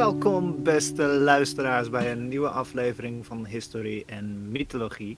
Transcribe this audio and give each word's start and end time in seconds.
Welkom, 0.00 0.62
beste 0.62 1.02
luisteraars, 1.02 1.90
bij 1.90 2.12
een 2.12 2.28
nieuwe 2.28 2.48
aflevering 2.48 3.26
van 3.26 3.46
Historie 3.46 4.04
en 4.06 4.50
Mythologie. 4.50 5.16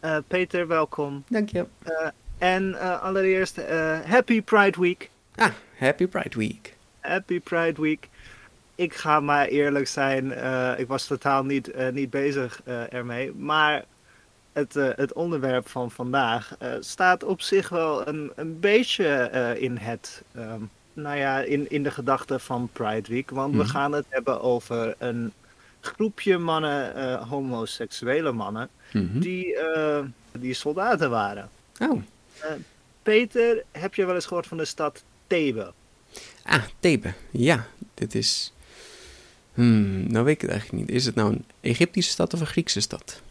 Eh, 0.00 0.16
Peter, 0.28 0.66
welkom. 0.66 1.24
Dank 1.28 1.48
je. 1.48 1.66
Eh, 1.82 2.08
en 2.38 2.74
eh, 2.80 3.02
allereerst, 3.02 3.58
eh, 3.58 4.00
Happy 4.00 4.42
Pride 4.42 4.80
Week. 4.80 5.10
Ah, 5.34 5.48
Happy 5.78 6.06
Pride 6.06 6.38
Week. 6.38 6.76
Happy 7.00 7.40
Pride 7.40 7.82
Week. 7.82 8.08
Ik 8.74 8.94
ga 8.94 9.20
maar 9.20 9.46
eerlijk 9.46 9.88
zijn, 9.88 10.32
eh, 10.32 10.72
ik 10.76 10.88
was 10.88 11.06
totaal 11.06 11.44
niet, 11.44 11.70
eh, 11.70 11.88
niet 11.88 12.10
bezig 12.10 12.60
eh, 12.64 12.92
ermee. 12.92 13.32
Maar 13.34 13.84
het, 14.52 14.76
eh, 14.76 14.88
het 14.94 15.12
onderwerp 15.12 15.68
van 15.68 15.90
vandaag 15.90 16.54
eh, 16.58 16.72
staat 16.80 17.24
op 17.24 17.40
zich 17.40 17.68
wel 17.68 18.08
een, 18.08 18.32
een 18.36 18.60
beetje 18.60 19.06
eh, 19.06 19.62
in 19.62 19.76
het. 19.76 20.22
ehm, 20.34 20.62
nou 21.00 21.16
ja, 21.16 21.40
in, 21.40 21.70
in 21.70 21.82
de 21.82 21.90
gedachte 21.90 22.38
van 22.38 22.68
Pride 22.72 23.08
Week. 23.12 23.30
Want 23.30 23.52
we 23.54 23.58
Mhm. 23.62 23.68
gaan 23.68 23.92
het 23.92 24.04
hebben 24.08 24.40
over 24.40 24.94
een 24.98 25.32
groepje 25.80 26.38
mannen, 26.38 26.94
eh, 26.94 27.28
homoseksuele 27.28 28.32
mannen, 28.32 28.68
Mhm. 28.92 29.18
die, 29.20 29.56
eh, 29.56 30.00
die 30.38 30.54
soldaten 30.54 31.10
waren. 31.10 31.48
Oh, 31.80 32.02
Peter, 33.02 33.64
heb 33.72 33.94
je 33.94 34.04
wel 34.04 34.14
eens 34.14 34.26
gehoord 34.26 34.46
van 34.46 34.56
de 34.56 34.64
stad 34.64 35.02
Thebe? 35.26 35.72
ah, 36.44 36.62
Thebe. 36.80 37.12
Ja, 37.30 37.66
dit 37.94 38.14
is... 38.14 38.52
Hmm, 39.54 40.12
nou 40.12 40.24
weet 40.24 40.34
ik 40.34 40.40
het 40.40 40.50
eigenlijk 40.50 40.80
niet. 40.86 40.96
Is 40.96 41.04
het 41.06 41.14
nou 41.14 41.32
een 41.32 41.44
Egyptische 41.60 42.10
stad 42.12 42.34
of 42.34 42.40
een 42.40 42.46
Griekse 42.46 42.80
stad? 42.80 43.22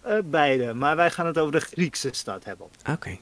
Eh, 0.00 0.18
beide, 0.24 0.74
maar 0.74 0.96
wij 0.96 1.10
gaan 1.10 1.26
het 1.26 1.38
over 1.38 1.52
de 1.52 1.60
Griekse 1.60 2.08
stad 2.12 2.44
hebben. 2.44 2.66
Oké. 2.90 3.16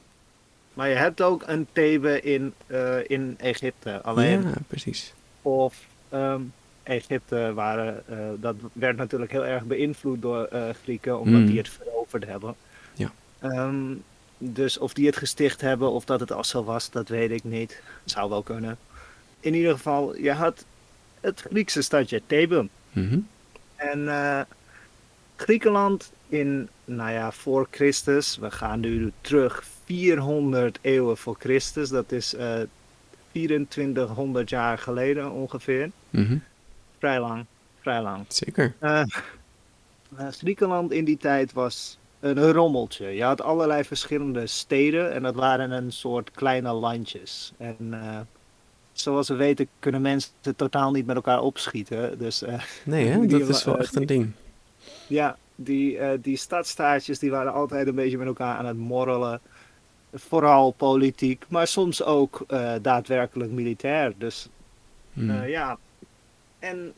Maar 0.81 0.89
je 0.89 0.95
hebt 0.95 1.21
ook 1.21 1.43
een 1.45 1.67
Thebe 1.71 2.21
in, 2.21 2.53
eh, 2.67 3.09
in 3.09 3.35
Egypte. 3.37 4.01
Alleen 4.01 4.41
Ja, 4.41 4.53
precies. 4.67 5.13
of 5.41 5.85
ehm, 6.09 6.41
Egypte 6.83 7.51
waren, 7.53 8.03
eh, 8.07 8.17
dat 8.39 8.55
werd 8.73 8.97
natuurlijk 8.97 9.31
heel 9.31 9.45
erg 9.45 9.63
beïnvloed 9.63 10.21
door 10.21 10.43
eh, 10.43 10.69
Grieken, 10.83 11.19
omdat 11.19 11.39
Mm. 11.41 11.45
die 11.45 11.57
het 11.57 11.69
veroverd 11.69 12.25
hebben. 12.25 12.55
Ja. 12.93 13.11
Ehm, 13.39 13.93
dus 14.37 14.77
of 14.77 14.93
die 14.93 15.05
het 15.05 15.17
gesticht 15.17 15.61
hebben 15.61 15.91
of 15.91 16.05
dat 16.05 16.19
het 16.19 16.31
al 16.31 16.43
zo 16.43 16.63
was, 16.63 16.89
dat 16.89 17.07
weet 17.07 17.31
ik 17.31 17.43
niet. 17.43 17.81
Zou 18.05 18.29
wel 18.29 18.43
kunnen. 18.43 18.77
In 19.39 19.53
ieder 19.53 19.71
geval, 19.71 20.15
je 20.17 20.31
had 20.31 20.65
het 21.19 21.41
Griekse 21.41 21.81
stadje 21.81 22.21
Thebe. 22.27 22.67
Mhm. 22.91 23.19
En 23.75 24.09
Griekenland 25.35 26.11
in, 26.27 26.69
nou 26.85 27.11
ja, 27.11 27.31
voor 27.31 27.67
Christus, 27.71 28.37
we 28.37 28.51
gaan 28.51 28.79
nu 28.79 29.11
terug 29.21 29.63
400 29.91 30.79
eeuwen 30.81 31.17
voor 31.17 31.35
Christus, 31.39 31.89
dat 31.89 32.11
is 32.11 32.33
eh 32.33 32.59
2400 33.31 34.49
jaar 34.49 34.77
geleden 34.77 35.31
ongeveer. 35.31 35.91
Mhm. 36.09 36.37
Vrij 36.97 37.19
lang, 37.19 37.45
vrij 37.79 38.01
lang. 38.01 38.25
Zeker. 38.27 38.73
Eh, 38.79 39.01
eh, 40.17 40.27
Griekenland 40.31 40.91
in 40.91 41.05
die 41.05 41.17
tijd 41.17 41.53
was 41.53 41.97
een 42.19 42.51
rommeltje. 42.51 43.07
Je 43.07 43.23
had 43.23 43.41
allerlei 43.41 43.83
verschillende 43.83 44.47
steden 44.47 45.11
en 45.13 45.23
dat 45.23 45.35
waren 45.35 45.71
een 45.71 45.91
soort 45.91 46.31
kleine 46.31 46.71
landjes. 46.71 47.51
En 47.57 47.75
eh, 47.91 48.19
zoals 48.93 49.27
we 49.27 49.35
weten 49.35 49.67
kunnen 49.79 50.01
mensen 50.01 50.31
totaal 50.55 50.91
niet 50.91 51.05
met 51.05 51.15
elkaar 51.15 51.41
opschieten. 51.41 52.19
Dus 52.19 52.41
eh, 52.41 52.61
Nee, 52.83 53.07
hè? 53.07 53.19
Die 53.27 53.39
Dat 53.39 53.49
is 53.49 53.63
wel 53.63 53.79
echt 53.79 53.95
een 53.95 54.05
ding. 54.05 54.31
Ja, 55.07 55.37
die, 55.55 55.97
eh, 55.97 56.17
die 56.21 56.37
stadstaatjes 56.37 57.19
die 57.19 57.31
waren 57.31 57.53
altijd 57.53 57.87
een 57.87 57.95
beetje 57.95 58.17
met 58.17 58.27
elkaar 58.27 58.57
aan 58.57 58.65
het 58.65 58.77
morrelen. 58.77 59.41
Vooral 60.13 60.71
politiek, 60.71 61.45
maar 61.47 61.67
soms 61.67 62.03
ook 62.03 62.43
eh, 62.47 62.73
daadwerkelijk 62.81 63.51
militair. 63.51 64.13
Dus 64.17 64.47
Hmm. 65.13 65.29
eh, 65.29 65.49
ja. 65.49 65.77
En 66.59 66.93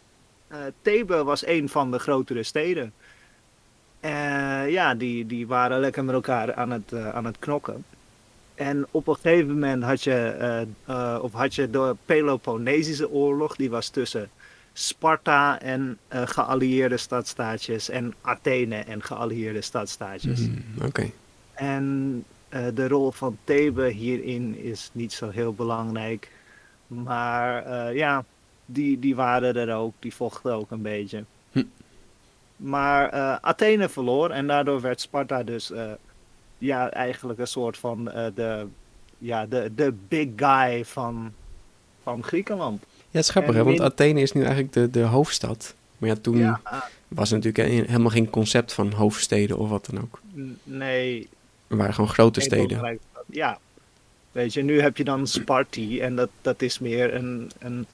eh 0.47 0.57
Thebe 0.81 1.24
was 1.24 1.46
een 1.46 1.69
van 1.69 1.91
de 1.91 2.00
grotere 2.00 2.44
steden. 2.44 2.94
Ja, 4.68 4.96
die, 4.96 5.25
die 5.25 5.47
waren 5.47 5.79
lekker 5.79 6.03
met 6.03 6.16
elkaar 6.16 6.53
aan 6.53 6.72
het, 6.72 6.94
aan 6.94 7.25
het 7.25 7.40
knokken. 7.40 7.85
En 8.56 8.88
op 8.91 9.07
een 9.07 9.16
gegeven 9.16 9.53
moment 9.53 9.84
had 9.84 10.03
je, 10.03 10.68
of 11.22 11.31
had 11.34 11.56
je 11.56 11.69
de 11.69 11.95
Peloponnesische 12.06 13.09
oorlog, 13.09 13.56
die 13.56 13.69
was 13.69 13.90
tussen 13.90 14.30
Sparta 14.74 15.59
en 15.59 15.97
geallieerde 16.09 16.97
stadstaatjes 16.97 17.90
en 17.90 18.13
Athene 18.22 18.75
en 18.75 19.03
geallieerde 19.03 19.62
stadstaatjes. 19.62 20.40
Hmm, 20.40 20.63
Oké. 20.85 21.09
En 21.53 22.24
eh, 22.53 22.66
de 22.74 22.88
rol 22.88 23.12
van 23.12 23.38
Thebe 23.44 23.88
hierin 23.90 24.58
is 24.58 24.90
niet 24.91 25.14
zo 25.14 25.30
heel 25.30 25.53
belangrijk. 25.53 26.31
Maar 26.88 27.66
eh, 27.66 27.96
ja, 27.96 28.25
die, 28.66 29.00
die 29.00 29.16
waren 29.16 29.56
er 29.56 29.75
ook, 29.75 29.94
die 30.00 30.14
vochten 30.16 30.53
ook 30.53 30.72
een 30.72 30.81
beetje. 30.81 31.24
Hm. 31.52 31.63
Maar 32.56 33.09
eh, 33.09 33.36
Athene 33.42 33.90
verloor 33.90 34.30
en 34.30 34.47
daardoor 34.47 34.81
werd 34.81 35.02
Sparta 35.02 35.44
dus 35.44 35.72
ja, 36.58 36.92
eigenlijk 36.92 37.40
een 37.40 37.47
soort 37.47 37.78
van 37.78 38.03
de, 38.36 38.66
ja, 39.18 39.46
de, 39.46 39.72
de 39.75 39.94
big 40.08 40.28
guy 40.36 40.86
van, 40.86 41.34
van 42.03 42.24
Griekenland. 42.24 42.81
Ja, 42.81 43.19
het 43.19 43.24
is 43.24 43.30
grappig, 43.30 43.56
hè? 43.56 43.63
Want 43.63 43.81
Athene 43.81 44.22
is 44.22 44.31
nu 44.31 44.42
eigenlijk 44.42 44.74
de, 44.74 44.90
de 44.90 45.02
hoofdstad. 45.02 45.75
Maar 45.97 46.09
ja, 46.09 46.16
toen 46.16 46.38
Ja, 46.38 46.62
was 47.08 47.31
er 47.31 47.38
natuurlijk 47.38 47.69
he- 47.69 47.86
helemaal 47.92 48.09
geen 48.09 48.30
concept 48.30 48.74
van 48.74 48.92
hoofdsteden 48.92 49.58
of 49.58 49.69
wat 49.69 49.86
dan 49.92 50.02
ook. 50.02 50.19
nee, 50.63 51.30
waren 51.68 51.94
gewoon 51.94 52.09
grote 52.09 52.41
steden. 52.41 53.00
Ja. 53.25 53.59
Weet 54.31 54.53
je, 54.53 54.63
nu 54.63 54.81
heb 54.81 54.97
je 54.97 55.03
dan 55.03 55.28
Sparti 55.28 56.01
en 56.01 56.16
dat, 56.16 56.29
dat 56.41 56.62
is 56.62 56.79
meer 56.79 57.13
een, 57.13 57.51
een, 57.59 57.88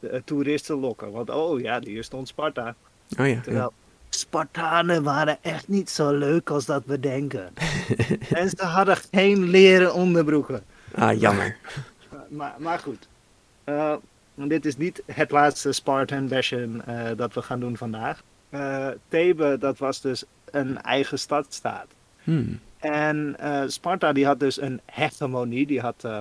een 0.00 0.24
toeristen 0.24 0.76
lokken. 0.76 1.12
Want 1.12 1.30
oh 1.30 1.60
ja, 1.60 1.80
hier 1.80 2.04
stond 2.04 2.28
Sparta. 2.28 2.74
Oh 3.18 3.28
ja, 3.28 3.40
Terwijl 3.40 3.72
ja. 3.76 3.82
Spartanen 4.08 5.02
waren 5.02 5.38
echt 5.40 5.68
niet 5.68 5.90
zo 5.90 6.12
leuk 6.12 6.50
als 6.50 6.64
dat 6.64 6.82
we 6.86 7.00
denken. 7.00 7.52
en 8.40 8.50
ze 8.50 8.64
hadden 8.64 8.96
geen 9.10 9.42
leren 9.42 9.94
onderbroeken. 9.94 10.64
Ah, 10.94 11.20
jammer. 11.20 11.56
Maar, 12.28 12.54
maar 12.58 12.78
goed. 12.78 13.08
Eh, 13.64 13.94
dit 14.34 14.64
is 14.64 14.76
niet 14.76 15.02
het 15.06 15.30
laatste 15.30 15.72
Spartan 15.72 16.28
Bashen 16.28 16.82
eh, 16.86 17.16
dat 17.16 17.34
we 17.34 17.42
gaan 17.42 17.60
doen 17.60 17.76
vandaag. 17.76 18.22
Eh 18.50 18.88
Thebe, 19.08 19.56
dat 19.58 19.78
was 19.78 20.00
dus 20.00 20.24
een 20.50 20.82
eigen 20.82 21.18
stadstaat. 21.18 21.86
Hmm. 22.24 22.58
En 22.78 23.34
eh, 23.38 23.62
Sparta 23.66 24.12
die 24.12 24.26
had 24.26 24.40
dus 24.40 24.60
een 24.60 24.80
hegemonie, 24.86 25.66
die, 25.66 25.80
had, 25.80 26.04
eh, 26.04 26.18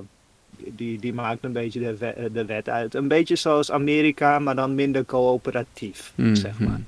die, 0.57 0.99
die 0.99 1.13
maakte 1.13 1.47
een 1.47 1.53
beetje 1.53 1.79
de, 1.79 1.97
we- 1.97 2.29
de 2.33 2.45
wet 2.45 2.69
uit. 2.69 2.93
Een 2.95 3.07
beetje 3.07 3.35
zoals 3.35 3.71
Amerika, 3.71 4.39
maar 4.39 4.55
dan 4.55 4.75
minder 4.75 5.05
coöperatief, 5.05 6.11
Hmm, 6.15 6.35
zeg 6.35 6.59
maar. 6.59 6.81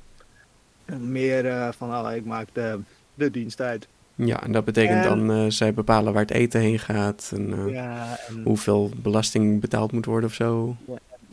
hmm. 0.85 1.12
Meer 1.12 1.45
eh, 1.45 1.67
van, 1.77 1.89
oh, 1.95 2.15
ik 2.15 2.25
maak 2.25 2.47
de, 2.53 2.79
de 3.13 3.31
dienst 3.31 3.62
uit. 3.62 3.88
Ja, 4.15 4.44
en 4.44 4.51
dat 4.51 4.65
betekent 4.65 5.06
En- 5.06 5.09
dan, 5.27 5.31
eh, 5.38 5.45
zij 5.51 5.73
bepalen 5.73 6.13
waar 6.13 6.21
het 6.21 6.31
eten 6.31 6.62
heen 6.62 6.79
gaat 6.79 7.31
en 7.35 7.53
eh, 7.53 7.73
Ja, 7.73 8.17
en 8.27 8.41
hoeveel 8.44 8.91
belasting 8.95 9.62
betaald 9.62 9.91
moet 9.91 10.06
worden 10.06 10.29
of 10.29 10.35
zo. 10.35 10.75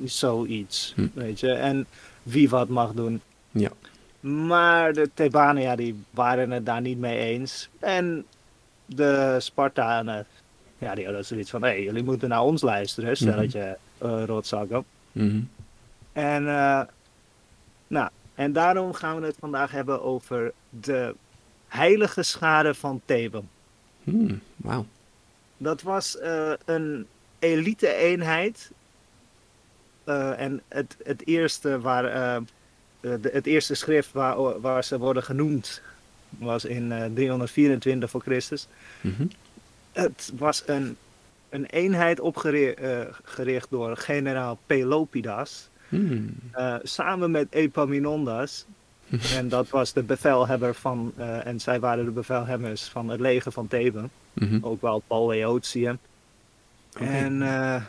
zoiets, 0.04 0.92
Hm. 0.96 1.06
weet 1.14 1.40
je. 1.40 1.52
En 1.52 1.86
wie 2.22 2.48
wat 2.48 2.68
mag 2.68 2.92
doen. 2.92 3.20
Ja. 3.50 3.70
Maar 4.22 4.92
de 4.92 5.10
Thebanen, 5.14 5.62
ja, 5.62 5.76
die 5.76 6.04
waren 6.10 6.50
het 6.50 6.66
daar 6.66 6.80
niet 6.80 6.98
mee 6.98 7.18
eens. 7.18 7.68
En 7.78 8.24
de 8.86 9.36
Spartanen, 9.38 10.26
ja, 10.78 10.94
die 10.94 11.04
hadden 11.04 11.24
zoiets 11.24 11.50
van, 11.50 11.62
hé, 11.62 11.68
hey, 11.68 11.82
jullie 11.82 12.04
moeten 12.04 12.28
naar 12.28 12.42
ons 12.42 12.62
luisteren, 12.62 13.16
stelletje 13.16 13.78
uh, 14.02 14.24
rotzakken. 14.24 14.84
Mhm. 15.12 15.40
En, 16.12 16.48
eh, 16.48 16.80
nou, 17.86 18.10
en 18.34 18.52
daarom 18.52 18.92
gaan 18.92 19.20
we 19.20 19.26
het 19.26 19.36
vandaag 19.38 19.70
hebben 19.70 20.02
over 20.02 20.52
de 20.70 21.14
heilige 21.68 22.22
schade 22.22 22.74
van 22.74 23.00
Theben. 23.04 23.48
Hmm, 24.04 24.40
Wauw. 24.56 24.86
Dat 25.56 25.82
was 25.82 26.18
eh, 26.18 26.52
een 26.64 27.06
elite-eenheid. 27.38 28.70
Eh, 30.04 30.40
en 30.40 30.62
het, 30.68 30.96
het 31.04 31.26
eerste 31.26 31.80
waar, 31.80 32.04
eh, 32.04 32.42
de, 33.02 33.30
het 33.32 33.46
eerste 33.46 33.74
schrift 33.74 34.12
waar, 34.12 34.60
waar 34.60 34.84
ze 34.84 34.98
worden 34.98 35.22
genoemd 35.22 35.82
was 36.28 36.64
in 36.64 36.92
eh, 36.92 37.04
324 37.14 38.10
voor 38.10 38.20
Christus. 38.20 38.68
Mhm. 39.00 39.26
Het 39.92 40.32
was 40.38 40.62
een, 40.66 40.96
een 41.48 41.66
eenheid 41.66 42.20
opgericht 42.20 43.70
door 43.70 43.96
generaal 43.96 44.58
Pelopidas. 44.66 45.68
Hmm. 45.88 46.34
eh, 46.52 46.74
samen 46.82 47.30
met 47.30 47.46
Epaminondas. 47.50 48.66
en 49.36 49.48
dat 49.48 49.68
was 49.68 49.92
de 49.92 50.02
bevelhebber 50.02 50.74
van, 50.74 51.12
eh, 51.16 51.46
en 51.46 51.60
zij 51.60 51.80
waren 51.80 52.04
de 52.04 52.10
bevelhebbers 52.10 52.82
van 52.82 53.08
het 53.08 53.20
leger 53.20 53.52
van 53.52 53.68
Theben. 53.68 54.10
Mhm. 54.32 54.58
Ook 54.60 54.80
wel 54.80 55.02
Boeotië. 55.06 55.98
Oké. 56.94 57.04
En 57.04 57.42
eh, 57.42 57.82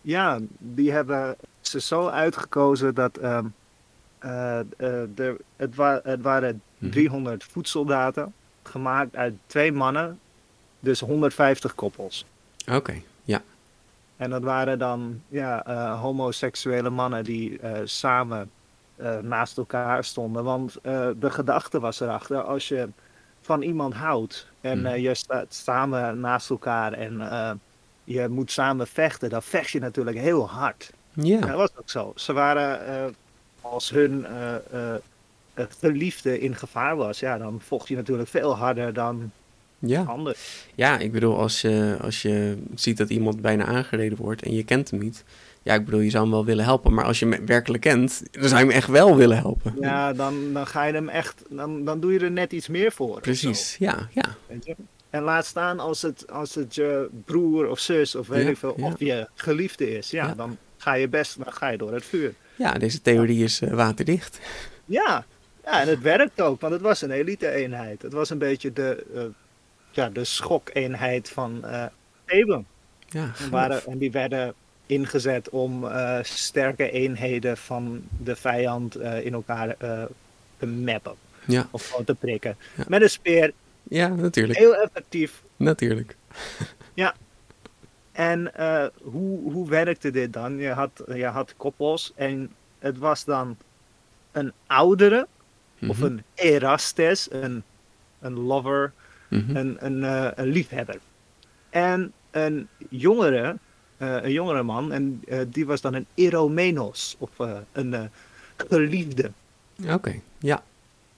ja, 0.00 0.38
die 0.58 0.92
hebben 0.92 1.36
ze 1.60 1.80
zo 1.80 2.08
uitgekozen 2.08 2.94
dat 2.94 3.16
ehm, 3.16 3.28
eh, 3.28 3.38
eh, 3.38 3.44
er, 4.26 5.36
het, 5.56 5.74
wa- 5.74 6.00
het 6.02 6.22
waren 6.22 6.62
Mhm. 6.78 6.90
300 6.92 7.44
voedsoldaten, 7.44 8.32
gemaakt 8.62 9.16
uit 9.16 9.34
twee 9.46 9.72
mannen, 9.72 10.18
dus 10.80 11.00
150 11.00 11.74
koppels. 11.74 12.24
Oké, 12.72 12.94
ja. 13.22 13.42
En 14.16 14.30
dat 14.30 14.42
waren 14.42 14.78
dan 14.78 15.20
ja, 15.28 15.64
eh, 15.66 16.00
homoseksuele 16.00 16.90
mannen 16.90 17.24
die 17.24 17.58
eh, 17.58 17.80
samen 17.84 18.50
eh, 18.96 19.18
naast 19.18 19.58
elkaar 19.58 20.04
stonden. 20.04 20.44
Want 20.44 20.76
eh, 20.82 21.08
de 21.20 21.30
gedachte 21.30 21.80
was 21.80 22.00
erachter, 22.00 22.42
als 22.42 22.68
je 22.68 22.88
van 23.40 23.62
iemand 23.62 23.94
houdt 23.94 24.46
en 24.60 24.78
Mhm. 24.78 24.86
eh, 24.86 25.02
je 25.02 25.14
staat 25.14 25.54
samen 25.54 26.20
naast 26.20 26.50
elkaar 26.50 26.92
en 26.92 27.20
eh, 27.30 27.50
je 28.04 28.28
moet 28.28 28.50
samen 28.50 28.86
vechten, 28.86 29.30
dan 29.30 29.42
vecht 29.42 29.70
je 29.70 29.80
natuurlijk 29.80 30.16
heel 30.16 30.48
hard. 30.48 30.92
Ja. 31.12 31.40
Dat 31.40 31.56
was 31.56 31.76
ook 31.76 31.90
zo. 31.90 32.12
Ze 32.16 32.32
waren, 32.32 32.86
eh, 32.86 33.04
als 33.64 33.90
hun 33.90 34.26
eh, 34.26 34.54
eh, 34.94 34.94
geliefde 35.80 36.40
in 36.40 36.54
gevaar 36.56 36.96
was, 36.96 37.20
ja, 37.20 37.38
dan 37.38 37.60
vocht 37.60 37.88
je 37.88 37.96
natuurlijk 37.96 38.28
veel 38.28 38.56
harder 38.56 38.92
dan 38.92 39.30
Ja. 39.78 40.02
anderen. 40.02 40.36
Ja, 40.74 40.98
ik 40.98 41.12
bedoel, 41.12 41.38
als 41.38 41.60
je, 41.60 41.96
als 42.00 42.22
je 42.22 42.56
ziet 42.74 42.96
dat 42.96 43.10
iemand 43.10 43.40
bijna 43.40 43.64
aangereden 43.64 44.18
wordt 44.18 44.42
en 44.42 44.54
je 44.54 44.64
kent 44.64 44.90
hem 44.90 45.00
niet. 45.00 45.24
Ja, 45.62 45.74
ik 45.74 45.84
bedoel, 45.84 46.00
je 46.00 46.10
zou 46.10 46.22
hem 46.22 46.32
wel 46.32 46.44
willen 46.44 46.64
helpen. 46.64 46.94
Maar 46.94 47.04
als 47.04 47.18
je 47.18 47.26
hem 47.28 47.46
werkelijk 47.46 47.82
kent, 47.82 48.22
dan 48.30 48.48
zou 48.48 48.60
je 48.60 48.66
hem 48.66 48.76
echt 48.76 48.88
wel 48.88 49.16
willen 49.16 49.36
helpen. 49.36 49.74
Ja, 49.80 50.12
dan, 50.12 50.52
dan 50.52 50.66
ga 50.66 50.84
je 50.84 50.92
hem 50.92 51.08
echt, 51.08 51.42
dan, 51.48 51.84
dan 51.84 52.00
doe 52.00 52.12
je 52.12 52.18
er 52.18 52.30
net 52.30 52.52
iets 52.52 52.68
meer 52.68 52.92
voor. 52.92 53.20
Precies, 53.20 53.76
ja, 53.78 54.08
ja. 54.12 54.24
Weet 54.46 54.64
je? 54.64 54.74
En 55.10 55.22
laat 55.22 55.46
staan 55.46 55.80
als 55.80 56.02
het, 56.02 56.30
als 56.30 56.54
het 56.54 56.74
je 56.74 57.08
broer 57.24 57.68
of 57.68 57.78
zus 57.78 58.14
of 58.14 58.26
weet 58.26 58.44
Ja, 58.44 58.50
ik 58.50 58.56
veel, 58.56 58.74
ja. 58.76 58.86
of 58.86 58.98
je 58.98 59.28
geliefde 59.34 59.96
is. 59.96 60.10
Ja, 60.10 60.26
Ja. 60.26 60.34
dan 60.34 60.56
ga 60.76 60.92
je 60.94 61.08
best, 61.08 61.44
dan 61.44 61.52
ga 61.52 61.68
je 61.68 61.78
door 61.78 61.92
het 61.92 62.04
vuur. 62.04 62.34
Ja, 62.56 62.72
deze 62.72 63.02
theorie 63.02 63.44
is 63.44 63.60
eh, 63.60 63.72
waterdicht. 63.72 64.38
Ja. 64.84 65.24
ja, 65.64 65.80
en 65.80 65.88
het 65.88 66.00
werkt 66.00 66.40
ook, 66.40 66.60
want 66.60 66.72
het 66.72 66.82
was 66.82 67.02
een 67.02 67.10
elite-eenheid. 67.10 68.02
Het 68.02 68.12
was 68.12 68.30
een 68.30 68.38
beetje 68.38 68.72
de, 68.72 69.04
eh, 69.14 69.22
ja, 69.90 70.08
de 70.08 70.24
schok-eenheid 70.24 71.28
van 71.28 71.64
Theben. 72.24 72.66
Ja, 73.08 73.32
En, 73.38 73.50
waren, 73.50 73.86
en 73.86 73.98
die 73.98 74.10
werden 74.10 74.54
ingezet 74.86 75.48
om 75.48 75.88
sterke 76.22 76.90
eenheden 76.90 77.56
van 77.56 78.02
de 78.22 78.36
vijand 78.36 78.96
in 79.00 79.32
elkaar 79.32 79.76
te 80.58 80.66
mappen. 80.66 81.14
ja. 81.46 81.68
Of 81.70 82.00
te 82.04 82.14
prikken. 82.14 82.56
Ja. 82.76 82.84
Met 82.88 83.02
een 83.02 83.10
speer, 83.10 83.52
ja, 83.82 84.08
natuurlijk. 84.08 84.58
heel 84.58 84.76
effectief. 84.76 85.42
Natuurlijk. 85.56 86.16
En 88.14 88.54
eh, 88.54 88.86
hoe, 89.02 89.52
hoe 89.52 89.68
werkte 89.68 90.10
dit 90.10 90.32
dan? 90.32 90.56
Je 90.56 90.68
had, 90.68 91.02
je 91.14 91.24
had 91.24 91.54
koppels 91.56 92.12
en 92.14 92.50
het 92.78 92.98
was 92.98 93.24
dan 93.24 93.56
een 94.32 94.52
oudere 94.66 95.26
of 95.80 95.98
Mhm, 95.98 96.04
een 96.04 96.22
erastes, 96.34 97.28
een, 97.32 97.62
een 98.20 98.32
lover, 98.32 98.92
mhm. 99.28 99.56
een, 99.56 99.76
een, 99.78 100.04
eh, 100.04 100.30
een 100.34 100.46
liefhebber. 100.46 100.98
En 101.70 102.12
een 102.30 102.68
jongere, 102.88 103.56
eh, 103.96 104.22
een 104.22 104.32
jongere 104.32 104.62
man, 104.62 104.92
en 104.92 105.22
die 105.48 105.66
was 105.66 105.80
dan 105.80 105.94
een 105.94 106.06
eromenos, 106.14 107.16
of 107.18 107.30
een 107.72 108.10
geliefde. 108.56 109.30
Oké, 109.88 110.20
ja. 110.38 110.62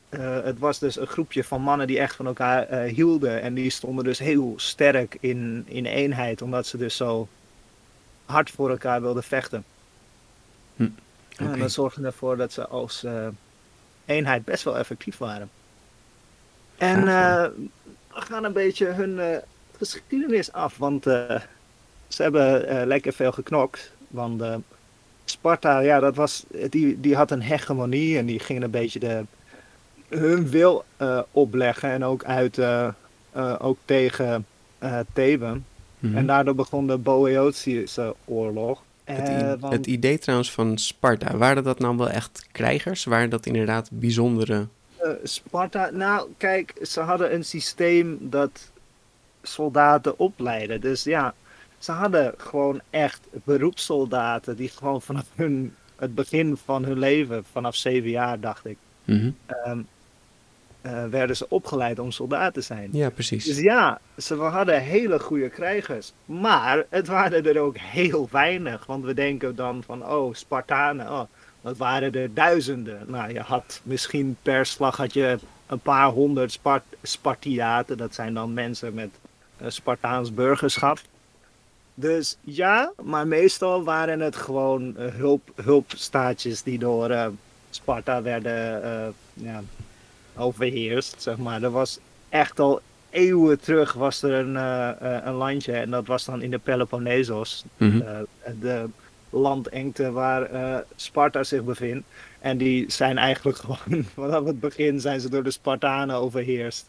Eh, 0.09 0.43
het 0.43 0.59
was 0.59 0.79
dus 0.79 0.99
een 0.99 1.07
groepje 1.07 1.45
van 1.45 1.63
mannen 1.63 1.87
die 1.87 1.99
echt 1.99 2.15
van 2.15 2.27
elkaar 2.27 2.63
eh, 2.63 2.93
hielden. 2.95 3.43
En 3.43 3.55
die 3.55 3.71
stonden 3.71 4.05
dus 4.05 4.19
heel 4.19 4.55
sterk 4.57 5.17
in, 5.21 5.65
in 5.67 5.87
eenheid, 5.87 6.43
omdat 6.43 6.67
ze 6.67 6.77
dus 6.77 6.97
zo 6.97 7.29
hard 8.25 8.51
voor 8.51 8.71
elkaar 8.71 9.01
wilden 9.01 9.23
vechten. 9.23 9.65
Hm, 10.77 10.89
En 11.37 11.59
dat 11.59 11.73
zorgde 11.73 12.07
ervoor 12.07 12.37
dat 12.37 12.53
ze 12.53 12.67
als 12.67 13.05
eh, 13.05 13.29
eenheid 14.05 14.45
best 14.45 14.65
wel 14.65 14.79
effectief 14.79 15.19
waren. 15.19 15.51
En 16.77 17.05
we 17.05 18.21
gaan 18.23 18.45
een 18.45 18.53
beetje 18.53 18.87
hun 18.87 19.43
geschiedenis 19.77 20.53
af, 20.53 20.77
want 20.77 21.03
ze 22.09 22.23
hebben 22.23 22.87
lekker 22.87 23.13
veel 23.13 23.33
geknokt. 23.33 23.93
Want 24.09 24.43
Sparta, 25.25 25.79
ja, 25.79 26.01
dat 26.01 26.17
was, 26.17 26.45
die, 26.71 27.01
die 27.01 27.17
had 27.17 27.31
een 27.31 27.43
hegemonie 27.43 28.19
en 28.19 28.27
die 28.27 28.39
ging 28.39 28.63
een 28.63 28.71
beetje 28.71 28.99
de, 28.99 29.25
hun 30.09 30.49
wil 30.51 30.85
eh, 30.97 31.21
opleggen 31.31 31.91
en 31.91 32.05
ook 32.05 32.25
uit, 32.25 32.59
eh, 32.59 32.89
ook 33.59 33.79
tegen 33.85 34.47
eh 34.79 34.99
Theben. 35.13 35.65
Mhm. 35.99 36.17
En 36.17 36.27
daardoor 36.27 36.55
begon 36.55 36.87
de 36.87 36.97
Boeotische 36.97 38.15
oorlog. 38.25 38.83
het, 39.05 39.29
i- 39.29 39.57
want- 39.61 39.73
het 39.73 39.87
idee 39.87 40.19
trouwens 40.19 40.53
van 40.53 40.79
Sparta, 40.79 41.37
waren 41.37 41.65
dat 41.65 41.79
nou 41.79 41.97
wel 41.97 42.11
echt 42.11 42.47
krijgers? 42.53 43.05
Waren 43.05 43.31
dat 43.31 43.47
inderdaad 43.47 43.89
bijzondere... 43.93 44.67
Sparta, 45.23 45.91
nou 45.93 46.29
kijk, 46.37 46.75
ze 46.83 47.01
hadden 47.01 47.35
een 47.35 47.45
systeem 47.45 48.19
dat 48.21 48.71
soldaten 49.43 50.19
opleiden. 50.19 50.81
Dus 50.81 51.03
ja, 51.05 51.35
ze 51.79 51.93
hadden 51.93 52.35
gewoon 52.37 52.81
echt 52.91 53.21
beroepssoldaten 53.45 54.57
die 54.57 54.69
gewoon 54.69 55.03
vanaf 55.03 55.27
hun, 55.35 55.75
het 55.97 56.15
begin 56.15 56.57
van 56.65 56.85
hun 56.85 56.99
leven, 56.99 57.45
vanaf 57.53 57.75
zeven 57.77 58.11
jaar 58.11 58.41
dacht 58.41 58.65
ik, 58.67 58.77
Mhm. 59.05 59.31
ehm, 59.47 59.79
eh, 60.87 61.05
werden 61.05 61.37
ze 61.37 61.49
opgeleid 61.49 61.99
om 61.99 62.11
soldaat 62.11 62.55
te 62.55 62.61
zijn. 62.61 62.89
Ja, 62.93 63.11
precies. 63.11 63.45
Dus 63.45 63.59
ja, 63.59 64.01
ze 64.17 64.35
hadden 64.35 64.83
hele 64.83 65.19
goede 65.19 65.49
krijgers. 65.49 66.13
Maar 66.25 66.85
het 66.89 67.07
waren 67.07 67.47
er 67.47 67.59
ook 67.59 67.77
heel 67.79 68.29
weinig. 68.31 68.87
Want 68.87 69.05
we 69.05 69.15
denken 69.15 69.57
dan 69.57 69.83
van, 69.83 70.07
oh, 70.07 70.35
Spartanen, 70.35 71.11
oh, 71.11 71.23
dat 71.61 71.77
waren 71.77 72.13
er 72.13 72.35
duizenden. 72.35 73.05
Nou, 73.07 73.33
je 73.33 73.41
had 73.41 73.81
misschien 73.83 74.37
per 74.43 74.67
slag 74.67 74.97
had 74.97 75.13
je 75.13 75.39
een 75.67 75.81
paar 75.81 76.09
honderd 76.09 76.53
Spart 76.53 76.85
Spartiaten. 77.03 77.97
Dat 77.97 78.15
zijn 78.15 78.35
dan 78.35 78.55
mensen 78.55 78.95
met 78.95 79.11
eh, 79.57 79.69
Spartaans 79.69 80.35
burgerschap. 80.35 80.99
Dus 81.95 82.37
ja, 82.41 82.93
maar 83.03 83.27
meestal 83.27 83.85
waren 83.85 84.21
het 84.21 84.37
gewoon 84.37 84.97
eh, 84.97 85.15
hulp, 85.15 85.51
hulpstaatjes 85.55 86.63
die 86.63 86.79
door 86.79 87.33
Sparta 87.71 88.23
werden 88.23 89.15
ja, 89.35 89.63
overheerst, 90.37 91.23
zeg 91.23 91.37
maar. 91.37 91.63
Er 91.63 91.71
was 91.71 91.99
echt 92.29 92.61
al 92.61 92.81
eeuwen 93.11 93.61
terug 93.61 93.93
was 93.93 94.23
er 94.23 94.33
een, 94.33 94.57
eh, 94.57 94.89
eh, 95.17 95.25
een 95.27 95.33
landje 95.35 95.73
en 95.73 95.91
dat 95.91 96.07
was 96.07 96.25
dan 96.25 96.43
in 96.43 96.51
de 96.51 96.59
Peloponnesos, 96.59 97.65
Mhm. 97.77 98.01
eh, 98.01 98.19
de 98.61 98.85
landengte 99.31 100.11
waar 100.11 100.49
Sparta 100.97 101.45
zich 101.45 101.63
bevindt. 101.65 102.07
En 102.41 102.57
die 102.59 102.91
zijn 102.93 103.19
eigenlijk 103.19 103.59
gewoon, 103.65 104.05
vanaf 104.15 104.45
het 104.45 104.61
begin 104.61 105.01
zijn 105.01 105.21
ze 105.21 105.29
door 105.29 105.43
de 105.43 105.51
Spartanen 105.51 106.17
overheerst. 106.17 106.89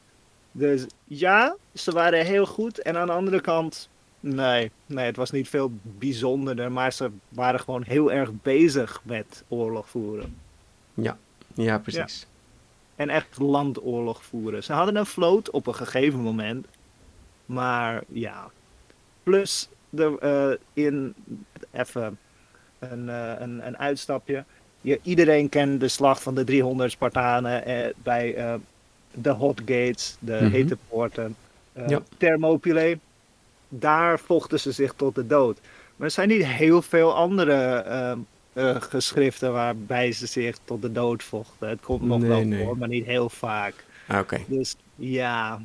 Dus 0.52 0.86
ja, 1.04 1.56
ze 1.74 1.92
waren 1.92 2.26
heel 2.26 2.46
goed. 2.46 2.80
En 2.82 2.98
aan 2.98 3.08
de 3.08 3.14
andere 3.14 3.42
kant, 3.42 3.90
nee, 4.20 4.72
nee, 4.86 5.06
het 5.06 5.16
was 5.16 5.32
niet 5.32 5.50
veel 5.50 5.72
bijzonderder. 5.82 6.72
Maar 6.72 6.94
ze 6.94 7.10
waren 7.30 7.60
gewoon 7.60 7.84
heel 7.84 8.12
erg 8.12 8.30
bezig 8.42 9.02
met 9.04 9.44
oorlog 9.48 9.90
voeren. 9.90 10.36
Ja, 11.54 11.80
precies. 11.80 12.26
En 12.98 13.10
echt 13.10 13.40
landoorlog 13.40 14.24
voeren. 14.24 14.64
Ze 14.64 14.74
hadden 14.74 14.96
een 14.96 15.06
vloot 15.06 15.50
op 15.50 15.68
een 15.68 15.76
gegeven 15.76 16.20
moment. 16.20 16.68
Maar 17.46 18.04
ja. 18.08 18.50
Plus, 19.24 19.70
de, 19.90 20.18
eh, 20.74 20.84
in 20.86 21.14
even 21.72 22.18
een, 22.80 23.10
eh, 23.10 23.34
een, 23.40 23.68
een 23.68 23.78
uitstapje. 23.78 24.44
je, 24.82 25.00
iedereen 25.04 25.50
kent 25.50 25.80
de 25.80 25.88
slag 25.88 26.22
van 26.22 26.36
de 26.36 26.44
300 26.44 26.92
Spartanen 26.92 27.66
eh, 27.66 27.94
bij 28.04 28.36
eh, 28.36 28.54
de 29.14 29.30
Hot 29.30 29.60
Gates, 29.60 30.16
de 30.20 30.34
Mhm. 30.42 30.52
hete 30.52 30.78
poorten, 30.90 31.36
Ja. 31.88 32.02
Thermopylae. 32.18 33.00
Daar 33.70 34.20
vochten 34.20 34.60
ze 34.60 34.72
zich 34.72 34.94
tot 34.96 35.16
de 35.16 35.28
dood. 35.28 35.60
Maar 35.96 36.08
er 36.08 36.14
zijn 36.14 36.28
niet 36.28 36.46
heel 36.46 36.82
veel 36.82 37.16
andere 37.16 38.18
eh, 38.58 38.76
geschriften 38.82 39.54
waarbij 39.54 40.12
ze 40.12 40.26
zich 40.28 40.58
tot 40.64 40.82
de 40.82 40.92
dood 40.92 41.24
vochten. 41.24 41.70
Het 41.70 41.82
komt 41.82 42.02
nog 42.02 42.20
Nee, 42.20 42.30
wel 42.30 42.42
nee. 42.44 42.64
voor, 42.66 42.78
maar 42.78 42.88
niet 42.88 43.06
heel 43.06 43.30
vaak. 43.30 43.86
Ah, 44.08 44.20
Oké. 44.20 44.40
Dus 44.48 44.76
ja, 44.96 45.62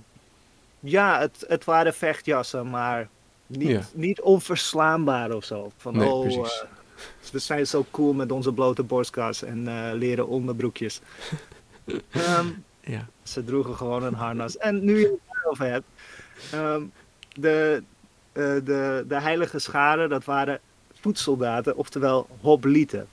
ja 0.81 1.19
het, 1.21 1.45
het 1.49 1.65
waren 1.65 1.95
vechtjassen, 1.95 2.71
maar 2.71 3.09
niet, 3.47 3.69
Ja. 3.69 3.81
niet 3.95 4.21
onverslaanbaar 4.21 5.33
of 5.33 5.45
zo. 5.45 5.73
Van, 5.77 5.97
Nee, 5.97 6.09
oh, 6.09 6.21
precies. 6.23 6.61
eh, 6.63 6.69
we 7.33 7.39
zijn 7.39 7.67
zo 7.67 7.85
cool 7.91 8.13
met 8.13 8.33
onze 8.33 8.53
blote 8.53 8.83
borstkas 8.83 9.43
en 9.43 9.69
eh, 9.69 9.91
leren 9.95 10.29
onderbroekjes. 10.29 11.01
Ehm, 12.11 12.47
Ja. 12.81 13.07
ze 13.23 13.45
droegen 13.45 13.75
gewoon 13.77 14.03
een 14.03 14.15
harnas. 14.15 14.57
En 14.57 14.85
nu 14.85 14.99
je 14.99 15.07
het 15.07 15.35
daarover 15.35 15.67
hebt, 15.67 15.87
ehm, 16.53 16.83
de, 17.33 17.83
de, 18.33 19.05
de 19.09 19.21
heilige 19.21 19.59
scharen, 19.59 20.09
dat 20.09 20.25
waren 20.25 20.61
voedsoldaten, 21.03 21.77
oftewel 21.77 22.27
hoplieten. 22.41 23.07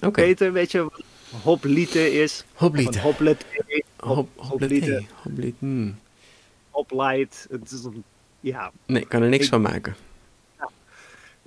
Oké. 0.00 0.10
Peter, 0.10 0.52
weet 0.52 0.70
je 0.70 0.82
wat 0.82 1.02
hoplieten 1.42 2.12
is? 2.12 2.44
Hoplieten. 2.54 3.00
Hoplieten. 4.36 5.06
hmm. 5.58 5.98
hoplight. 6.70 7.46
Het 7.50 7.70
is 7.70 7.84
een- 7.84 8.04
ja, 8.40 8.70
Nee, 8.86 9.02
ik 9.02 9.08
kan 9.08 9.22
er 9.22 9.28
niks 9.28 9.44
Ik- 9.44 9.50
van 9.50 9.60
maken. 9.62 9.96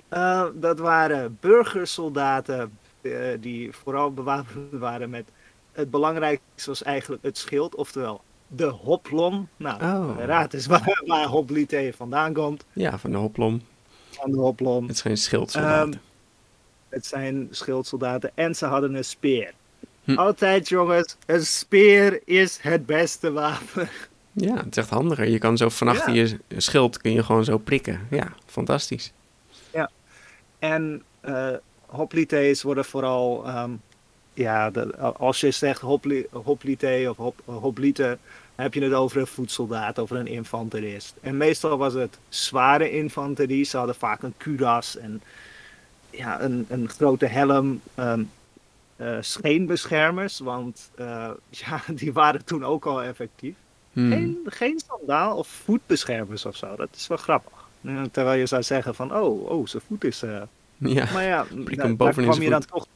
Eh, 0.08 0.44
dat 0.54 0.78
waren 0.78 1.36
burgersoldaten 1.40 2.78
eh, 3.00 3.12
die 3.40 3.72
vooral 3.72 4.12
bewapend 4.12 4.72
waren 4.72 5.10
met 5.10 5.24
het 5.72 5.90
belangrijkste 5.90 6.70
was 6.70 6.82
eigenlijk 6.82 7.22
het 7.22 7.38
schild, 7.38 7.74
oftewel 7.74 8.20
de 8.48 8.64
hoplon. 8.66 9.48
Nou, 9.56 9.82
Oh. 9.82 10.24
raad 10.24 10.52
eens 10.54 10.66
waar, 10.66 11.02
waar 11.06 11.26
hoplite 11.26 11.92
vandaan 11.96 12.32
komt. 12.32 12.64
Ja, 12.72 12.98
van 12.98 13.10
de 13.10 13.16
hoplom. 13.16 13.60
Van 14.20 14.30
de 14.30 14.36
hoplon. 14.38 14.86
Het 14.86 14.98
zijn 14.98 15.16
schildsoldaten. 15.16 15.92
Ehm, 15.92 15.98
Het 16.88 17.06
zijn 17.06 17.48
schildsoldaten 17.50 18.30
en 18.34 18.54
ze 18.54 18.66
hadden 18.66 18.94
een 18.94 19.04
speer. 19.04 19.52
Hm. 20.04 20.14
Altijd 20.18 20.68
jongens, 20.68 21.16
een 21.26 21.46
speer 21.46 22.20
is 22.24 22.58
het 22.62 22.86
beste 22.86 23.32
wapen. 23.32 23.88
ja, 24.32 24.56
het 24.56 24.66
is 24.66 24.76
echt 24.76 24.90
handiger. 24.90 25.28
Je 25.28 25.38
kan 25.38 25.56
zo 25.56 25.68
van 25.68 25.88
achter 25.88 26.14
Ja. 26.14 26.22
je 26.48 26.60
schild 26.60 26.98
kun 27.00 27.12
je 27.12 27.22
gewoon 27.22 27.44
zo 27.44 27.58
prikken. 27.58 28.06
Ja, 28.10 28.32
fantastisch. 28.46 29.12
En 30.58 31.02
eh 31.20 31.48
hoplites 31.86 32.62
worden 32.62 32.84
vooral, 32.84 33.46
ehm, 33.46 33.70
ja, 34.34 34.70
de- 34.70 34.96
als 34.98 35.40
je 35.40 35.50
zegt 35.50 35.80
hopli, 35.80 36.26
hoplite 36.30 37.06
of 37.10 37.16
hop, 37.16 37.40
hoplite, 37.44 38.18
heb 38.56 38.74
je 38.74 38.82
het 38.82 38.92
over 38.92 39.20
een 39.20 39.26
voedsoldaat, 39.26 39.98
over 39.98 40.16
een 40.16 40.26
infanterist. 40.26 41.14
En 41.20 41.36
meestal 41.36 41.76
was 41.78 41.94
het 41.94 42.18
zware 42.28 42.90
infanterie. 42.90 43.64
Ze 43.64 43.76
hadden 43.76 43.94
vaak 43.94 44.22
een 44.22 44.34
kuras 44.36 44.96
en 44.96 45.22
ja, 46.10 46.40
een, 46.40 46.66
een 46.68 46.88
grote 46.88 47.26
helm. 47.26 47.80
eh, 48.96 49.16
scheenbeschermers, 49.20 50.38
want 50.38 50.90
eh, 50.94 51.30
ja, 51.50 51.82
die 51.94 52.12
waren 52.12 52.44
toen 52.44 52.64
ook 52.64 52.86
al 52.86 53.02
effectief. 53.02 53.54
Hmm. 53.92 54.10
Geen, 54.10 54.38
geen 54.44 54.80
sandaal 54.86 55.36
of 55.36 55.48
voetbeschermers 55.48 56.44
of 56.46 56.56
zo. 56.56 56.76
Dat 56.76 56.88
is 56.94 57.06
wel 57.06 57.18
grappig. 57.18 57.52
Eh, 57.80 58.02
Terwijl 58.12 58.38
je 58.38 58.46
zou 58.46 58.62
zeggen 58.62 58.94
van, 58.94 59.14
oh, 59.14 59.48
oh 59.50 59.66
zijn 59.66 59.82
voet 59.86 60.04
is... 60.04 60.22
Ja, 60.78 61.12
maar 61.12 61.24
ja, 61.24 61.46
daar 61.64 61.96
bovenin 61.96 62.30
kwam 62.30 62.42
je 62.42 62.50
dan 62.50 62.64
toch 62.64 62.86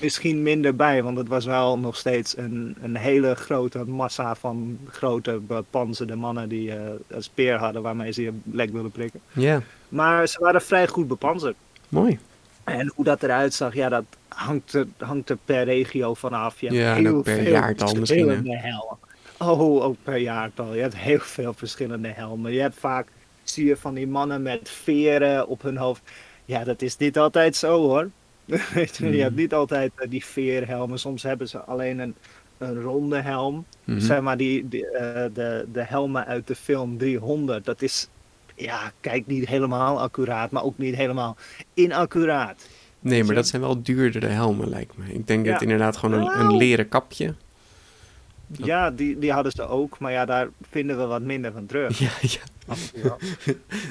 misschien 0.00 0.42
minder 0.42 0.76
bij. 0.76 1.02
Want 1.02 1.16
het 1.18 1.28
was 1.28 1.44
wel 1.44 1.78
nog 1.78 1.96
steeds 1.96 2.36
een, 2.36 2.76
een 2.82 2.96
hele 2.96 3.34
grote 3.34 3.84
massa 3.84 4.34
van 4.34 4.78
grote 4.90 5.40
bepanzerde 5.46 6.14
mannen 6.16 6.48
die 6.48 6.72
eh, 6.72 6.90
een 7.06 7.22
speer 7.22 7.56
hadden 7.58 7.82
waarmee 7.82 8.12
ze 8.12 8.22
je 8.22 8.32
lek 8.44 8.70
wilden 8.70 8.90
prikken. 8.90 9.20
ja, 9.32 9.62
Maar 9.88 10.26
ze 10.26 10.38
waren 10.40 10.62
vrij 10.62 10.88
goed 10.88 11.08
bepanzerd. 11.08 11.56
mooi. 11.88 12.18
En 12.64 12.92
hoe 12.94 13.04
dat 13.04 13.22
eruit 13.22 13.54
zag, 13.54 13.74
ja, 13.74 13.88
dat 13.88 14.04
hangt 14.28 14.72
er, 14.72 14.86
hangt 14.98 15.30
er 15.30 15.38
per 15.44 15.64
regio 15.64 16.14
vanaf. 16.14 16.60
Je 16.60 16.66
hebt 16.66 16.78
Ja, 16.78 16.96
en 16.96 17.04
heel 17.04 17.22
per 17.22 17.34
veel 17.42 17.52
jaartal 17.52 17.94
misschien, 17.94 18.28
helmen. 18.28 18.98
Oh, 19.38 19.84
ook 19.84 19.96
per 20.02 20.16
jaartal. 20.16 20.74
Je 20.74 20.80
hebt 20.80 20.96
heel 20.96 21.18
veel 21.20 21.52
verschillende 21.52 22.08
helmen. 22.08 22.52
Je 22.52 22.60
hebt 22.60 22.78
vaak, 22.78 23.08
zie 23.42 23.66
je 23.66 23.76
van 23.76 23.94
die 23.94 24.06
mannen 24.06 24.42
met 24.42 24.68
veren 24.70 25.46
op 25.48 25.62
hun 25.62 25.76
hoofd. 25.76 26.02
Ja, 26.44 26.64
dat 26.64 26.82
is 26.82 26.96
niet 26.96 27.18
altijd 27.18 27.56
zo 27.56 27.80
hoor. 27.80 28.08
Weet 28.74 28.96
je, 28.96 29.04
Mhm. 29.04 29.14
je 29.14 29.22
hebt 29.22 29.36
niet 29.36 29.54
altijd 29.54 29.92
eh, 29.96 30.10
die 30.10 30.24
veerhelmen. 30.24 30.98
Soms 30.98 31.22
hebben 31.22 31.48
ze 31.48 31.58
alleen 31.58 31.98
een, 31.98 32.14
een 32.58 32.80
ronde 32.82 33.20
helm. 33.20 33.64
Mhm. 33.84 34.00
Zeg 34.00 34.20
maar 34.20 34.36
die, 34.36 34.68
die, 34.68 34.86
eh, 34.90 35.24
de, 35.34 35.66
de 35.72 35.82
helmen 35.84 36.26
uit 36.26 36.46
de 36.46 36.54
film 36.54 36.98
300. 36.98 37.64
Dat 37.64 37.82
is, 37.82 38.08
ja, 38.54 38.92
kijk, 39.00 39.26
niet 39.26 39.46
helemaal 39.48 40.00
accuraat, 40.00 40.50
maar 40.50 40.62
ook 40.64 40.78
niet 40.78 40.94
helemaal 40.94 41.36
inaccuraat. 41.74 42.66
Nee, 43.00 43.24
maar 43.24 43.34
dat 43.34 43.46
zijn 43.46 43.62
wel 43.62 43.82
duurdere 43.82 44.26
helmen, 44.26 44.68
lijkt 44.68 44.96
me. 44.96 45.04
Ik 45.12 45.26
denk 45.26 45.46
Ja. 45.46 45.52
dat 45.52 45.62
inderdaad 45.62 45.96
gewoon 45.96 46.20
een, 46.20 46.26
een 46.40 46.46
Nou. 46.46 46.56
leren 46.56 46.88
kapje. 46.88 47.34
Ja, 48.50 48.90
die, 48.90 49.18
die 49.18 49.32
hadden 49.32 49.52
ze 49.52 49.62
ook, 49.62 49.98
maar 49.98 50.12
ja, 50.12 50.24
daar 50.24 50.48
vinden 50.70 50.98
we 50.98 51.04
wat 51.04 51.22
minder 51.22 51.52
van 51.52 51.66
terug. 51.66 51.98
Ja, 51.98 52.10
ja 52.20 52.40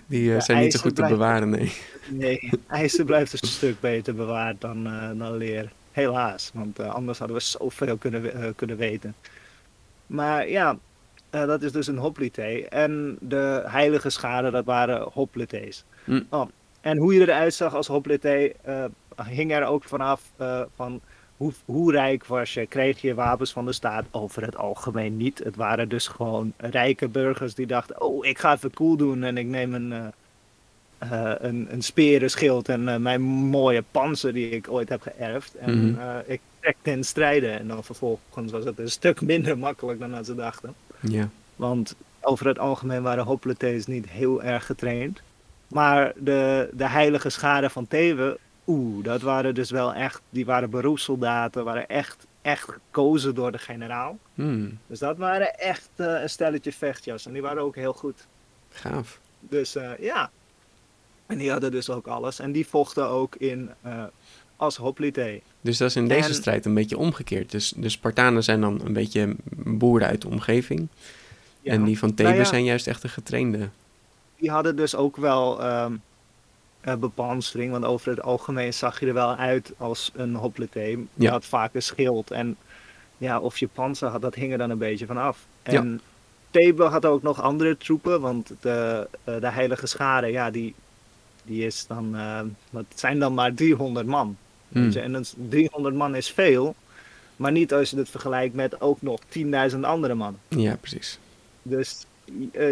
die 0.08 0.36
eh, 0.36 0.42
zijn 0.42 0.60
niet 0.60 0.74
zo 0.74 0.80
goed 0.80 0.96
te 0.96 1.08
bewaren, 1.08 1.50
nee. 1.50 1.74
Nee, 2.10 2.50
ijzer 2.68 3.06
blijft 3.06 3.34
een 3.34 3.48
stuk 3.48 3.80
beter 3.80 4.16
bewaard 4.16 4.62
dan, 4.62 4.88
eh, 4.88 5.10
dan 5.18 5.38
leer. 5.38 5.72
Helaas, 5.92 6.52
want 6.54 6.80
eh, 6.80 6.94
anders 6.94 7.20
hadden 7.20 7.38
we 7.38 7.44
zoveel 7.44 7.98
kunnen, 7.98 8.56
kunnen 8.56 8.78
weten. 8.78 9.16
Maar 10.08 10.50
ja, 10.50 10.78
eh, 11.30 11.46
dat 11.46 11.62
is 11.62 11.72
dus 11.72 11.88
een 11.88 11.98
hoplite. 11.98 12.68
En 12.70 13.18
de 13.20 13.64
heilige 13.66 14.10
schade, 14.10 14.52
dat 14.52 14.66
waren 14.66 15.10
hoplites. 15.14 15.84
Hm. 16.04 16.22
Oh, 16.30 16.50
en 16.82 16.98
hoe 16.98 17.14
je 17.14 17.22
eruit 17.22 17.54
zag 17.54 17.76
als 17.76 17.88
hoplite, 17.88 18.56
eh, 18.64 18.86
hing 19.26 19.52
er 19.52 19.66
ook 19.66 19.84
vanaf 19.84 20.22
eh, 20.38 20.62
van 20.76 21.02
hoe, 21.38 21.54
hoe 21.66 21.92
rijk 21.92 22.26
was 22.26 22.54
je. 22.54 22.66
Kreeg 22.68 23.02
je 23.02 23.14
wapens 23.14 23.52
van 23.52 23.66
de 23.66 23.74
staat? 23.74 24.06
Over 24.12 24.42
het 24.44 24.58
algemeen 24.58 25.18
niet. 25.18 25.40
Het 25.44 25.56
waren 25.56 25.90
dus 25.90 26.08
gewoon 26.08 26.54
rijke 26.58 27.08
burgers 27.08 27.54
die 27.56 27.68
dachten, 27.68 28.02
oh, 28.02 28.26
ik 28.26 28.38
ga 28.40 28.54
even 28.54 28.74
cool 28.74 28.98
doen 28.98 29.24
en 29.24 29.38
ik 29.38 29.46
neem 29.48 29.74
een... 29.74 30.14
eh, 30.98 31.32
een, 31.40 31.68
een 31.72 31.82
sperenschild 31.82 32.70
en 32.70 32.88
eh, 32.88 32.96
mijn 32.98 33.22
mooie 33.22 33.84
panzer 33.92 34.34
die 34.34 34.50
ik 34.50 34.70
ooit 34.70 34.90
heb 34.90 35.02
geërfd. 35.02 35.56
En 35.56 35.92
Mhm. 35.92 36.20
ik 36.26 36.42
trek 36.60 36.76
ten 36.82 37.04
strijde. 37.04 37.50
En 37.50 37.68
dan 37.68 37.84
vervolgens 37.84 38.52
was 38.52 38.66
het 38.66 38.80
een 38.80 38.92
stuk 38.92 39.22
minder 39.22 39.58
makkelijk 39.58 40.00
dan 40.00 40.12
dat 40.12 40.26
ze 40.26 40.36
dachten. 40.36 40.76
Ja, 41.02 41.30
Want 41.56 41.96
over 42.22 42.48
het 42.48 42.60
algemeen 42.60 43.02
waren 43.02 43.24
hoplites 43.24 43.86
niet 43.86 44.10
heel 44.10 44.44
erg 44.44 44.66
getraind. 44.66 45.22
Maar 45.68 46.14
de, 46.16 46.70
de 46.74 46.88
heilige 46.88 47.30
schade 47.30 47.70
van 47.70 47.88
Thebe, 47.88 48.40
oeh, 48.68 49.04
dat 49.04 49.22
waren 49.22 49.56
dus 49.56 49.70
wel 49.72 49.94
echt, 49.94 50.22
die 50.30 50.46
waren 50.46 50.70
beroepssoldaten, 50.70 51.64
waren 51.64 51.88
echt, 51.88 52.26
echt 52.42 52.70
gekozen 52.70 53.36
door 53.36 53.52
de 53.52 53.58
generaal. 53.58 54.18
Hmm, 54.34 54.78
Dus 54.88 55.00
dat 55.00 55.18
waren 55.18 55.60
echt 55.60 55.90
eh, 55.96 56.22
een 56.22 56.30
stelletje 56.30 56.72
vechtjas 56.74 57.26
en 57.26 57.34
die 57.34 57.42
waren 57.42 57.62
ook 57.64 57.76
heel 57.76 57.94
goed. 57.94 58.28
gaaf. 58.70 59.20
Dus 59.40 59.76
eh, 59.76 59.92
ja. 60.00 60.30
En 61.26 61.38
die 61.38 61.52
hadden 61.52 61.72
dus 61.72 61.90
ook 61.90 62.08
alles. 62.08 62.40
En 62.40 62.52
die 62.52 62.68
vochten 62.68 63.08
ook 63.08 63.36
in 63.36 63.70
eh, 63.82 64.04
als 64.56 64.76
hoplite. 64.78 65.42
Dus 65.62 65.78
dat 65.78 65.90
is 65.90 65.96
in 65.96 66.08
deze 66.08 66.28
En- 66.30 66.36
strijd 66.36 66.66
een 66.66 66.74
beetje 66.74 66.98
omgekeerd. 66.98 67.52
Dus 67.52 67.74
de 67.76 67.90
Spartanen 67.90 68.44
zijn 68.44 68.62
dan 68.62 68.82
een 68.86 68.94
beetje 68.94 69.36
boeren 69.56 70.08
uit 70.08 70.22
de 70.22 70.28
omgeving. 70.28 70.88
Ja. 71.62 71.72
En 71.72 71.84
die 71.84 72.00
van 72.00 72.10
Thebe 72.14 72.24
Nou 72.30 72.36
ja, 72.42 72.46
zijn 72.46 72.64
juist 72.64 72.88
echt 72.88 73.02
de 73.02 73.08
getrainde. 73.08 73.70
Die 74.38 74.52
hadden 74.52 74.76
dus 74.76 74.96
ook 74.96 75.16
wel 75.18 75.62
ehm 75.64 75.94
eh, 76.88 76.96
bepanstering. 76.96 77.72
Want 77.72 77.86
over 77.86 78.10
het 78.10 78.22
algemeen 78.22 78.74
zag 78.74 79.00
je 79.00 79.06
er 79.08 79.14
wel 79.14 79.36
uit 79.36 79.74
als 79.78 80.12
een 80.16 80.36
hoplite. 80.36 80.80
Je 80.80 81.06
Ja. 81.14 81.32
had 81.32 81.46
vaak 81.46 81.74
een 81.74 81.82
schild. 81.82 82.32
En 82.32 82.58
ja, 83.18 83.40
of 83.40 83.58
je 83.58 83.68
panzer 83.68 84.10
had, 84.10 84.22
dat 84.22 84.36
hing 84.36 84.52
er 84.52 84.58
dan 84.58 84.70
een 84.70 84.78
beetje 84.78 85.06
van 85.06 85.18
af. 85.18 85.46
En 85.64 86.02
Thebe 86.52 86.84
had 86.84 87.06
ook 87.06 87.22
nog 87.22 87.42
andere 87.42 87.78
troepen. 87.78 88.22
Want 88.22 88.52
de, 88.62 89.08
eh, 89.24 89.40
de 89.40 89.50
heilige 89.50 89.88
schade, 89.88 90.28
ja, 90.28 90.52
die, 90.52 90.76
die 91.44 91.66
is 91.66 91.88
dan... 91.88 92.16
eh, 92.16 92.40
dat 92.70 92.86
zijn 92.96 93.20
dan 93.20 93.34
maar 93.34 93.54
300 93.54 94.08
man. 94.08 94.38
Hmm. 94.70 94.92
En 94.92 95.12
dat 95.12 95.22
is- 95.22 95.34
300 95.50 95.96
man 95.96 96.16
is 96.16 96.32
veel. 96.32 96.76
Maar 97.36 97.52
niet 97.52 97.74
als 97.74 97.90
je 97.90 97.98
het 97.98 98.10
vergelijkt 98.10 98.56
met 98.56 98.82
ook 98.82 99.02
nog 99.02 99.20
10.000 99.30 99.80
andere 99.86 100.14
mannen. 100.14 100.40
Ja, 100.48 100.76
precies. 100.76 101.20
Dus 101.62 102.06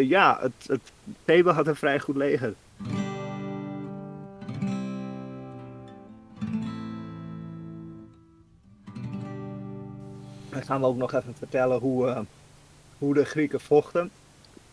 ja, 0.02 0.38
het, 0.42 0.68
het 0.68 0.92
Thebe 1.26 1.52
had 1.52 1.68
een 1.68 1.76
vrij 1.76 2.00
goed 2.00 2.16
leger. 2.16 2.54
Dan 10.56 10.64
gaan 10.64 10.82
we 10.82 10.88
ook 10.88 10.98
nog 10.98 11.14
even 11.14 11.36
vertellen 11.38 11.80
hoe, 11.80 12.08
eh, 12.08 12.20
hoe 12.98 13.14
de 13.14 13.26
Grieken 13.26 13.60
vochten. 13.60 14.12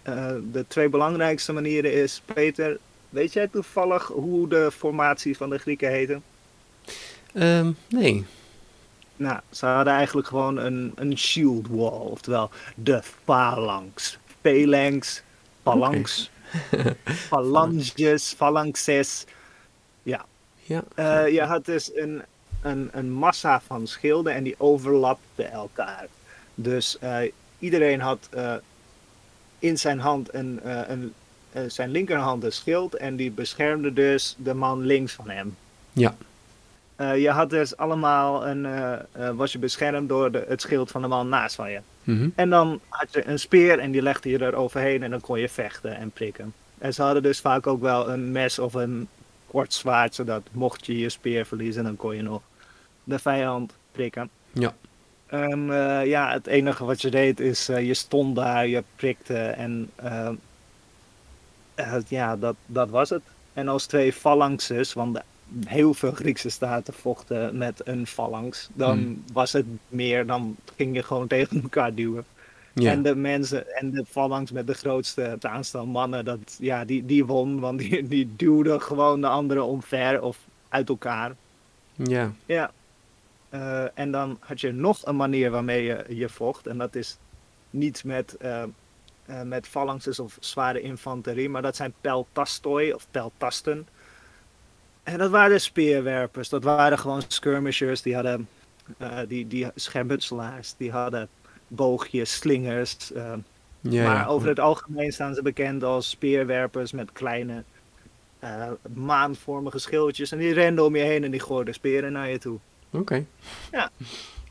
Eh, 0.03 0.35
de 0.53 0.65
twee 0.69 0.89
belangrijkste 0.89 1.53
manieren 1.53 1.93
is, 1.93 2.23
Peter, 2.35 2.79
weet 3.09 3.33
jij 3.33 3.49
toevallig 3.49 4.07
hoe 4.07 4.49
de 4.49 4.71
formatie 4.73 5.37
van 5.37 5.51
de 5.51 5.59
Grieken 5.59 5.91
heette? 5.91 6.21
Ehm, 7.35 7.71
nee. 7.89 8.25
Nou, 9.17 9.41
ze 9.51 9.67
hadden 9.67 9.93
eigenlijk 9.93 10.27
gewoon 10.27 10.57
een, 10.57 10.93
een 10.95 11.19
shield 11.19 11.69
wall, 11.69 12.11
oftewel 12.11 12.51
de 12.75 13.01
phalanx. 13.25 14.19
Phalanx, 14.41 15.23
phalanx, 15.63 16.31
phalanges, 17.29 18.35
phalanxes. 18.37 19.25
Ja, 20.03 20.25
Ja. 20.63 20.85
Eh, 20.95 21.33
je 21.33 21.43
had 21.43 21.65
dus 21.65 21.91
een, 21.95 22.23
een, 22.63 22.89
een 22.93 23.13
massa 23.13 23.61
van 23.61 23.87
schilden 23.87 24.35
en 24.35 24.43
die 24.43 24.55
overlapten 24.59 25.51
elkaar. 25.51 26.07
Dus 26.55 26.99
eh, 26.99 27.19
iedereen 27.59 28.01
had 28.01 28.29
eh, 28.31 28.55
in 29.59 29.79
zijn 29.79 29.99
hand 29.99 30.35
een, 30.35 30.61
eh, 30.63 30.81
een, 30.89 31.13
zijn 31.71 31.91
linkerhand 31.91 32.45
een 32.45 32.53
schild 32.53 32.95
en 32.95 33.17
die 33.17 33.31
beschermde 33.31 33.93
dus 33.93 34.37
de 34.39 34.55
man 34.55 34.81
links 34.81 35.13
van 35.13 35.31
hem. 35.31 35.57
Ja. 35.93 36.15
Je 37.17 37.31
had 37.31 37.51
dus 37.51 37.77
allemaal 37.77 38.47
een, 38.47 38.67
was 39.37 39.53
je 39.53 39.59
beschermd 39.59 40.09
door 40.09 40.31
de, 40.31 40.45
het 40.49 40.61
schild 40.61 40.91
van 40.91 41.03
de 41.03 41.09
man 41.09 41.29
naast 41.29 41.55
van 41.55 41.71
je. 41.71 41.81
Mhm. 42.05 42.29
En 42.35 42.51
dan 42.51 42.81
had 42.89 43.13
je 43.13 43.27
een 43.27 43.39
speer 43.39 43.79
en 43.79 43.91
die 43.91 44.03
legde 44.03 44.31
je 44.31 44.39
er 44.39 44.55
overheen 44.55 45.03
en 45.03 45.11
dan 45.11 45.21
kon 45.21 45.41
je 45.41 45.49
vechten 45.49 45.97
en 45.97 46.11
prikken. 46.11 46.53
En 46.79 46.95
ze 46.95 47.03
hadden 47.03 47.23
dus 47.23 47.41
vaak 47.41 47.67
ook 47.67 47.81
wel 47.81 48.09
een 48.09 48.33
mes 48.33 48.59
of 48.59 48.75
een 48.75 49.09
kort 49.47 49.75
zwaard, 49.75 50.15
zodat 50.15 50.43
mocht 50.53 50.87
je 50.87 50.99
je 50.99 51.09
speer 51.09 51.47
verliezen, 51.47 51.85
dan 51.85 51.97
kon 51.97 52.17
je 52.17 52.23
nog 52.23 52.43
de 53.05 53.19
vijand 53.19 53.75
prikken. 53.93 54.31
Ja. 54.53 54.75
En 55.27 55.71
eh, 55.71 56.07
ja, 56.07 56.33
het 56.33 56.47
enige 56.47 56.85
wat 56.85 57.03
je 57.03 57.11
deed 57.11 57.41
is, 57.41 57.69
eh, 57.69 57.87
je 57.87 57.95
stond 57.95 58.37
daar, 58.37 58.67
je 58.67 58.83
prikte 58.97 59.39
en 59.39 59.91
eh, 59.95 60.29
ja, 62.09 62.37
dat, 62.37 62.57
dat 62.67 62.91
was 62.91 63.11
het. 63.11 63.23
En 63.53 63.69
als 63.69 63.87
twee 63.87 64.13
phalanxes, 64.13 64.93
want 64.93 65.21
heel 65.65 65.95
veel 65.95 66.13
Griekse 66.13 66.49
staten 66.49 66.95
vochten 66.95 67.57
met 67.59 67.81
een 67.87 68.07
phalanx, 68.07 68.69
dan 68.73 68.99
Hmm. 68.99 69.25
was 69.33 69.53
het 69.53 69.67
meer, 69.89 70.27
dan 70.27 70.57
ging 70.77 70.95
je 70.95 71.03
gewoon 71.03 71.27
tegen 71.37 71.63
elkaar 71.63 71.95
duwen. 71.95 72.25
Ja. 72.75 72.91
En 72.91 73.03
de 73.03 73.15
mensen 73.15 73.75
en 73.77 73.91
de 73.91 74.05
phalanx 74.09 74.51
met 74.51 74.67
de 74.67 74.75
grootste 74.75 75.37
aantal 75.41 75.87
mannen, 75.87 76.25
dat, 76.25 76.57
ja, 76.59 76.85
die, 76.85 77.07
die 77.07 77.25
won, 77.25 77.61
want 77.61 77.79
die, 77.79 78.09
die 78.09 78.33
duwde 78.37 78.81
gewoon 78.81 79.21
de 79.21 79.27
anderen 79.29 79.65
omver 79.65 80.23
of 80.23 80.39
uit 80.69 80.89
elkaar. 80.89 81.35
ja. 81.97 82.33
Ja. 82.47 82.71
Eh, 83.53 83.85
en 83.99 84.11
dan 84.11 84.37
had 84.41 84.61
je 84.61 84.73
nog 84.73 85.07
een 85.07 85.17
manier 85.17 85.51
waarmee 85.51 85.83
je, 85.83 86.05
je 86.09 86.29
vocht. 86.29 86.67
En 86.67 86.79
dat 86.79 86.95
is 86.95 87.19
niet 87.71 88.05
met, 88.05 88.37
eh, 88.37 88.63
met 89.45 89.67
phalanxes 89.67 90.19
of 90.19 90.37
zware 90.41 90.81
infanterie, 90.81 91.49
maar 91.49 91.63
dat 91.63 91.77
zijn 91.77 91.95
peltastoi 92.01 92.93
of 92.93 93.07
peltasten. 93.11 93.89
En 95.03 95.19
dat 95.19 95.31
waren 95.31 95.61
speerwerpers. 95.61 96.49
Dat 96.49 96.65
waren 96.65 96.99
gewoon 96.99 97.23
skirmishers. 97.29 98.03
Die 98.03 98.15
hadden 98.15 98.49
die, 99.29 99.47
die 99.47 99.67
schermutselaars. 99.75 100.75
Die 100.77 100.91
hadden 100.91 101.29
boogjes, 101.69 102.35
slingers. 102.35 103.13
maar 103.81 104.29
over 104.29 104.49
het 104.49 104.61
algemeen 104.61 105.13
staan 105.13 105.35
ze 105.35 105.43
bekend 105.43 105.83
als 105.83 106.11
speerwerpers 106.11 106.93
met 106.93 107.13
kleine 107.13 107.65
maanvormige 108.95 109.79
schildjes. 109.79 110.33
En 110.33 110.39
die 110.39 110.53
renden 110.53 110.85
om 110.85 110.97
je 110.97 111.03
heen 111.03 111.25
en 111.25 111.31
die 111.31 111.41
gooiden 111.41 111.75
speren 111.75 112.13
naar 112.13 112.29
je 112.29 112.39
toe. 112.39 112.59
Oké. 112.93 113.25
Ja. 113.73 113.91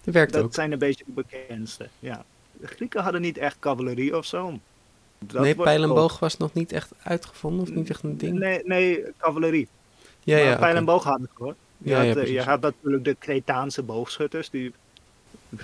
Dat 0.04 0.14
werkt 0.14 0.34
Dat 0.34 0.44
ook. 0.44 0.54
zijn 0.54 0.72
een 0.72 0.80
beetje 0.80 1.04
de 1.08 1.12
bekendste. 1.12 1.88
Ja. 2.00 2.24
De 2.54 2.68
Grieken 2.68 3.02
hadden 3.04 3.22
niet 3.22 3.38
echt 3.38 3.56
cavalerie 3.60 4.18
of 4.18 4.26
zo. 4.26 4.60
Dat 5.20 5.42
nee, 5.42 5.56
wordt 5.56 5.72
pijl 5.72 5.84
en 5.84 5.90
ook- 5.90 5.96
boog 5.96 6.20
was 6.20 6.38
nog 6.38 6.54
niet 6.54 6.72
echt 6.72 6.92
uitgevonden 7.04 7.62
of 7.62 7.74
niet 7.74 7.90
echt 7.90 8.04
een 8.04 8.18
ding? 8.18 8.40
Nee, 8.40 8.62
nee 8.64 9.04
cavalerie. 9.18 9.68
ja, 10.24 10.36
maar 10.38 10.46
ja. 10.46 10.56
pijl 10.56 10.70
oké. 10.70 10.78
en 10.78 10.86
boog 10.86 11.04
hadden 11.04 11.30
ze 11.38 11.44
hoor. 11.44 11.56
Je, 11.78 11.90
Ja, 11.90 11.98
had, 12.06 12.16
ja, 12.16 12.22
eh, 12.22 12.28
je 12.34 12.42
had 12.42 12.62
natuurlijk 12.62 13.04
de 13.04 13.16
Cretaanse 13.20 13.84
boogschutters. 13.84 14.50
Die... 14.50 14.74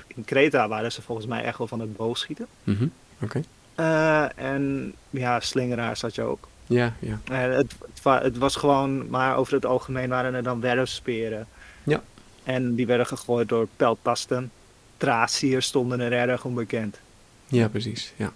In 0.08 0.26
Kreta 0.26 0.68
waren 0.68 0.92
ze 0.92 1.02
volgens 1.02 1.28
mij 1.28 1.44
echt 1.44 1.58
wel 1.58 1.68
van 1.68 1.80
het 1.80 1.96
boogschieten. 1.98 2.48
Mhm. 2.64 2.88
Oké. 3.22 3.42
Eh, 3.76 4.40
en 4.40 4.94
ja, 5.10 5.40
slingeraars 5.40 6.02
had 6.02 6.16
je 6.16 6.22
ook. 6.22 6.48
Ja, 6.66 6.94
ja. 7.00 7.20
Eh, 7.32 7.56
het, 7.56 7.76
het, 8.04 8.24
het 8.24 8.38
was 8.38 8.56
gewoon, 8.56 9.10
maar 9.10 9.36
over 9.38 9.54
het 9.54 9.66
algemeen 9.66 10.10
waren 10.10 10.34
er 10.34 10.44
dan 10.44 10.62
werfsperen. 10.62 11.48
En 12.48 12.76
die 12.76 12.88
werden 12.88 13.06
gegooid 13.06 13.50
door 13.50 13.68
peltasten. 13.76 14.52
Thraciërs 14.98 15.66
stonden 15.66 16.00
er 16.00 16.12
erg 16.12 16.46
onbekend. 16.46 17.00
Ja, 17.48 17.68
precies. 17.68 18.14
Ja. 18.16 18.32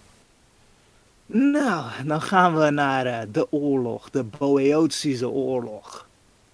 Nou, 1.25 1.85
dan 2.05 2.21
gaan 2.21 2.57
we 2.57 2.69
naar 2.69 3.05
eh, 3.05 3.19
de 3.31 3.51
oorlog, 3.51 4.09
de 4.09 4.23
Boeotische 4.23 5.29
oorlog. 5.29 6.07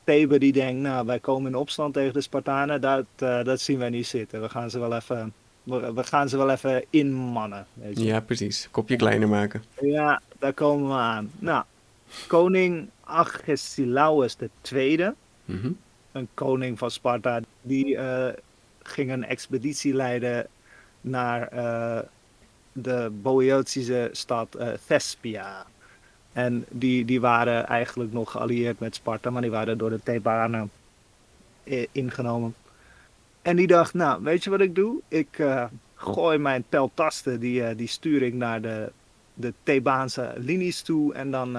Thebe 0.03 0.39
die 0.39 0.51
denkt, 0.51 0.81
nou, 0.81 1.05
wij 1.05 1.19
komen 1.19 1.51
in 1.51 1.57
opstand 1.57 1.93
tegen 1.93 2.13
de 2.13 2.21
Spartanen, 2.21 2.81
dat, 2.81 3.05
eh, 3.15 3.43
dat 3.43 3.59
zien 3.61 3.77
wij 3.79 3.89
niet 3.89 4.07
zitten. 4.07 4.41
We 4.41 4.49
gaan 4.49 4.69
ze 4.69 4.79
wel 4.79 4.93
even, 4.95 5.33
we, 5.63 5.93
we 5.93 6.03
gaan 6.03 6.29
ze 6.29 6.37
wel 6.37 6.49
even 6.49 6.83
inmannen. 6.89 7.65
Weet 7.73 7.97
je. 7.97 8.03
ja, 8.05 8.19
precies. 8.19 8.67
Kopje 8.71 8.95
kleiner 8.95 9.27
maken. 9.27 9.63
Ja, 9.81 10.21
daar 10.39 10.53
komen 10.53 10.87
we 10.87 10.93
aan. 10.93 11.31
Nou, 11.39 11.63
koning 12.27 12.89
Agesilaus 13.03 14.35
II, 14.71 15.11
Mhm. 15.45 15.71
Een 16.17 16.27
koning 16.33 16.77
van 16.77 16.91
Sparta, 16.91 17.39
die 17.61 17.97
eh, 17.97 18.33
ging 18.83 19.11
een 19.11 19.25
expeditie 19.25 19.93
leiden 19.93 20.47
naar 21.01 21.47
eh, 21.47 21.99
de 22.71 23.11
Boeotische 23.21 24.09
stad 24.11 24.55
eh, 24.55 24.69
Thespia. 24.87 25.65
En 26.33 26.65
die, 26.69 27.05
die 27.05 27.21
waren 27.21 27.67
eigenlijk 27.67 28.13
nog 28.13 28.31
geallieerd 28.31 28.79
met 28.79 28.95
Sparta, 28.95 29.29
maar 29.29 29.41
die 29.41 29.51
waren 29.51 29.77
door 29.77 29.89
de 29.89 30.03
Thebanen 30.03 30.71
ingenomen. 31.91 32.55
En 33.41 33.55
die 33.55 33.67
dacht, 33.67 33.93
nou, 33.93 34.23
weet 34.23 34.43
je 34.43 34.49
wat 34.49 34.61
ik 34.61 34.75
doe? 34.75 35.01
Ik 35.07 35.43
gooi 35.95 36.37
mijn 36.37 36.63
peltasten, 36.69 37.39
die, 37.39 37.75
die 37.75 37.87
stuur 37.87 38.21
ik 38.21 38.33
naar 38.33 38.61
de, 38.61 38.91
de 39.33 39.53
Thebaanse 39.63 40.33
linies 40.37 40.81
toe. 40.81 41.13
En 41.13 41.31
dan, 41.31 41.57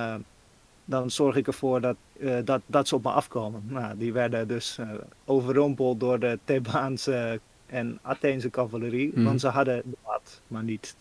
dan 0.88 1.10
zorg 1.10 1.36
ik 1.36 1.46
ervoor 1.46 1.80
dat, 1.80 1.96
eh, 2.20 2.36
dat, 2.44 2.60
dat 2.66 2.88
ze 2.88 2.94
op 2.94 3.02
me 3.02 3.10
afkomen. 3.10 3.62
Nou, 3.66 3.98
die 3.98 4.12
werden 4.12 4.48
dus 4.48 4.78
eh, 4.78 4.88
overrompeld 5.24 6.00
door 6.00 6.18
de 6.18 6.38
Thebaanse 6.44 7.40
en 7.66 7.98
Atheense 8.02 8.50
cavalerie. 8.50 9.10
Mhm. 9.14 9.24
Want 9.24 9.40
ze 9.40 9.48
hadden 9.48 9.82
wat, 10.04 10.40
maar 10.46 10.62
niet 10.62 10.96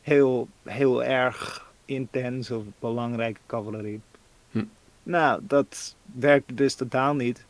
heel, 0.00 0.48
heel 0.62 1.04
erg 1.04 1.70
intens 1.84 2.50
of 2.50 2.64
belangrijke 2.78 3.40
cavalerie. 3.46 4.00
Hm. 4.50 4.64
Nou, 5.02 5.40
dat 5.42 5.96
werkte 6.12 6.54
dus 6.54 6.74
totaal 6.74 7.14
niet. 7.14 7.44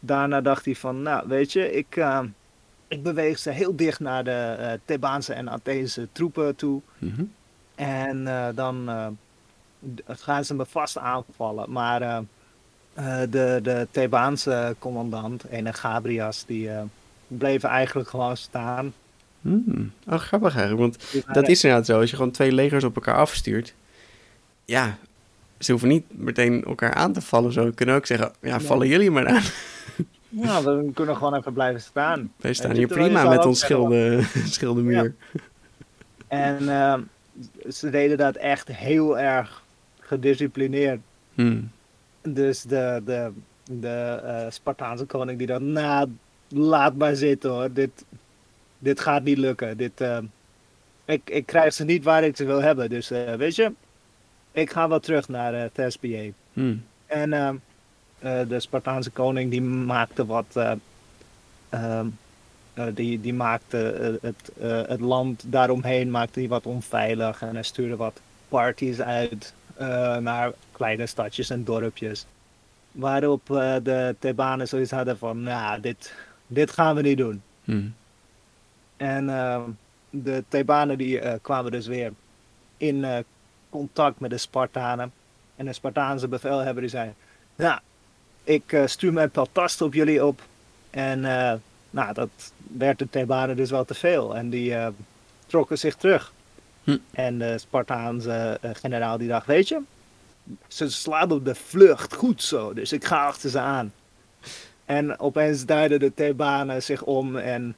Daarna 0.00 0.40
dacht 0.40 0.64
hij 0.64 0.74
van, 0.74 1.02
nou 1.02 1.28
weet 1.28 1.52
je, 1.52 1.72
ik, 1.72 1.96
eh, 1.96 2.20
ik 2.88 3.02
beweeg 3.02 3.38
ze 3.38 3.50
heel 3.50 3.76
dicht 3.76 4.00
naar 4.00 4.24
de 4.24 4.80
Thebaanse 4.84 5.32
en 5.32 5.50
Atheense 5.50 6.08
troepen 6.12 6.56
toe. 6.56 6.80
Mhm. 6.98 7.24
En 7.74 8.24
dan 8.54 8.88
eh, 10.06 10.14
d- 10.14 10.20
gaan 10.22 10.44
ze 10.44 10.54
me 10.54 10.66
vast 10.66 10.98
aanvallen. 10.98 11.72
Maar 11.72 12.02
eh, 12.02 12.18
eh, 12.94 13.30
de, 13.30 13.58
de 13.62 13.86
Thebaanse 13.90 14.76
commandant, 14.78 15.44
ene 15.44 15.72
Gabrias, 15.72 16.44
die 16.46 16.70
eh, 16.70 16.82
bleef 17.28 17.62
eigenlijk 17.64 18.08
gewoon 18.08 18.36
staan. 18.36 18.92
Hmm. 19.40 19.92
Oh, 20.08 20.18
grappig 20.18 20.56
eigenlijk. 20.56 20.80
Want 20.80 21.10
Die 21.12 21.24
dat 21.32 21.48
is 21.48 21.64
inderdaad 21.64 21.86
zo. 21.88 22.00
Als 22.00 22.10
je 22.10 22.16
gewoon 22.16 22.30
twee 22.32 22.52
legers 22.52 22.84
op 22.84 22.94
elkaar 22.96 23.16
afstuurt. 23.16 23.74
Ja, 24.64 24.98
ze 25.58 25.70
hoeven 25.70 25.88
niet 25.88 26.04
meteen 26.08 26.64
elkaar 26.64 26.94
aan 26.94 27.12
te 27.12 27.20
vallen. 27.20 27.52
Zo 27.52 27.70
kunnen 27.74 27.94
ook 27.94 28.06
zeggen, 28.06 28.32
ja, 28.40 28.56
Nee. 28.56 28.66
vallen 28.66 28.88
jullie 28.88 29.10
maar 29.10 29.26
aan. 29.28 29.42
Ja, 30.28 30.62
we 30.64 30.90
kunnen 30.94 31.16
gewoon 31.16 31.34
even 31.34 31.52
blijven 31.52 31.80
staan. 31.80 32.32
Wij 32.36 32.52
staan 32.52 32.74
hier 32.76 32.86
prima 32.86 33.28
met 33.28 33.44
ons 33.46 33.58
zeggen, 33.60 33.76
schilden, 33.76 34.24
schildenmuur. 34.52 35.14
En 36.28 36.58
ze 37.68 37.90
deden 37.90 38.16
dat 38.18 38.36
echt 38.36 38.68
heel 38.68 39.18
erg 39.18 39.59
gedisciplineerd. 40.10 41.00
Hmm. 41.34 41.70
Dus 42.22 42.62
de, 42.62 43.02
de, 43.04 43.30
de 43.70 44.20
eh, 44.24 44.50
Spartaanse 44.50 45.04
koning 45.04 45.38
die 45.38 45.46
dacht, 45.46 45.60
nou, 45.60 46.08
laat 46.48 46.94
maar 46.94 47.16
zitten 47.16 47.50
hoor. 47.50 47.72
Dit, 47.72 48.04
dit 48.78 49.00
gaat 49.00 49.22
niet 49.22 49.38
lukken. 49.38 49.76
Dit, 49.76 50.00
eh, 50.00 50.18
ik, 51.04 51.30
ik 51.30 51.46
krijg 51.46 51.72
ze 51.72 51.84
niet 51.84 52.04
waar 52.04 52.24
ik 52.24 52.36
ze 52.36 52.44
wil 52.44 52.62
hebben. 52.62 52.88
Dus 52.88 53.10
eh, 53.10 53.34
weet 53.34 53.54
je, 53.56 53.72
ik 54.52 54.70
ga 54.70 54.88
wel 54.88 55.00
terug 55.00 55.28
naar 55.28 55.72
Thespiae. 55.72 56.32
Hmm. 56.52 56.82
En 57.06 57.30
de 58.48 58.60
Spartaanse 58.60 59.10
koning 59.10 59.50
die 59.50 59.62
maakte 59.62 60.26
wat. 60.26 60.46
eh, 60.54 60.72
ehm, 61.68 62.06
eh, 62.74 62.86
die, 62.94 63.20
die 63.20 63.34
maakte 63.34 64.18
het, 64.22 64.52
het 64.88 65.00
land 65.00 65.42
daaromheen 65.46 66.10
maakte 66.10 66.40
hij 66.40 66.48
wat 66.48 66.66
onveilig. 66.66 67.42
En 67.42 67.54
hij 67.54 67.62
stuurde 67.62 67.96
wat 67.96 68.20
parties 68.48 69.00
uit 69.00 69.54
eh, 69.80 70.16
naar 70.16 70.52
kleine 70.72 71.06
stadjes 71.06 71.50
en 71.50 71.64
dorpjes. 71.64 72.26
Waarop 72.92 73.50
eh, 73.50 73.74
de 73.82 74.16
Thebanen 74.18 74.68
zoiets 74.68 74.90
hadden 74.90 75.18
van, 75.18 75.42
nou, 75.42 75.80
dit, 75.80 76.14
dit 76.46 76.70
gaan 76.70 76.94
we 76.94 77.02
niet 77.02 77.16
doen. 77.16 77.42
Hmm. 77.64 77.94
En 78.96 79.30
eh, 79.30 79.62
de 80.10 80.44
Thebanen 80.48 80.98
die 80.98 81.20
eh, 81.20 81.34
kwamen 81.42 81.72
dus 81.72 81.86
weer 81.86 82.12
in 82.76 83.24
contact 83.70 84.20
met 84.20 84.30
de 84.30 84.38
Spartanen. 84.38 85.12
En 85.56 85.66
de 85.66 85.72
Spartaanse 85.72 86.28
bevelhebber 86.28 86.80
die 86.80 86.90
zei, 86.90 87.12
nou, 87.56 87.80
ik 88.44 88.82
stuur 88.84 89.12
mijn 89.12 89.30
peltast 89.30 89.82
op 89.82 89.94
jullie 89.94 90.24
op. 90.24 90.42
En 90.90 91.20
nou, 91.90 92.12
dat 92.12 92.28
werd 92.76 92.98
de 92.98 93.10
Thebanen 93.10 93.56
dus 93.56 93.70
wel 93.70 93.84
te 93.84 93.94
veel. 93.94 94.36
En 94.36 94.50
die 94.50 94.74
trokken 95.46 95.78
zich 95.78 95.94
terug. 95.94 96.32
Hm. 96.90 96.98
En 97.10 97.38
de 97.38 97.58
Spartaanse 97.58 98.58
eh, 98.60 98.70
generaal 98.72 99.18
die 99.18 99.28
dacht, 99.28 99.46
weet 99.46 99.68
je, 99.68 99.80
ze 100.68 100.90
slaan 100.90 101.30
op 101.30 101.44
de 101.44 101.54
vlucht 101.54 102.14
goed 102.14 102.42
zo, 102.42 102.72
dus 102.72 102.92
ik 102.92 103.04
ga 103.04 103.26
achter 103.26 103.50
ze 103.50 103.58
aan. 103.58 103.92
En 104.84 105.18
opeens 105.18 105.64
draaiden 105.64 106.00
de 106.00 106.14
Thebanen 106.14 106.82
zich 106.82 107.02
om 107.02 107.36
en 107.36 107.76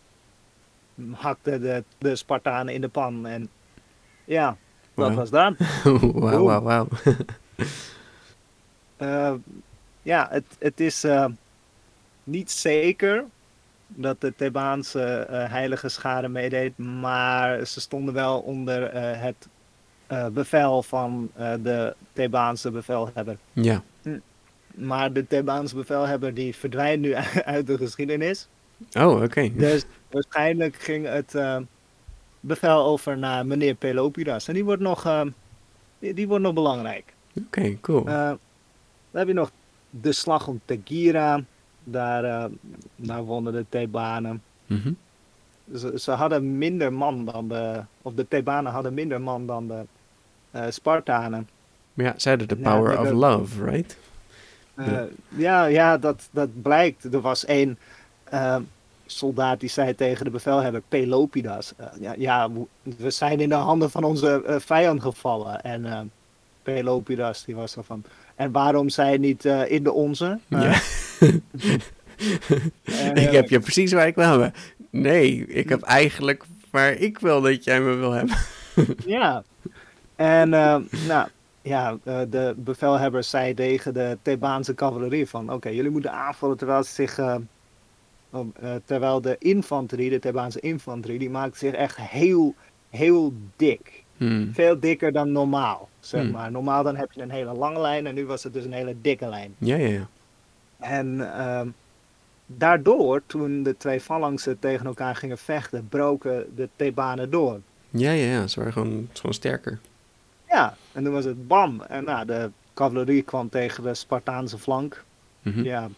hakten 1.11 1.61
de, 1.61 1.85
de 1.99 2.17
Spartanen 2.17 2.75
in 2.75 2.81
de 2.81 2.89
pan. 2.89 3.27
En 3.27 3.49
ja, 4.25 4.57
dat 4.95 5.15
was 5.15 5.31
dat. 5.31 5.55
wauw, 6.13 6.45
wauw, 6.45 6.63
wauw. 6.63 6.89
Eh, 8.97 9.35
ja, 10.03 10.29
het, 10.31 10.45
het 10.59 10.81
is 10.81 11.05
eh, 11.05 11.25
niet 12.25 12.51
zeker 12.51 13.25
dat 13.95 14.21
de 14.21 14.35
Thebaanse 14.37 15.03
eh, 15.03 15.51
heilige 15.51 15.89
schade 15.89 16.29
meedeed, 16.29 16.79
maar 16.79 17.67
ze 17.67 17.81
stonden 17.81 18.15
wel 18.15 18.41
onder 18.41 18.83
eh, 18.83 19.21
het 19.21 19.49
eh, 20.07 20.27
bevel 20.27 20.83
van 20.83 21.31
de 21.35 21.95
Thebaanse 22.13 22.71
bevelhebber. 22.71 23.37
Ja, 23.53 23.83
Maar 24.75 25.13
de 25.13 25.27
Thebaanse 25.27 25.75
bevelhebber 25.75 26.35
die 26.35 26.57
verdwijnt 26.57 27.01
nu 27.01 27.15
uit 27.55 27.67
de 27.67 27.77
geschiedenis. 27.77 28.49
oh, 28.99 29.23
oké. 29.23 29.53
Dus 29.55 29.85
waarschijnlijk 30.11 30.77
ging 30.77 31.07
het 31.07 31.35
bevel 32.41 32.85
over 32.85 33.19
naar 33.19 33.47
meneer 33.47 33.75
Pelopidas. 33.75 34.49
En 34.49 34.55
die 34.55 34.65
wordt 34.65 34.83
nog, 34.83 35.25
die, 35.99 36.15
die 36.15 36.29
wordt 36.29 36.45
nog 36.45 36.55
belangrijk. 36.55 37.13
Oké, 37.39 37.81
cool. 37.81 38.07
Eh, 38.07 38.29
dan 39.11 39.21
heb 39.21 39.27
je 39.27 39.33
nog 39.33 39.51
de 39.91 40.13
slag 40.13 40.49
om 40.49 40.61
Tegira. 40.65 41.45
Daar, 41.85 42.25
eh, 42.25 42.45
daar 42.97 43.23
wonnen 43.25 43.53
de 43.53 43.65
Thebanen. 43.69 44.43
Mhm. 44.67 44.93
Ze, 45.77 45.93
ze 45.99 46.11
hadden 46.11 46.59
minder 46.59 46.93
man 46.93 47.25
dan 47.25 47.49
de. 47.49 47.81
Of 48.03 48.15
de 48.15 48.29
Thebanen 48.29 48.73
hadden 48.73 48.95
minder 48.95 49.21
man 49.21 49.47
dan 49.47 49.69
de 49.69 49.83
eh, 50.51 50.65
Spartanen. 50.69 51.49
Maar 51.95 52.07
ja, 52.07 52.15
hadden 52.31 52.49
de 52.49 52.57
power 52.57 53.01
of 53.01 53.11
love, 53.11 53.65
right? 53.65 53.97
Eh, 54.75 54.87
Ja. 54.87 55.07
ja, 55.29 55.65
ja, 55.65 55.99
dat, 55.99 56.29
dat 56.31 56.63
blijkt. 56.63 57.15
Er 57.15 57.21
was 57.21 57.45
één 57.45 57.79
soldaat 59.07 59.61
die 59.61 59.69
zei 59.69 59.95
tegen 59.95 60.25
de 60.25 60.31
bevelhebber 60.31 60.83
Pelopidas. 60.89 61.73
ja, 62.01 62.15
ja, 62.19 62.51
we 62.83 63.11
zijn 63.11 63.41
in 63.41 63.49
de 63.49 63.55
handen 63.55 63.91
van 63.91 64.05
onze 64.05 64.57
vijand 64.59 65.03
gevallen. 65.03 65.63
En 65.63 66.11
Pelopidas 66.63 67.45
die 67.45 67.55
was 67.55 67.77
er 67.77 67.85
van. 67.85 68.05
En 68.35 68.53
waarom 68.53 68.89
zij 68.89 69.17
niet 69.17 69.45
in 69.45 69.83
de 69.83 69.93
onze? 69.93 70.39
Ja. 70.49 70.81
Ik 73.15 73.31
heb 73.31 73.49
je 73.49 73.61
precies 73.61 73.93
waar 73.93 74.07
ik 74.07 74.15
wil 74.15 74.29
hebben. 74.29 74.53
Nee, 74.91 75.47
ik 75.47 75.69
heb 75.69 75.83
eigenlijk 75.83 76.45
waar 76.71 76.93
ik 76.93 77.19
wil 77.19 77.41
dat 77.41 77.65
jij 77.65 77.81
me 77.81 77.95
wil 77.95 78.13
hebben. 78.13 78.37
Ja. 79.07 79.43
En 80.17 80.55
eh, 80.55 80.77
nou, 81.09 81.29
ja, 81.63 81.99
eh, 82.05 82.21
de 82.31 82.55
bevelhebber 82.57 83.25
zei 83.25 83.55
tegen 83.55 83.95
de 83.95 84.19
Thebaanse 84.23 84.75
cavalerie 84.75 85.29
van... 85.29 85.53
Oké, 85.53 85.69
jullie 85.69 85.91
moeten 85.91 86.13
aanvallen 86.13 86.57
terwijl 86.57 86.83
ze 86.83 86.93
zich... 86.93 87.19
eh, 87.19 87.37
terwijl 88.85 89.21
de 89.21 89.37
infanterie, 89.39 90.11
de 90.11 90.19
Thebaanse 90.19 90.61
infanterie, 90.61 91.19
die 91.19 91.31
maakte 91.31 91.59
zich 91.59 91.73
echt 91.73 91.97
heel, 91.97 92.55
heel 92.91 93.33
dik. 93.57 94.03
Hmm. 94.17 94.51
Veel 94.55 94.81
dikker 94.81 95.13
dan 95.13 95.33
normaal, 95.33 95.89
zeg 96.01 96.23
Hmm. 96.23 96.31
maar. 96.31 96.51
Normaal 96.51 96.83
dan 96.83 96.97
heb 96.97 97.13
je 97.13 97.23
een 97.23 97.31
hele 97.31 97.53
lange 97.53 97.81
lijn 97.81 98.07
en 98.07 98.15
nu 98.15 98.27
was 98.27 98.43
het 98.43 98.53
dus 98.53 98.65
een 98.65 98.73
hele 98.73 98.95
dikke 99.01 99.29
lijn. 99.29 99.55
Ja, 99.59 99.77
ja, 99.77 99.89
ja. 99.89 100.09
En 100.83 101.35
ehm, 101.39 101.69
daardoor, 102.47 103.23
toen 103.27 103.63
de 103.63 103.77
twee 103.77 104.01
phalanxen 104.01 104.59
tegen 104.59 104.87
elkaar 104.87 105.17
gingen 105.17 105.39
vechten, 105.39 105.89
broken 105.89 106.53
de 106.57 106.69
Thebanen 106.77 107.31
door. 107.31 107.61
Ja, 107.91 108.11
ja, 108.11 108.31
ja. 108.31 108.47
Ze 108.47 108.59
waren 108.59 108.73
gewoon, 108.73 109.09
gewoon 109.13 109.35
sterker. 109.35 109.81
Ja, 110.49 110.77
en 110.93 111.05
toen 111.05 111.13
was 111.13 111.25
het 111.25 111.49
bam. 111.49 111.81
En 111.81 112.05
nou, 112.05 112.27
de 112.27 112.51
cavalerie 112.75 113.23
kwam 113.23 113.49
tegen 113.49 113.83
de 113.83 113.95
Spartaanse 113.95 114.59
flank. 114.59 115.05
Mhm. 115.43 115.63
Ja. 115.63 115.89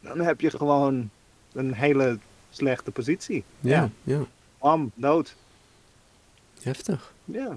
Dan 0.00 0.20
heb 0.20 0.40
je 0.40 0.50
gewoon 0.50 1.10
een 1.52 1.74
hele 1.74 2.18
slechte 2.50 2.90
positie. 2.90 3.44
Ja, 3.60 3.90
ja. 4.02 4.20
Bam, 4.58 4.90
dood. 4.94 5.34
Heftig. 6.62 7.12
Ja, 7.24 7.56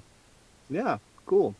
ja, 0.67 0.99
cool. 1.23 1.53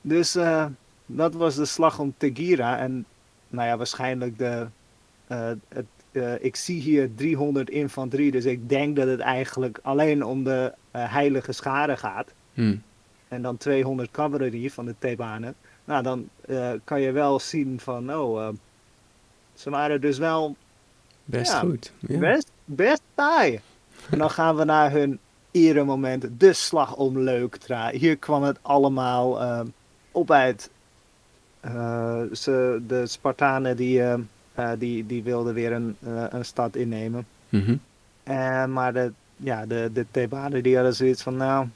Dus 0.00 0.34
eh, 0.34 0.66
dat 1.06 1.34
was 1.34 1.54
de 1.54 1.64
slag 1.64 1.98
om 1.98 2.14
Tegira. 2.16 2.78
En 2.78 3.06
nou 3.48 3.68
ja, 3.68 3.76
waarschijnlijk 3.76 4.38
de. 4.38 4.66
eh, 5.26 5.50
het, 5.68 5.86
eh, 6.12 6.44
ik 6.44 6.56
zie 6.56 6.80
hier 6.80 7.14
300 7.14 7.70
infanterie, 7.70 8.30
dus 8.30 8.44
ik 8.44 8.68
denk 8.68 8.96
dat 8.96 9.08
het 9.08 9.20
eigenlijk 9.20 9.78
alleen 9.82 10.24
om 10.24 10.44
de 10.44 10.72
eh, 10.90 11.12
heilige 11.12 11.52
schade 11.52 11.96
gaat. 11.96 12.32
Hmm. 12.54 12.82
En 13.28 13.42
dan 13.42 13.56
200 13.56 14.10
cavalerie 14.10 14.72
van 14.72 14.84
de 14.84 14.94
Thebanen. 14.98 15.54
Nou, 15.84 16.02
dan 16.02 16.28
kan 16.84 17.00
je 17.00 17.12
wel 17.12 17.40
zien 17.40 17.80
van, 17.80 18.14
oh, 18.14 18.48
ze 19.54 19.70
waren 19.70 20.00
dus 20.00 20.18
wel 20.18 20.56
Best 21.24 21.52
Ja, 21.52 21.58
goed. 21.58 21.92
Ja. 21.98 22.18
best, 22.18 22.50
best 22.64 23.02
taai. 23.14 23.60
En 24.10 24.18
dan 24.18 24.30
gaan 24.30 24.56
we 24.56 24.64
naar 24.64 24.90
hun 24.90 25.18
eremoment, 25.50 26.40
de 26.40 26.52
slag 26.52 26.96
om 26.96 27.18
Leuktra. 27.18 27.90
Hier 27.90 28.16
kwam 28.16 28.42
het 28.42 28.58
allemaal 28.62 29.38
op 30.12 30.30
uit. 30.30 30.70
Eh, 31.60 32.22
ze, 32.32 32.80
de 32.86 33.06
Spartanen 33.06 33.76
die, 33.76 34.02
eh, 34.02 34.14
eh, 34.54 34.70
die, 34.78 35.06
die 35.06 35.22
wilden 35.22 35.54
weer 35.54 35.72
een, 35.72 35.96
een 36.30 36.44
stad 36.44 36.76
innemen. 36.76 37.26
Mhm. 37.48 37.76
Eh, 38.22 38.64
maar 38.64 38.92
de, 38.92 39.12
ja, 39.36 39.66
de, 39.66 39.90
de 39.92 40.06
Thebanen 40.10 40.62
die 40.62 40.74
hadden 40.74 40.94
zoiets 40.94 41.22
van, 41.22 41.36
nou, 41.36 41.66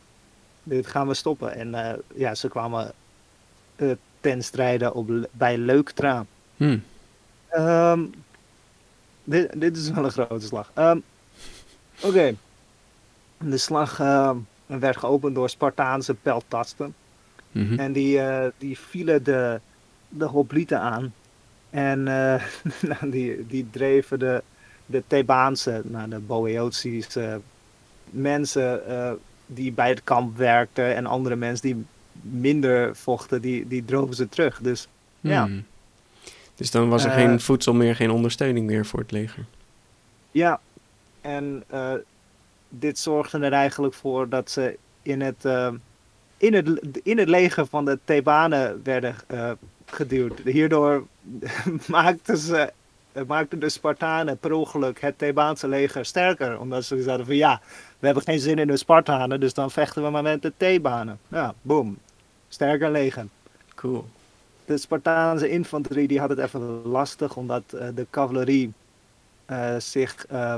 dit 0.62 0.86
gaan 0.86 1.08
we 1.08 1.14
stoppen. 1.14 1.54
En 1.54 2.00
ja, 2.14 2.34
ze 2.34 2.48
kwamen 2.48 2.92
ten 4.20 4.42
strijde 4.42 4.94
op, 4.94 5.10
bij 5.30 5.58
Leuktra. 5.58 6.24
Hmm. 6.56 6.82
Ehm, 7.48 8.04
dit, 9.24 9.60
dit 9.60 9.76
is 9.76 9.90
wel 9.90 10.04
een 10.04 10.10
grote 10.10 10.46
slag. 10.46 10.70
Ehm, 10.74 10.98
Oké. 12.02 12.34
De 13.38 13.56
slag 13.56 13.96
werd 14.66 14.96
geopend 14.96 15.34
door 15.34 15.48
Spartaanse 15.48 16.14
peltasten. 16.14 16.94
Mhm. 17.52 17.78
En 17.78 17.92
die, 17.92 18.20
die 18.58 18.78
vielen 18.78 19.24
de, 19.24 19.60
de 20.18 20.24
hoplieten 20.24 20.80
aan. 20.80 21.12
En 21.72 22.08
eh, 22.08 22.42
nou, 22.90 23.10
die, 23.10 23.46
die 23.46 23.66
dreven 23.70 24.18
de, 24.18 24.42
de 24.86 25.02
Thebaanse, 25.06 25.82
nou, 25.84 26.08
de 26.08 26.18
Boeotische 26.18 27.40
mensen 28.10 28.86
eh, 28.86 29.12
die 29.46 29.72
bij 29.72 29.88
het 29.88 30.04
kamp 30.04 30.36
werkten 30.36 30.94
en 30.94 31.06
andere 31.06 31.36
mensen 31.36 31.66
die 31.66 31.84
minder 32.20 32.96
vochten, 32.96 33.40
die, 33.40 33.68
die 33.68 33.84
droven 33.84 34.14
ze 34.14 34.28
terug. 34.28 34.58
Dus 34.62 34.88
ja. 35.20 35.44
Hmm. 35.44 35.64
Dus 36.54 36.70
dan 36.70 36.88
was 36.88 37.04
er 37.04 37.10
Eh, 37.10 37.16
geen 37.16 37.40
voedsel 37.40 37.74
meer, 37.74 37.96
geen 37.96 38.10
ondersteuning 38.10 38.66
meer 38.66 38.86
voor 38.86 39.00
het 39.00 39.10
leger. 39.10 39.44
Ja, 40.30 40.60
en 41.20 41.64
dit 42.68 42.98
zorgde 42.98 43.38
er 43.38 43.52
eigenlijk 43.52 43.94
voor 43.94 44.28
dat 44.28 44.50
ze 44.50 44.78
in 45.02 45.20
het, 45.20 45.44
in 46.36 46.54
het, 46.54 46.80
in 47.02 47.18
het 47.18 47.28
leger 47.28 47.66
van 47.66 47.84
de 47.84 47.98
Thebanen 48.04 48.80
werden 48.82 49.14
geduwd. 49.94 50.38
Hierdoor 50.44 51.06
maakten, 51.86 52.36
ze, 52.36 52.72
maakten 53.26 53.58
de 53.58 53.68
Spartanen 53.68 54.38
per 54.38 54.52
ongeluk 54.52 55.00
het 55.00 55.18
Thebaanse 55.18 55.68
leger 55.68 56.04
sterker. 56.04 56.60
Omdat 56.60 56.84
ze 56.84 57.02
zeiden 57.02 57.26
van 57.26 57.36
ja, 57.36 57.60
we 57.98 58.06
hebben 58.06 58.24
geen 58.24 58.38
zin 58.38 58.58
in 58.58 58.66
de 58.66 58.76
Spartanen, 58.76 59.40
dus 59.40 59.54
dan 59.54 59.70
vechten 59.70 60.02
we 60.02 60.10
maar 60.10 60.22
met 60.22 60.42
de 60.42 60.52
Thebanen. 60.56 61.18
Ja, 61.28 61.54
boom. 61.62 61.98
Sterker 62.48 62.90
leger. 62.90 63.26
Cool. 63.74 64.06
De 64.64 64.78
Spartaanse 64.78 65.48
infanterie 65.48 66.08
die 66.08 66.20
had 66.20 66.28
het 66.28 66.38
even 66.38 66.60
lastig, 66.84 67.36
omdat 67.36 67.62
eh, 67.72 67.88
de 67.94 68.06
cavalerie 68.10 68.72
eh, 69.44 69.76
zich, 69.78 70.26
eh, 70.26 70.56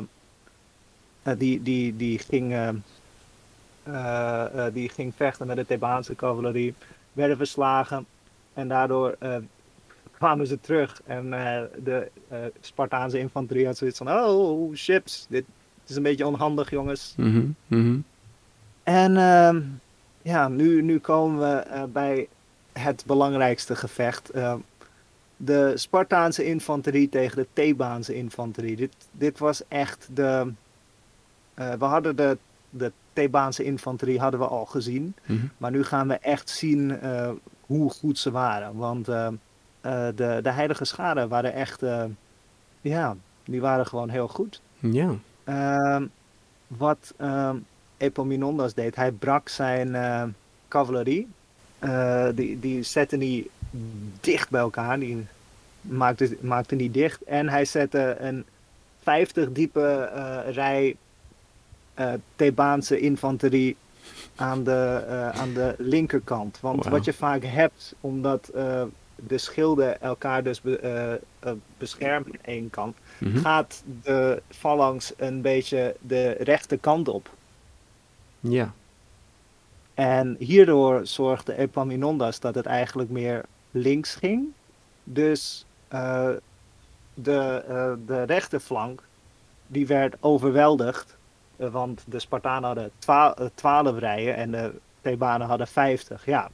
die, 1.39 1.63
die, 1.63 1.97
die, 1.97 2.19
ging, 2.19 2.81
die 4.73 4.89
ging 4.89 5.13
vechten 5.17 5.47
met 5.47 5.57
de 5.57 5.67
Thebaanse 5.67 6.15
cavalerie, 6.15 6.75
werden 7.13 7.37
verslagen 7.37 8.07
en 8.55 8.69
daardoor 8.69 9.17
eh, 9.19 9.37
kwamen 10.13 10.47
ze 10.47 10.61
terug. 10.61 11.01
En 11.07 11.33
eh, 11.33 11.63
de 11.85 12.11
eh, 12.29 12.39
Spartaanse 12.61 13.19
infanterie 13.19 13.67
had 13.67 13.77
zoiets 13.77 13.99
van, 13.99 14.11
oh, 14.11 14.71
chips, 14.75 15.27
dit 15.29 15.45
is 15.87 15.97
een 15.97 16.03
beetje 16.03 16.27
onhandig 16.27 16.71
jongens. 16.71 17.15
Mhm. 17.17 17.47
Mhm. 17.67 17.99
En 18.83 19.17
ehm, 19.17 19.61
ja, 20.23 20.49
nu, 20.49 20.83
nu 20.83 20.99
komen 20.99 21.39
we 21.41 21.87
bij 21.89 22.29
het 22.73 23.05
belangrijkste 23.07 23.77
gevecht. 23.77 24.31
Ehm, 24.31 24.59
de 25.37 25.73
Spartaanse 25.75 26.45
infanterie 26.45 27.09
tegen 27.09 27.37
de 27.37 27.47
Thebaanse 27.53 28.15
infanterie. 28.15 28.77
Dit, 28.77 28.95
dit 29.11 29.39
was 29.39 29.63
echt 29.69 30.09
de. 30.13 30.53
we 31.55 31.85
hadden 31.85 32.17
de, 32.17 32.39
de 32.71 32.93
Thebaanse 33.13 33.65
infanterie 33.65 34.21
hadden 34.21 34.41
we 34.41 34.47
al 34.47 34.65
gezien. 34.65 35.15
Mhm. 35.27 35.47
Maar 35.59 35.71
nu 35.71 35.85
gaan 35.85 36.09
we 36.09 36.15
echt 36.15 36.51
zien 36.51 36.99
hoe 37.67 37.91
goed 37.91 38.19
ze 38.19 38.31
waren. 38.31 38.77
Want 38.77 39.09
eh, 39.09 39.27
eh, 39.27 40.07
de, 40.15 40.41
de 40.43 40.51
heilige 40.51 40.85
scharen 40.85 41.29
waren 41.29 41.53
echt. 41.53 41.83
eh, 41.83 42.05
ja, 42.81 43.17
die 43.45 43.61
waren 43.61 43.87
gewoon 43.87 44.09
heel 44.09 44.29
goed. 44.29 44.61
Ja. 44.79 45.15
Ehm, 45.45 46.07
wat 46.67 47.15
ehm, 47.17 47.57
Epaminondas 47.97 48.75
deed, 48.75 48.97
hij 48.97 49.13
brak 49.13 49.49
zijn 49.49 49.97
cavalerie. 50.69 51.29
Die, 52.35 52.61
die 52.61 52.83
zette 52.83 53.19
die 53.19 53.51
dicht 54.21 54.51
bij 54.51 54.61
elkaar. 54.61 54.99
Die 54.99 55.27
maakte, 55.81 56.37
maakte 56.41 56.77
die 56.77 56.91
dicht. 56.91 57.23
En 57.23 57.49
hij 57.49 57.65
zette 57.65 58.17
een 58.19 58.45
50 59.03 59.53
diepe 59.53 60.11
rij 60.51 60.97
Thebaanse 62.37 62.99
infanterie 63.01 63.77
aan 64.37 64.65
de, 64.65 65.05
eh, 65.09 65.29
aan 65.29 65.53
de 65.53 65.75
linkerkant. 65.79 66.61
Want 66.61 66.85
wat 66.85 67.05
je 67.05 67.13
vaak 67.13 67.45
hebt, 67.45 67.95
omdat 68.01 68.49
eh, 68.49 68.83
de 69.17 69.39
schilden 69.39 70.01
elkaar 70.01 70.43
dus 70.43 70.61
be- 70.61 71.21
eh, 71.41 71.53
beschermen 71.79 72.29
aan 72.33 72.39
één 72.45 72.71
kant, 72.71 72.97
Mhm. 73.19 73.39
gaat 73.39 73.83
de 74.03 74.43
phalanx 74.49 75.13
een 75.17 75.41
beetje 75.41 75.97
de 76.01 76.31
rechterkant 76.31 77.09
op. 77.09 77.31
Ja. 78.41 78.73
En 79.95 80.37
hierdoor 80.39 81.07
zorgde 81.07 81.57
Epaminondas 81.57 82.41
dat 82.41 82.55
het 82.55 82.67
eigenlijk 82.67 83.11
meer 83.11 83.45
links 83.71 84.15
ging. 84.15 84.47
Dus 85.05 85.67
de, 87.15 87.97
de 88.07 88.23
rechterflank 88.23 89.03
die 89.67 89.87
werd 89.87 90.17
overweldigd. 90.21 91.17
Want 91.57 92.03
de 92.07 92.19
Spartanen 92.19 92.65
hadden 92.65 92.91
twa- 92.99 93.35
eh, 93.39 93.47
12 93.55 93.99
rijen 93.99 94.37
en 94.37 94.51
de 94.51 94.73
Thebanen 95.01 95.47
hadden 95.47 95.67
50. 95.67 96.25
Ja, 96.25 96.49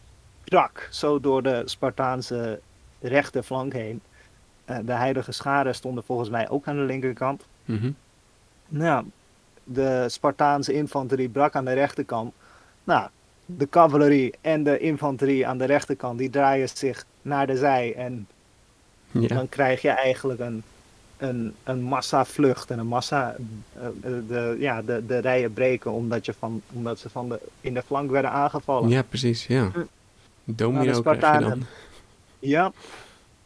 brak 0.44 0.88
zo 0.90 1.20
door 1.20 1.42
de 1.42 1.62
Spartaanse 1.64 2.60
rechterflank 3.00 3.72
heen. 3.72 4.00
Eh, 4.64 4.78
de 4.84 4.92
heilige 4.92 5.32
scharen 5.32 5.74
stonden 5.74 6.04
volgens 6.04 6.28
mij 6.30 6.48
ook 6.48 6.66
aan 6.68 6.76
de 6.76 6.82
linkerkant. 6.82 7.46
Mhm. 7.64 7.90
Nou, 8.68 9.04
de 9.64 10.04
Spartaanse 10.08 10.72
infanterie 10.72 11.28
brak 11.28 11.54
aan 11.56 11.64
de 11.64 11.72
rechterkant. 11.72 12.32
Nou, 12.84 13.08
de 13.46 13.68
cavalerie 13.68 14.34
en 14.40 14.62
de 14.62 14.78
infanterie 14.78 15.46
aan 15.46 15.58
de 15.58 15.64
rechterkant, 15.64 16.18
die 16.18 16.30
draaien 16.30 16.68
zich 16.68 17.04
naar 17.22 17.46
de 17.46 17.56
zij. 17.56 17.94
En 17.94 18.28
Ja. 19.10 19.28
dan 19.28 19.48
krijg 19.48 19.82
je 19.82 19.88
eigenlijk 19.90 20.40
een, 20.40 20.62
een, 21.20 21.54
een 21.64 21.82
massavlucht 21.82 22.70
en 22.70 22.78
een 22.78 22.86
massa... 22.86 23.36
eh, 23.72 23.86
eh, 23.86 23.92
de, 24.28 24.56
ja, 24.58 24.82
de, 24.82 25.06
de 25.06 25.18
rijen 25.18 25.52
breken 25.52 25.92
omdat, 25.92 26.24
je 26.24 26.34
van, 26.38 26.62
omdat 26.72 26.98
ze 26.98 27.10
van 27.10 27.28
de, 27.28 27.40
in 27.60 27.74
de 27.74 27.82
flank 27.82 28.10
werden 28.10 28.30
aangevallen. 28.30 28.88
ja, 28.88 29.02
precies. 29.02 29.46
Ja. 29.46 29.70
Nou, 29.74 29.86
Domino 30.44 31.02
dan. 31.02 31.62
Yep, 32.38 32.74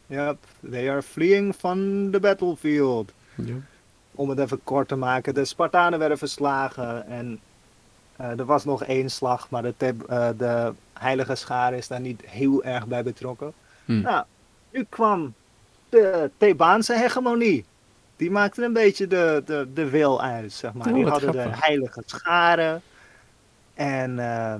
yep, 0.07 0.37
they 0.69 0.89
are 0.89 1.01
fleeing 1.01 1.55
from 1.55 2.11
the 2.11 2.19
battlefield. 2.19 3.11
Ja. 3.35 3.53
om 4.11 4.29
het 4.29 4.39
even 4.39 4.63
kort 4.63 4.87
te 4.87 4.95
maken, 4.95 5.33
de 5.33 5.45
Spartanen 5.45 5.99
werden 5.99 6.17
verslagen 6.17 7.07
en 7.07 7.39
eh, 8.15 8.39
er 8.39 8.45
was 8.45 8.65
nog 8.65 8.83
één 8.83 9.09
slag, 9.09 9.49
maar 9.49 9.61
de, 9.61 9.73
de 10.37 10.73
heilige 10.93 11.35
schare 11.35 11.77
is 11.77 11.87
daar 11.87 11.99
niet 11.99 12.21
heel 12.25 12.63
erg 12.63 12.87
bij 12.87 13.03
betrokken. 13.03 13.53
Hm. 13.85 14.01
Nou, 14.01 14.25
nu 14.71 14.85
kwam 14.89 15.33
de 16.01 16.31
Thebaanse 16.37 16.93
hegemonie. 16.97 17.65
Die 18.17 18.31
maakte 18.31 18.63
een 18.63 18.73
beetje 18.73 19.07
de, 19.07 19.43
de, 19.45 19.67
de 19.73 19.89
wil 19.89 20.21
uit, 20.21 20.51
zeg 20.53 20.73
maar. 20.73 20.87
Oh, 20.87 20.93
die 20.93 21.05
hadden 21.05 21.31
de 21.31 21.47
heilige 21.49 22.01
schare 22.05 22.81
en 23.73 24.19
eh, 24.19 24.55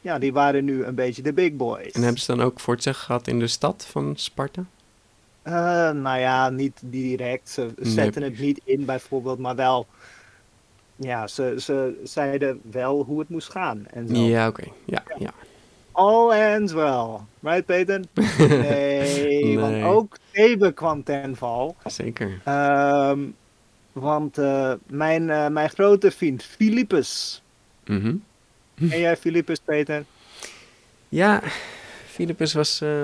ja, 0.00 0.18
die 0.18 0.32
waren 0.32 0.64
nu 0.64 0.84
een 0.84 0.94
beetje 0.94 1.22
de 1.22 1.32
big 1.32 1.52
boys. 1.52 1.92
En 1.92 2.02
hebben 2.02 2.20
ze 2.20 2.36
dan 2.36 2.44
ook 2.44 2.60
voor 2.60 2.74
het 2.74 2.82
zeggen 2.82 3.04
gehad 3.04 3.26
in 3.26 3.38
de 3.38 3.46
stad 3.46 3.86
van 3.90 4.12
Sparta? 4.16 4.64
Eh, 5.42 5.52
nou 5.90 6.18
ja, 6.18 6.50
niet 6.50 6.80
direct. 6.84 7.48
Ze 7.48 7.72
Nee. 7.76 7.92
zetten 7.92 8.22
het 8.22 8.38
niet 8.38 8.60
in 8.64 8.84
bijvoorbeeld, 8.84 9.38
maar 9.38 9.56
wel. 9.56 9.86
Ja, 10.96 11.26
ze, 11.26 11.54
ze 11.58 12.00
zeiden 12.04 12.60
wel 12.70 13.02
hoe 13.04 13.18
het 13.18 13.28
moest 13.28 13.50
gaan. 13.50 13.86
En 13.90 14.08
zo. 14.08 14.14
Ja, 14.14 14.48
oké. 14.48 14.64
Ja, 14.84 15.02
ja. 15.18 15.30
All 16.00 16.32
ends 16.32 16.72
well. 16.72 17.20
Right, 17.42 17.66
Peter? 17.66 18.00
Nee, 18.38 19.58
want 19.58 19.72
Nee. 19.72 19.84
ook 19.84 20.16
Thebe 20.32 20.72
kwam 20.72 21.02
ten 21.02 21.36
val. 21.36 21.76
zeker. 21.84 22.40
Ehm, 22.44 23.18
want 23.92 24.38
eh, 24.38 24.72
mijn, 24.86 25.30
eh, 25.30 25.48
mijn 25.48 25.68
grote 25.70 26.10
vriend 26.10 26.42
Philippus. 26.42 27.42
Mhm. 27.84 28.14
Ken 28.74 28.98
jij 29.00 29.16
Philippus, 29.16 29.58
Peter? 29.64 30.04
Ja, 31.08 31.42
Philippus 32.06 32.54
was 32.54 32.80
eh, 32.80 33.02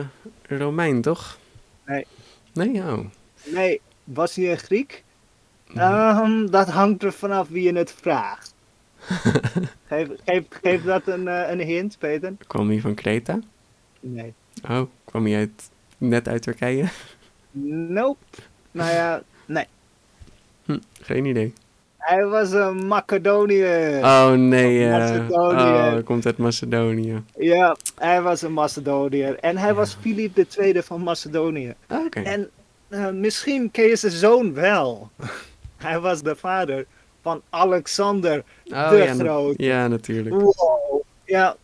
Romein, 0.49 1.03
toch? 1.03 1.39
Nee. 1.87 2.07
Nee, 2.53 2.83
oh. 2.83 2.99
Nee, 3.45 3.81
was 4.05 4.35
hij 4.35 4.51
een 4.51 4.59
Griek? 4.59 5.03
Mhm. 5.67 5.79
Ehm, 5.79 6.47
dat 6.47 6.69
hangt 6.71 7.03
er 7.03 7.13
vanaf 7.13 7.49
wie 7.49 7.63
je 7.63 7.73
het 7.79 7.93
vraagt. 8.01 8.55
geef, 9.89 10.09
geef, 10.25 10.45
geef 10.63 10.83
dat 10.83 11.07
een, 11.07 11.29
eh, 11.29 11.51
een 11.51 11.61
hint, 11.61 11.97
Peter? 11.99 12.33
Kwam 12.47 12.69
hij 12.69 12.81
van 12.81 12.95
Kreta? 12.95 13.39
Nee. 14.01 14.35
Oh, 14.69 14.83
kwam 15.05 15.25
hij 15.27 15.37
uit, 15.37 15.71
net 15.99 16.29
uit 16.29 16.43
Turkije? 16.43 16.85
Nope. 17.89 18.25
Nou 18.71 18.91
ja, 18.91 19.23
nee. 19.47 19.67
Hm, 20.65 20.79
geen 21.01 21.25
idee. 21.25 21.53
Hij 21.97 22.27
was 22.27 22.53
een 22.53 22.87
Macedoniër. 22.87 24.05
Oh 24.05 24.33
nee, 24.33 24.85
eh 24.85 24.91
Macedonië. 24.91 25.57
oh, 25.57 25.91
hij 25.91 26.03
komt 26.03 26.27
uit 26.27 26.37
Macedonië. 26.37 27.23
Ja, 27.39 27.77
hij 27.95 28.23
was 28.23 28.43
een 28.43 28.53
Macedoniër. 28.53 29.39
En 29.39 29.57
hij 29.57 29.75
was 29.75 29.97
Filip 30.01 30.37
II 30.59 30.83
van 30.83 31.01
Macedonië. 31.01 31.75
Ah, 31.87 32.05
Oké. 32.05 32.21
En 32.21 32.51
eh, 32.89 33.11
misschien 33.11 33.71
ken 33.71 33.85
je 33.85 33.97
zijn 33.97 34.13
zoon 34.13 34.55
wel. 34.55 35.11
hij 35.77 36.01
was 36.01 36.23
de 36.23 36.37
vader 36.37 36.87
van 37.27 37.43
Alexander 37.51 38.45
Oh, 38.65 38.91
de 38.91 38.97
ja, 38.97 39.15
Groot. 39.15 39.55
ja, 39.57 39.89
natuurlijk. 39.89 40.35
Wow. 40.41 41.03
Ja, 41.25 41.57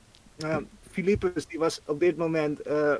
uh, 0.45 0.57
Philippus 0.91 1.47
die 1.47 1.59
was 1.59 1.81
op 1.87 2.01
dit 2.01 2.17
moment 2.17 2.61
eh, 2.61 2.93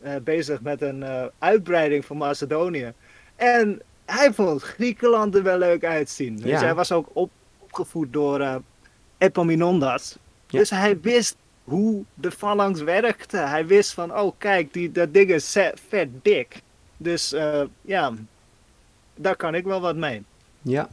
eh, 0.00 0.22
bezig 0.22 0.60
met 0.60 0.82
een 0.82 1.04
uitbreiding 1.38 2.04
van 2.04 2.16
Macedonië. 2.16 2.92
En 3.36 3.82
hij 4.04 4.32
vond 4.32 4.62
Griekenland 4.62 5.34
er 5.34 5.42
wel 5.42 5.58
leuk 5.58 5.84
uitzien. 5.84 6.36
Dus 6.36 6.50
Ja. 6.50 6.58
hij 6.58 6.74
was 6.74 6.92
ook 6.92 7.08
op, 7.12 7.30
opgevoed 7.58 8.12
door 8.12 8.60
Epaminondas. 9.18 10.16
Ja. 10.46 10.58
Dus 10.58 10.70
hij 10.70 11.00
wist 11.00 11.36
hoe 11.64 12.04
de 12.14 12.30
phalanx 12.30 12.80
werkte. 12.82 13.36
Hij 13.36 13.66
wist 13.66 13.92
van, 13.94 14.18
oh 14.18 14.32
kijk, 14.38 14.72
die, 14.72 14.92
dat 14.92 15.14
ding 15.14 15.30
is 15.30 15.50
vet, 15.52 15.80
vet 15.88 16.08
dik. 16.22 16.62
Dus 16.96 17.34
ja, 17.82 18.12
daar 19.14 19.36
kan 19.36 19.54
ik 19.54 19.64
wel 19.64 19.80
wat 19.80 19.96
mee. 19.96 20.22
Ja. 20.62 20.88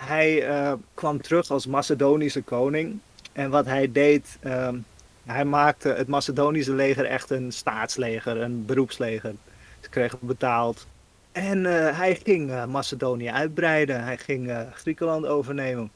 Hij 0.00 0.48
eh, 0.48 0.72
kwam 0.94 1.20
terug 1.20 1.50
als 1.50 1.66
Macedonische 1.66 2.42
koning. 2.42 2.98
En 3.32 3.50
wat 3.50 3.66
hij 3.66 3.92
deed, 3.92 4.38
ehm, 4.40 4.78
hij 5.24 5.44
maakte 5.44 5.88
het 5.88 6.08
Macedonische 6.08 6.72
leger 6.72 7.04
echt 7.04 7.30
een 7.30 7.52
staatsleger, 7.52 8.40
een 8.40 8.64
beroepsleger. 8.66 9.34
Ze 9.80 9.88
kregen 9.88 10.18
betaald. 10.20 10.86
En 11.32 11.66
eh, 11.66 11.98
hij 11.98 12.14
ging 12.14 12.50
eh, 12.50 12.66
Macedonië 12.66 13.30
uitbreiden. 13.30 14.04
Hij 14.04 14.18
ging 14.18 14.52
Griekenland 14.72 15.26
overnemen. 15.26 15.90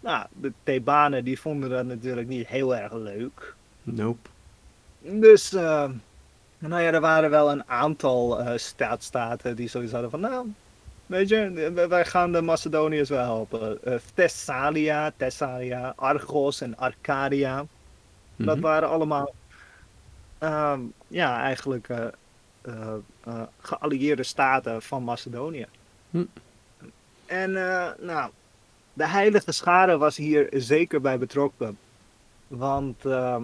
Nou, 0.00 0.26
de 0.40 0.52
Thebanen 0.62 1.24
die 1.24 1.40
vonden 1.40 1.70
dat 1.70 1.86
natuurlijk 1.86 2.28
niet 2.28 2.46
heel 2.46 2.76
erg 2.76 2.92
leuk. 2.92 3.54
Nope. 3.82 4.28
Dus, 5.00 5.50
nou 5.50 6.82
ja, 6.82 6.92
er 6.92 7.00
waren 7.00 7.30
wel 7.30 7.50
een 7.50 7.68
aantal 7.68 8.42
staatstaten 8.56 9.56
die 9.56 9.68
zoiets 9.68 9.92
hadden 9.92 10.10
van, 10.10 10.20
nou, 10.20 10.46
weet 11.06 11.28
je, 11.28 11.70
wij 11.88 12.04
gaan 12.04 12.32
de 12.32 12.42
Macedoniërs 12.42 13.08
wel 13.08 13.24
helpen. 13.24 13.84
Eh, 13.84 13.94
Thessalia, 14.14 15.12
Thessalia, 15.16 15.92
Argos 15.96 16.60
en 16.60 16.76
Arcadia. 16.76 17.66
Dat 18.36 18.56
Mhm. 18.56 18.60
waren 18.64 18.88
allemaal, 18.88 19.34
ehm, 20.38 20.80
ja, 21.08 21.40
eigenlijk 21.40 21.88
eh, 21.88 22.06
eh, 23.24 23.42
geallieerde 23.60 24.22
staten 24.22 24.82
van 24.82 25.02
Macedonië. 25.02 25.66
Hm. 26.10 26.24
En, 27.26 27.52
nou, 28.00 28.30
de 28.92 29.06
heilige 29.08 29.52
schare 29.52 29.98
was 29.98 30.16
hier 30.16 30.48
zeker 30.50 31.00
bij 31.00 31.18
betrokken. 31.18 31.78
Want, 32.46 33.04
ehm, 33.04 33.42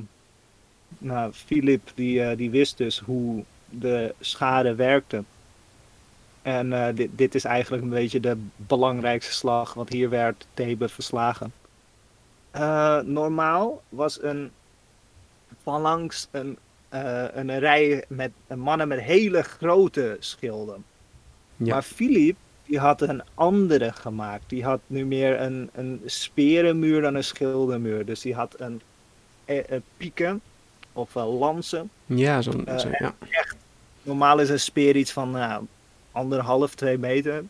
nou, 0.99 1.33
Filip 1.33 1.91
die, 1.95 2.37
die 2.37 2.51
wist 2.51 2.77
dus 2.79 2.99
hoe 2.99 3.45
de 3.69 4.15
schade 4.21 4.75
werkte. 4.75 5.25
En 6.43 6.73
eh, 6.73 6.95
dit, 6.95 7.11
dit 7.13 7.35
is 7.35 7.45
eigenlijk 7.45 7.83
een 7.83 7.91
beetje 7.91 8.21
de 8.21 8.37
belangrijkste 8.57 9.33
slag, 9.33 9.75
want 9.75 9.89
hier 9.89 10.09
werd 10.09 10.47
Thebe 10.55 10.89
verslagen. 10.89 11.53
Eh, 12.51 13.01
normaal 13.01 13.83
was 13.89 14.23
een 14.23 14.51
phalanx 15.63 16.29
een, 16.31 16.59
eh, 16.89 17.25
een 17.33 17.59
rij 17.59 18.05
met 18.09 18.31
mannen 18.57 18.89
met 18.89 19.01
hele 19.01 19.43
grote 19.43 20.17
schilden. 20.21 20.85
Ja. 21.57 21.75
Maar 21.75 21.83
Filip 21.83 22.37
die 22.71 22.79
had 22.79 23.01
een 23.01 23.23
andere 23.35 23.93
gemaakt. 23.93 24.45
Die 24.49 24.65
had 24.65 24.81
nu 24.87 25.07
meer 25.07 25.41
een, 25.41 25.71
een 25.75 26.03
sperenmuur 26.05 27.01
dan 27.01 27.15
een 27.15 27.25
schildenmuur. 27.25 28.05
Dus 28.05 28.21
die 28.21 28.35
had 28.35 28.61
een, 28.61 28.81
een 29.45 29.83
pieken 29.97 30.41
of 30.93 31.15
een 31.15 31.25
lansen. 31.25 31.91
Ja, 32.07 32.43
zo'n, 32.43 32.69
zo, 32.79 32.89
ja. 32.99 33.15
Normaal 34.03 34.39
is 34.39 34.49
een 34.49 34.61
speer 34.61 34.97
iets 34.97 35.13
van 35.13 35.31
nou, 35.31 35.65
anderhalf, 36.13 36.75
twee 36.75 36.99
meter. 36.99 37.45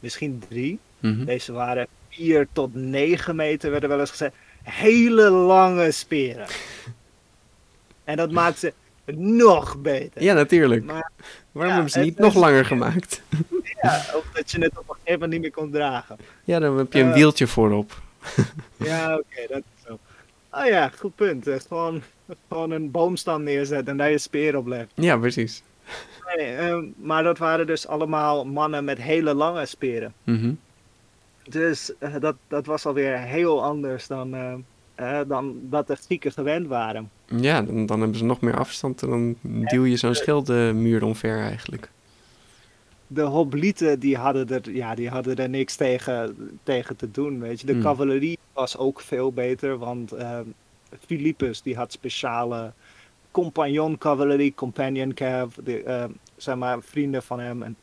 misschien 0.00 0.42
drie. 0.48 0.78
Mhm. 0.98 1.24
Deze 1.24 1.52
waren 1.52 1.86
4 2.08 2.46
tot 2.52 2.74
9 2.74 3.36
meter, 3.36 3.70
werden 3.70 3.88
wel 3.88 4.00
eens 4.00 4.10
gezegd. 4.10 4.34
Hele 4.62 5.30
lange 5.30 5.90
speren. 5.90 6.46
En 8.04 8.16
dat 8.16 8.30
maakt 8.30 8.58
ze 8.58 8.72
nog 9.16 9.78
beter. 9.78 10.22
Ja, 10.22 10.34
natuurlijk. 10.34 10.84
Maar 10.84 11.10
Waarom 11.52 11.70
ja, 11.72 11.74
hebben 11.74 11.90
ze 11.92 12.00
niet 12.00 12.18
nog 12.18 12.34
is- 12.34 12.40
langer 12.40 12.64
gemaakt? 12.64 13.22
ja, 13.82 14.04
of 14.14 14.24
dat 14.32 14.50
je 14.50 14.58
het 14.60 14.78
op 14.78 14.88
een 14.88 14.94
gegeven 14.94 15.12
moment 15.12 15.30
niet 15.30 15.40
meer 15.40 15.50
kon 15.50 15.70
dragen. 15.70 16.16
Ja, 16.44 16.58
dan 16.58 16.78
heb 16.78 16.92
je 16.92 17.00
een 17.00 17.08
Eh. 17.08 17.14
wieltje 17.14 17.46
voorop. 17.46 18.00
Ja, 18.76 19.14
oké, 19.14 19.46
dat 19.48 19.58
is 19.76 19.86
zo. 19.86 19.98
Oh 20.50 20.66
ja, 20.66 20.88
goed 20.98 21.14
punt. 21.14 21.46
Gewoon, 21.68 22.02
gewoon 22.48 22.70
een 22.70 22.90
boomstam 22.90 23.42
neerzetten 23.42 23.86
en 23.88 23.96
daar 23.96 24.10
je 24.10 24.18
speer 24.18 24.56
op 24.56 24.66
legt. 24.66 24.90
Ja, 24.94 25.16
precies. 25.16 25.62
Nee, 26.36 26.54
ehm, 26.56 26.84
maar 26.96 27.22
dat 27.22 27.38
waren 27.38 27.66
dus 27.66 27.86
allemaal 27.86 28.44
mannen 28.44 28.84
met 28.84 28.98
hele 28.98 29.34
lange 29.34 29.66
speren. 29.66 30.14
Mhm. 30.24 30.52
Dus 31.48 31.92
eh, 31.98 32.14
dat, 32.20 32.36
dat 32.48 32.66
was 32.66 32.86
alweer 32.86 33.18
heel 33.18 33.62
anders 33.62 34.06
dan, 34.06 34.34
eh, 34.34 34.54
eh, 34.94 35.28
dan 35.28 35.58
dat 35.62 35.86
de 35.86 35.96
Grieken 35.96 36.32
gewend 36.32 36.66
waren. 36.66 37.10
Ja, 37.26 37.62
dan, 37.62 37.86
dan 37.86 38.00
hebben 38.00 38.18
ze 38.18 38.24
nog 38.24 38.40
meer 38.40 38.58
afstand 38.58 39.02
en 39.02 39.08
dan 39.08 39.36
duw 39.42 39.84
je 39.84 39.96
zo'n 39.96 40.14
schildenmuur 40.14 41.04
omver 41.04 41.38
eigenlijk. 41.38 41.90
De 43.06 43.22
hoplieten 43.22 44.00
die 44.00 44.16
hadden, 44.16 44.48
er, 44.48 44.70
ja, 44.70 44.94
die 44.94 45.08
hadden 45.08 45.36
er 45.36 45.48
niks 45.48 45.76
tegen, 45.76 46.36
tegen 46.62 46.96
te 46.96 47.10
doen. 47.10 47.40
Weet 47.40 47.60
je. 47.60 47.66
De 47.66 47.72
Hmm. 47.72 47.82
cavalerie 47.82 48.38
was 48.52 48.76
ook 48.76 49.00
veel 49.00 49.32
beter, 49.32 49.78
want 49.78 50.12
ehm 50.12 50.44
Philippus 51.06 51.62
die 51.62 51.76
had 51.76 51.92
speciale 51.92 52.72
compagnon 53.30 53.98
cavalerie, 53.98 54.54
companion 54.54 55.14
cav, 55.14 55.54
de, 55.64 55.82
ehm, 55.82 56.10
zeg 56.36 56.54
maar 56.56 56.82
vrienden 56.82 57.22
van 57.22 57.40
hem. 57.40 57.62
En 57.62 57.76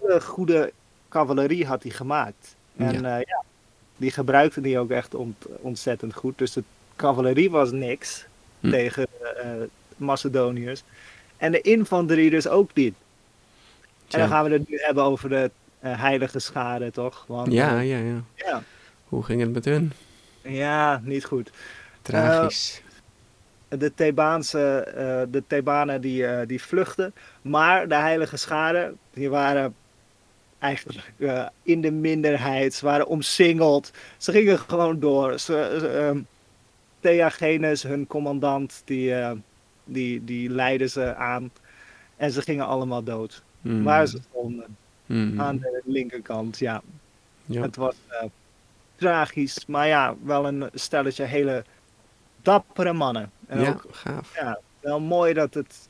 hele 0.00 0.20
goede 0.20 0.72
cavalerie 1.08 1.66
had 1.66 1.82
hij 1.82 1.92
gemaakt. 1.92 2.54
En 2.76 2.92
Ja. 3.00 3.08
ja. 3.08 3.16
ja, 3.18 3.42
die 3.96 4.10
gebruikte 4.10 4.60
die 4.60 4.78
ook 4.78 4.90
echt 4.90 5.14
ont- 5.14 5.46
ontzettend 5.60 6.14
goed. 6.14 6.38
Dus 6.38 6.52
de 6.52 6.62
cavalerie 6.96 7.50
was 7.50 7.70
niks 7.72 8.26
Hm. 8.60 8.70
tegen 8.70 9.06
eh 9.20 9.46
Macedoniërs. 9.96 10.82
En 11.36 11.52
de 11.52 11.60
infanterie 11.60 12.30
dus 12.30 12.48
ook 12.48 12.74
niet. 12.74 12.94
En 14.10 14.18
dan 14.18 14.28
gaan 14.28 14.44
we 14.44 14.50
het 14.50 14.68
nu 14.68 14.76
hebben 14.80 15.04
over 15.04 15.28
de 15.28 15.50
eh, 15.78 16.00
heilige 16.00 16.38
schade, 16.38 16.90
toch? 16.90 17.24
Want, 17.28 17.52
Ja, 17.52 17.78
eh, 17.78 17.88
ja, 17.90 17.98
ja. 17.98 18.22
ja. 18.34 18.62
Hoe 19.04 19.22
ging 19.24 19.40
het 19.40 19.52
met 19.52 19.64
hun? 19.64 19.92
Ja, 20.42 21.00
niet 21.04 21.24
goed. 21.24 21.50
Tragisch. 22.02 22.82
De 23.68 23.94
Thebaanse, 23.94 24.78
eh, 24.78 25.22
de 25.32 25.42
Thebanen 25.46 26.00
die, 26.00 26.26
eh, 26.26 26.46
die 26.46 26.62
vluchten. 26.62 27.14
Maar 27.42 27.88
de 27.88 27.94
heilige 27.94 28.36
schade, 28.36 28.94
die 29.12 29.30
waren 29.30 29.74
eigenlijk 30.58 31.12
eh, 31.18 31.46
in 31.62 31.80
de 31.80 31.90
minderheid. 31.90 32.74
Ze 32.74 32.84
waren 32.84 33.06
omsingeld. 33.06 33.92
Ze 34.16 34.32
gingen 34.32 34.58
gewoon 34.58 35.00
door. 35.00 35.38
Ze, 35.38 35.76
ze, 35.80 35.88
ehm, 35.88 36.20
Theagenes, 37.00 37.82
hun 37.82 38.06
commandant, 38.06 38.82
die, 38.84 39.14
die, 39.84 40.24
die 40.24 40.50
leidden 40.50 40.90
ze 40.90 41.14
aan. 41.14 41.50
En 42.16 42.30
ze 42.30 42.42
gingen 42.42 42.66
allemaal 42.66 43.02
dood. 43.02 43.42
Mm. 43.60 43.82
Waar 43.82 44.06
ze 44.06 44.18
stonden. 44.28 44.76
Mm. 45.06 45.40
Aan 45.40 45.58
de 45.58 45.82
linkerkant, 45.84 46.58
ja. 46.58 46.82
Ja. 47.46 47.62
Het 47.62 47.76
was 47.76 47.94
tragisch, 48.96 49.66
maar 49.66 49.86
ja, 49.86 50.14
wel 50.22 50.46
een 50.46 50.70
stelletje 50.74 51.24
hele 51.24 51.64
dappere 52.42 52.92
mannen. 52.92 53.30
En 53.46 53.60
ja, 53.60 53.70
ook 53.70 53.84
gaaf. 53.90 54.34
ja, 54.34 54.58
wel 54.80 55.00
mooi 55.00 55.32
dat, 55.32 55.54
het, 55.54 55.88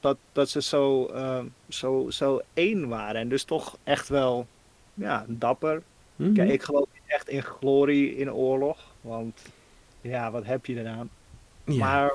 dat, 0.00 0.16
dat 0.32 0.48
ze 0.48 0.62
zo, 0.62 1.06
eh, 1.06 1.40
zo, 1.68 2.10
zo 2.10 2.40
één 2.54 2.88
waren. 2.88 3.20
En 3.20 3.28
dus 3.28 3.44
toch 3.44 3.76
echt 3.84 4.08
wel 4.08 4.46
ja, 4.94 5.24
dapper. 5.28 5.82
Mhm. 6.16 6.32
Kijk, 6.32 6.50
ik 6.50 6.62
geloof 6.62 6.86
niet 6.92 7.02
echt 7.06 7.28
in 7.28 7.42
glorie 7.42 8.16
in 8.16 8.32
oorlog, 8.32 8.78
want 9.00 9.40
ja, 10.00 10.30
wat 10.30 10.44
heb 10.44 10.66
je 10.66 10.80
eraan? 10.80 11.10
ja. 11.64 11.76
Maar 11.76 12.14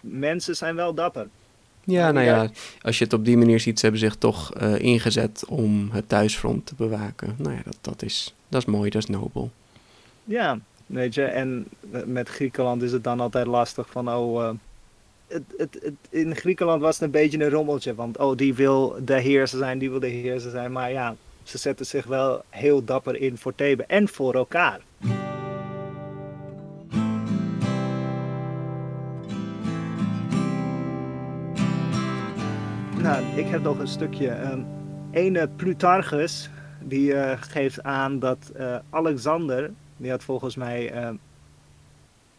mensen 0.00 0.56
zijn 0.56 0.74
wel 0.74 0.94
dapper. 0.94 1.28
ja, 1.84 2.10
nou 2.10 2.26
ja. 2.26 2.42
ja, 2.42 2.50
als 2.82 2.98
je 2.98 3.04
het 3.04 3.12
op 3.12 3.24
die 3.24 3.36
manier 3.36 3.60
ziet, 3.60 3.78
ze 3.78 3.82
hebben 3.82 4.02
zich 4.02 4.16
toch 4.16 4.54
eh, 4.54 4.78
ingezet 4.78 5.44
om 5.48 5.90
het 5.90 6.08
thuisfront 6.08 6.66
te 6.66 6.74
bewaken. 6.74 7.34
Nou 7.38 7.54
ja, 7.54 7.62
dat, 7.64 7.78
dat, 7.80 8.02
is, 8.02 8.34
dat 8.48 8.60
is 8.60 8.66
mooi, 8.66 8.90
dat 8.90 9.02
is 9.02 9.08
nobel. 9.08 9.50
Ja, 10.24 10.58
weet 10.96 11.18
en 11.18 11.66
met 12.04 12.28
Griekenland 12.28 12.82
is 12.82 12.92
het 12.92 13.04
dan 13.04 13.20
altijd 13.20 13.46
lastig 13.46 13.90
van, 13.90 14.08
oh, 14.10 14.44
eh, 14.44 14.54
het, 15.26 15.42
het, 15.56 15.78
het, 15.82 15.94
in 16.10 16.36
Griekenland 16.36 16.80
was 16.80 16.94
het 16.94 17.04
een 17.04 17.10
beetje 17.10 17.44
een 17.44 17.50
rommeltje, 17.50 17.94
want 17.94 18.18
oh, 18.18 18.36
die 18.36 18.54
wil 18.54 18.96
de 19.04 19.20
heerser 19.20 19.58
zijn, 19.58 19.78
die 19.78 19.90
wil 19.90 20.00
de 20.00 20.06
heerser 20.06 20.50
zijn, 20.50 20.72
maar 20.72 20.92
ja, 20.92 21.16
ze 21.42 21.58
zetten 21.58 21.86
zich 21.86 22.06
wel 22.06 22.42
heel 22.48 22.84
dapper 22.84 23.16
in 23.16 23.38
voor 23.38 23.54
Thebe 23.54 23.84
en 23.84 24.08
voor 24.08 24.34
elkaar. 24.34 24.80
Nou, 33.02 33.24
ik 33.36 33.46
heb 33.46 33.62
nog 33.62 33.78
een 33.78 33.88
stukje. 33.88 34.28
Ehm 34.28 34.60
ene 35.10 35.48
Plutarchus, 35.56 36.50
die 36.80 37.14
eh, 37.14 37.36
geeft 37.40 37.82
aan 37.82 38.18
dat 38.18 38.50
eh, 38.56 38.76
Alexander, 38.90 39.70
die 39.98 40.10
had 40.10 40.24
volgens 40.24 40.56
mij 40.56 40.90
ehm, 40.92 41.14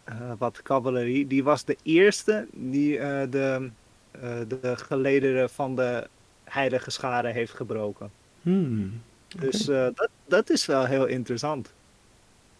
eh, 0.04 0.16
wat 0.38 0.62
cavalerie, 0.62 1.28
die 1.28 1.44
was 1.44 1.66
de 1.66 1.78
eerste 1.84 2.48
die 2.52 2.98
eh, 2.98 3.32
de, 3.32 3.70
eh, 4.12 4.40
de 4.48 4.78
gelederen 4.78 5.50
van 5.50 5.76
de 5.76 6.08
heilige 6.44 6.92
schade 6.92 7.30
heeft 7.30 7.54
gebroken. 7.54 8.12
Hmm. 8.42 9.02
Dus 9.36 9.68
eh, 9.68 9.88
dat, 9.96 10.10
dat 10.26 10.50
is 10.50 10.66
wel 10.66 10.86
heel 10.86 11.06
interessant. 11.06 11.74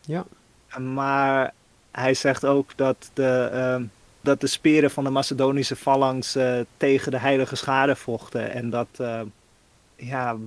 Ja. 0.02 0.26
Maar 0.78 1.54
hij 1.92 2.14
zegt 2.14 2.46
ook 2.46 2.72
dat 2.76 3.12
de, 3.14 3.50
ehm, 3.52 3.84
dat 4.22 4.42
de 4.42 4.48
speren 4.48 4.92
van 4.92 5.04
de 5.04 5.10
Macedonische 5.10 5.76
phalanx 5.76 6.36
eh, 6.36 6.60
tegen 6.78 7.12
de 7.12 7.20
heilige 7.20 7.56
schade 7.56 7.96
vochten. 7.96 8.52
En 8.52 8.70
dat 8.70 8.88
eh, 8.98 9.22
ja, 9.96 10.38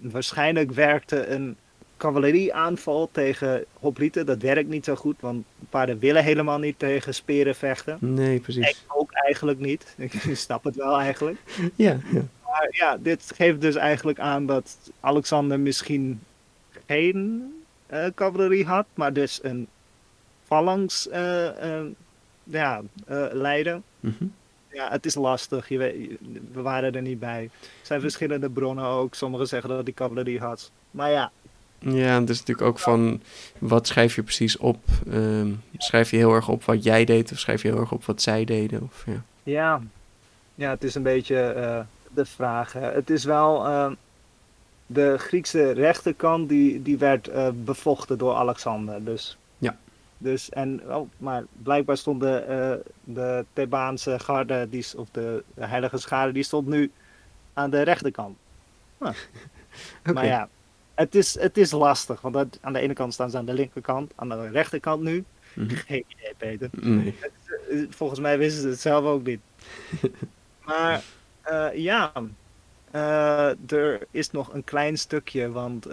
waarschijnlijk 0.00 0.72
werkte 0.72 1.26
een 1.26 1.56
cavalerieaanval 2.00 3.08
tegen 3.12 3.64
hoplieten. 3.80 4.26
Dat 4.26 4.42
werkt 4.42 4.68
niet 4.68 4.84
zo 4.84 4.94
goed, 4.94 5.16
want 5.20 5.44
paarden 5.70 5.98
willen 5.98 6.24
helemaal 6.24 6.58
niet 6.58 6.78
tegen 6.78 7.14
speren 7.14 7.54
vechten. 7.54 7.96
Nee, 8.00 8.34
Ik 8.34 8.42
precies. 8.42 8.84
ook 8.88 9.12
eigenlijk 9.12 9.58
niet. 9.58 9.94
Ik 10.06 10.12
snap 10.32 10.64
het 10.64 10.76
wel 10.76 11.00
eigenlijk. 11.00 11.38
Ja, 11.74 11.98
ja. 12.12 12.22
Maar 12.44 12.68
ja, 12.70 12.96
dit 12.96 13.32
geeft 13.34 13.60
dus 13.60 13.74
eigenlijk 13.74 14.18
aan 14.18 14.46
dat 14.46 14.76
Alexander 15.00 15.60
misschien 15.60 16.20
geen 16.86 17.52
eh, 17.86 18.06
cavalerie 18.14 18.66
had, 18.66 18.86
maar 18.94 19.12
dus 19.12 19.40
een 19.42 19.68
phalanx 20.44 21.08
eh, 21.08 21.80
ja, 22.44 22.82
leiden. 23.32 23.82
Mhm. 24.00 24.24
Ja, 24.72 24.90
het 24.90 25.06
is 25.06 25.14
lastig. 25.14 25.68
Je 25.68 25.78
weet, 25.78 26.10
we 26.52 26.62
waren 26.62 26.94
er 26.94 27.02
niet 27.02 27.18
bij. 27.18 27.42
Er 27.42 27.86
zijn 27.86 28.00
verschillende 28.00 28.50
bronnen 28.50 28.84
ook. 28.84 29.14
Sommigen 29.14 29.46
zeggen 29.46 29.68
dat 29.68 29.82
hij 29.84 29.92
cavalerie 29.92 30.38
had. 30.40 30.70
Maar 30.90 31.10
ja, 31.10 31.32
Ja, 31.80 32.20
het 32.20 32.30
is 32.30 32.38
natuurlijk 32.38 32.68
ook 32.68 32.78
van 32.78 33.22
wat 33.58 33.86
schrijf 33.86 34.14
je 34.14 34.22
precies 34.22 34.56
op? 34.56 34.84
Ehm, 35.10 35.52
schrijf 35.76 36.10
je 36.10 36.16
heel 36.16 36.34
erg 36.34 36.48
op 36.48 36.64
wat 36.64 36.82
jij 36.84 37.04
deed 37.04 37.32
of 37.32 37.38
schrijf 37.38 37.62
je 37.62 37.68
heel 37.68 37.80
erg 37.80 37.92
op 37.92 38.04
wat 38.04 38.22
zij 38.22 38.44
deden? 38.44 38.82
Of, 38.82 39.04
ja. 39.06 39.22
Ja, 39.42 39.80
ja 40.54 40.70
het 40.70 40.84
is 40.84 40.94
een 40.94 41.02
beetje 41.02 41.40
eh, 41.40 41.80
de 42.14 42.24
vraag. 42.24 42.72
hè. 42.72 42.80
Het 42.90 43.10
is 43.10 43.24
wel 43.24 43.66
eh, 43.66 43.90
de 44.86 45.18
Griekse 45.18 45.70
rechterkant 45.70 46.48
die, 46.48 46.82
die 46.82 46.98
werd 46.98 47.28
eh, 47.28 47.48
bevochten 47.54 48.18
door 48.18 48.34
Alexander. 48.34 49.04
Dus, 49.04 49.38
Ja. 49.58 49.76
dus 50.18 50.50
en, 50.50 50.82
oh, 50.94 51.08
maar 51.16 51.44
blijkbaar 51.62 51.96
stond 51.96 52.20
de, 52.20 52.36
eh, 52.36 52.92
de 53.04 53.44
Thebaanse 53.52 54.18
garde, 54.18 54.66
die, 54.70 54.86
of 54.96 55.08
de, 55.12 55.42
heilige 55.58 55.98
schade, 55.98 56.32
die 56.32 56.42
stond 56.42 56.66
nu 56.66 56.90
aan 57.52 57.70
de 57.70 57.82
rechterkant. 57.82 58.36
Oké. 58.98 59.14
Maar 60.12 60.26
ja, 60.26 60.48
het 61.00 61.14
is, 61.14 61.38
het 61.38 61.56
is 61.58 61.70
lastig. 61.70 62.20
Want 62.20 62.34
dat- 62.34 62.58
aan 62.60 62.72
de 62.72 62.78
ene 62.80 62.92
kant 62.92 63.12
staan 63.12 63.30
ze 63.30 63.36
aan 63.36 63.44
de 63.44 63.52
linkerkant, 63.52 64.12
aan 64.16 64.28
de 64.28 64.48
rechterkant 64.48 65.02
nu. 65.02 65.24
Mhm. 65.54 65.74
Geen 65.86 66.04
idee, 66.08 66.34
Peter. 66.36 66.68
Nee. 66.72 67.14
Eh, 67.70 67.78
Volgens 67.90 68.20
mij 68.20 68.38
wisten 68.38 68.62
ze 68.62 68.68
het 68.68 68.80
zelf 68.80 69.04
ook 69.04 69.24
niet. 69.24 69.40
maar 70.66 71.02
eh, 71.42 71.68
ja, 71.74 72.12
eh, 72.90 73.70
er 73.72 74.06
is 74.10 74.30
nog 74.30 74.52
een 74.54 74.64
klein 74.64 74.98
stukje, 74.98 75.50
want 75.50 75.86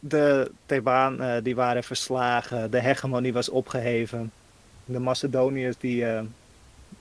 de 0.00 0.50
Thebanen 0.66 1.44
die 1.44 1.54
waren 1.54 1.84
verslagen, 1.84 2.70
de 2.70 2.80
hegemonie 2.80 3.32
was 3.32 3.48
opgeheven. 3.48 4.32
De 4.84 4.98
Macedoniërs 4.98 5.76
die, 5.78 6.04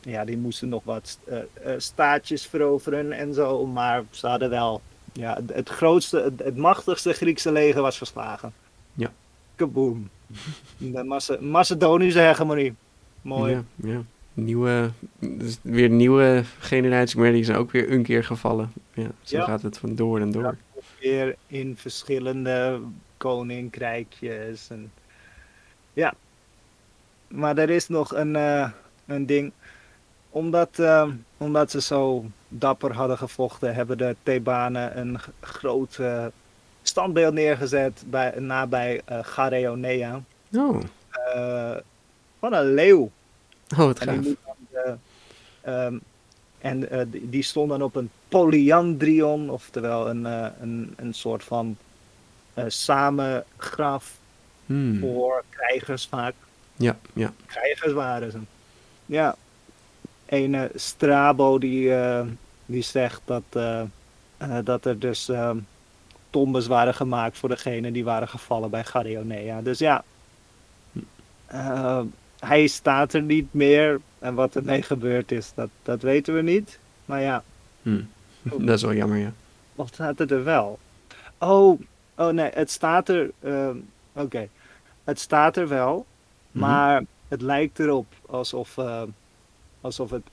ja, 0.02 0.26
die 0.26 0.38
moesten 0.38 0.70
nog 0.70 0.84
wat 0.84 1.20
staatjes 1.78 2.46
veroveren 2.48 3.12
en 3.12 3.34
zo, 3.34 3.66
maar 3.66 4.04
ze 4.10 4.28
hadden 4.28 4.50
wel, 4.50 4.82
ja, 5.16 5.40
het- 5.54 5.70
grootste, 5.70 6.34
het, 6.38 6.58
machtigste 6.58 7.14
Griekse 7.14 7.52
leger 7.52 7.82
was 7.82 7.98
verslagen. 7.98 8.54
Ja. 8.94 9.12
Kaboom. 9.56 10.10
De 10.78 11.04
Mace- 11.04 11.42
Macedonische 11.42 12.20
hegemonie. 12.20 12.74
Mooi. 13.22 13.52
Ja, 13.54 13.64
ja. 13.76 14.02
Nieuwe, 14.34 14.92
dus 15.20 15.58
weer 15.62 15.90
nieuwe 15.90 16.44
generatie, 16.60 17.20
maar 17.20 17.32
die 17.32 17.44
zijn 17.44 17.58
ook 17.58 17.72
weer 17.72 17.92
een 17.92 18.04
keer 18.04 18.24
gevallen. 18.24 18.72
Ja, 18.94 19.08
zo 19.22 19.38
Ja. 19.38 19.44
gaat 19.44 19.62
het 19.62 19.78
van 19.78 19.96
door 19.96 20.20
en 20.20 20.32
door. 20.32 20.58
weer 21.00 21.36
in 21.48 21.78
verschillende 21.78 22.80
koninkrijkjes. 23.18 24.68
En, 24.70 24.92
ja. 25.94 26.14
Maar 27.28 27.58
er 27.58 27.70
is 27.70 27.88
nog 27.88 28.14
een, 28.16 28.36
eh, 28.36 28.70
een 29.06 29.26
ding. 29.26 29.52
Omdat, 30.36 30.80
eh, 30.80 31.08
omdat 31.38 31.72
ze 31.72 31.82
zo 31.82 32.26
dapper 32.48 32.94
hadden 32.94 33.18
gevochten, 33.18 33.76
hebben 33.76 33.98
de 33.98 34.16
Thebanen 34.24 34.98
een 35.00 35.20
groot 35.40 35.98
eh, 36.00 36.26
standbeeld 36.82 37.34
neergezet 37.34 38.04
bij, 38.08 38.34
nabij 38.40 39.02
eh 39.06 39.20
Gareonea. 39.22 40.22
Oh, 40.54 40.82
eh, 41.10 41.78
van 42.40 42.54
een 42.54 42.74
leeuw. 42.74 43.12
oh 43.78 43.94
die, 43.94 44.38
gaaf. 44.46 44.98
ehm, 45.62 45.98
en 46.58 46.90
eh, 46.90 47.06
die, 47.08 47.44
stond 47.44 47.70
dan 47.70 47.82
op 47.82 47.96
een 47.96 48.10
polyandrion, 48.28 49.50
oftewel 49.50 50.10
een, 50.10 50.26
eh, 50.26 50.48
een, 50.62 50.94
een 50.96 51.14
soort 51.14 51.44
van 51.44 51.78
eh 52.54 52.64
samengraf 52.68 54.18
Hmm. 54.66 55.00
voor 55.00 55.44
krijgers 55.50 56.08
vaak. 56.08 56.34
Ja, 56.76 56.98
ja. 57.14 57.34
Krijgers 57.46 57.94
waren 57.94 58.32
ze. 58.32 58.40
Ja. 59.06 59.36
Een 60.26 60.56
eh, 60.56 60.64
Strabo 60.76 61.58
die, 61.58 61.94
eh, 61.96 62.26
die 62.66 62.82
zegt 62.82 63.22
dat, 63.26 63.44
eh, 63.50 63.82
eh, 64.38 64.58
dat 64.64 64.86
er 64.86 65.00
dus 65.00 65.30
ehm, 65.30 65.58
tombes 66.30 66.68
waren 66.68 66.94
gemaakt 66.94 67.38
voor 67.38 67.50
degenen 67.50 67.94
die 67.94 68.04
waren 68.04 68.28
gevallen 68.28 68.70
bij 68.70 68.84
Garionea. 68.84 69.62
Dus 69.62 69.80
ja, 69.80 70.04
eh, 71.46 72.02
hij 72.40 72.68
staat 72.68 73.14
er 73.14 73.22
niet 73.22 73.54
meer. 73.54 74.00
En 74.20 74.34
wat 74.36 74.56
ermee 74.56 74.82
gebeurd 74.82 75.32
is, 75.32 75.52
dat, 75.56 75.70
dat 75.84 76.02
weten 76.02 76.36
we 76.36 76.42
niet. 76.42 76.80
Maar 77.06 77.22
ja, 77.22 77.44
Hmm. 77.82 78.08
Dat 78.42 78.76
is 78.78 78.82
wel 78.82 78.94
jammer, 78.94 79.18
ja. 79.18 79.32
wat 79.76 79.88
staat 79.94 80.20
er 80.20 80.44
wel? 80.44 80.80
Oh, 81.38 81.82
oh 82.16 82.30
nee, 82.30 82.50
het 82.54 82.72
staat 82.72 83.10
er. 83.10 83.32
ehm, 83.40 83.76
Oké, 84.14 84.48
het 85.04 85.20
staat 85.20 85.58
er 85.58 85.68
wel, 85.68 86.06
Mhm. 86.52 86.66
maar 86.66 87.04
het 87.28 87.42
lijkt 87.42 87.80
erop 87.80 88.06
alsof, 88.26 88.78
alsof 89.86 90.10
het 90.10 90.24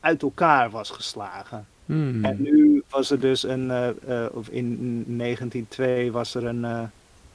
uit 0.00 0.22
elkaar 0.22 0.70
was 0.70 0.90
geslagen. 0.90 1.66
Hmm. 1.86 2.24
En 2.24 2.42
nu 2.42 2.82
was 2.88 3.10
er 3.10 3.20
dus 3.20 3.42
een, 3.42 3.70
eh, 3.70 4.24
eh, 4.24 4.34
of 4.34 4.48
in 4.48 5.04
1902 5.16 6.12
was 6.12 6.34
er 6.34 6.44
een, 6.44 6.64
eh, 6.64 6.82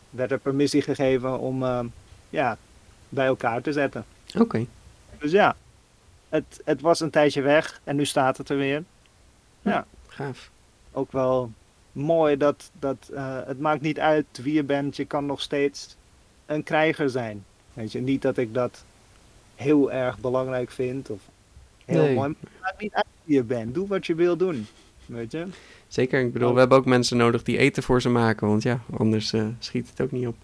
werd 0.09 0.31
er 0.31 0.39
permissie 0.39 0.81
gegeven 0.81 1.39
om 1.39 1.63
eh, 1.63 1.79
ja, 2.29 2.57
bij 3.09 3.25
elkaar 3.25 3.61
te 3.61 3.71
zetten. 3.71 4.05
Oké. 4.39 4.65
Dus 5.19 5.31
ja, 5.31 5.55
het, 6.29 6.61
het 6.65 6.81
was 6.81 6.99
een 6.99 7.09
tijdje 7.09 7.41
weg 7.41 7.81
en 7.83 7.95
nu 7.95 8.05
staat 8.05 8.37
het 8.37 8.49
er 8.49 8.57
weer. 8.57 8.83
Ja, 9.61 9.85
Gaaf. 10.07 10.49
ook 10.91 11.11
wel 11.11 11.51
mooi 11.91 12.37
dat, 12.37 12.71
dat 12.79 13.09
het 13.45 13.59
maakt 13.59 13.81
niet 13.81 13.99
uit 13.99 14.25
wie 14.41 14.53
je 14.53 14.63
bent, 14.63 14.95
je 14.95 15.05
kan 15.05 15.25
nog 15.25 15.41
steeds 15.41 15.95
een 16.45 16.63
krijger 16.63 17.09
zijn. 17.09 17.45
Weet 17.73 17.91
je, 17.91 18.01
niet 18.01 18.21
dat 18.21 18.37
ik 18.37 18.53
dat 18.53 18.83
heel 19.55 19.91
erg 19.91 20.17
belangrijk 20.19 20.71
vind 20.71 21.09
of 21.09 21.21
heel 21.85 22.01
Nee. 22.03 22.15
mooi, 22.15 22.27
maar 22.29 22.37
het 22.51 22.61
maakt 22.61 22.81
niet 22.81 22.93
uit 22.93 23.05
wie 23.23 23.35
je 23.35 23.43
bent. 23.43 23.73
Doe 23.73 23.87
wat 23.87 24.05
je 24.05 24.15
wil 24.15 24.37
doen. 24.37 24.67
Weet 25.05 25.31
je? 25.31 25.45
Zeker, 25.87 26.19
ik 26.21 26.33
bedoel, 26.33 26.53
we 26.53 26.59
hebben 26.59 26.77
ook 26.77 26.85
mensen 26.85 27.17
nodig 27.17 27.43
die 27.43 27.57
eten 27.57 27.83
voor 27.83 28.01
ze 28.01 28.09
maken, 28.09 28.47
want 28.47 28.63
ja, 28.63 28.79
anders 28.97 29.33
eh, 29.33 29.45
schiet 29.59 29.89
het 29.89 30.01
ook 30.01 30.11
niet 30.11 30.27
op. 30.27 30.35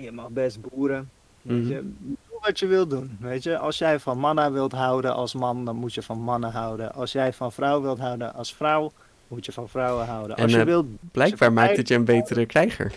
Je 0.00 0.12
mag 0.12 0.28
best 0.28 0.58
boeren. 0.60 1.10
Weet 1.42 1.58
Mhm. 1.62 1.68
je? 1.72 1.92
Doe 1.98 2.38
wat 2.40 2.58
je 2.58 2.66
wil 2.66 2.86
doen. 2.86 3.16
Weet 3.20 3.42
je? 3.42 3.58
Als 3.58 3.78
jij 3.78 3.98
van 4.00 4.18
mannen 4.18 4.52
wilt 4.52 4.72
houden 4.72 5.14
als 5.14 5.34
man, 5.34 5.64
dan 5.64 5.76
moet 5.76 5.94
je 5.94 6.02
van 6.02 6.18
mannen 6.20 6.50
houden. 6.50 6.94
Als 6.94 7.12
jij 7.12 7.32
van 7.32 7.52
vrouw 7.52 7.80
wilt 7.80 7.98
houden 7.98 8.34
als 8.34 8.54
vrouw, 8.54 8.92
moet 9.28 9.44
je 9.46 9.52
van 9.52 9.68
vrouwen 9.68 10.06
houden. 10.06 10.36
En, 10.36 10.42
Als 10.42 10.52
je 10.52 10.58
eh, 10.58 10.64
wilt, 10.64 10.86
Blijkbaar 11.12 11.52
maakt 11.52 11.76
het 11.76 11.88
je 11.88 11.94
een 11.94 12.04
betere 12.04 12.46
krijger. 12.46 12.92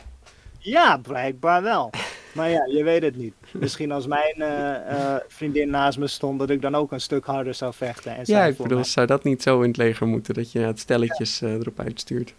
ja, 0.59 0.97
blijkbaar 0.97 1.61
wel. 1.63 1.89
Maar 2.35 2.49
ja, 2.49 2.65
je 2.65 2.83
weet 2.83 3.01
het 3.01 3.15
niet. 3.17 3.33
Misschien 3.53 3.91
als 3.91 4.07
mijn 4.07 4.33
eh, 4.35 4.91
eh, 4.91 5.21
vriendin 5.27 5.69
naast 5.69 5.97
me 5.97 6.07
stond, 6.07 6.39
dat 6.39 6.49
ik 6.49 6.61
dan 6.61 6.75
ook 6.75 6.91
een 6.91 7.01
stuk 7.01 7.25
harder 7.25 7.53
zou 7.53 7.73
vechten. 7.73 8.15
En 8.15 8.21
Ja, 8.25 8.45
ik 8.45 8.57
bedoel, 8.57 8.77
mij. 8.77 8.87
zou 8.87 9.07
dat 9.07 9.23
niet 9.23 9.41
zo 9.41 9.61
in 9.61 9.67
het 9.67 9.77
leger 9.77 10.07
moeten, 10.07 10.33
dat 10.33 10.51
je 10.51 10.59
het 10.59 10.79
stelletjes 10.79 11.41
eh, 11.41 11.53
erop 11.53 11.79
uitstuurt? 11.79 12.33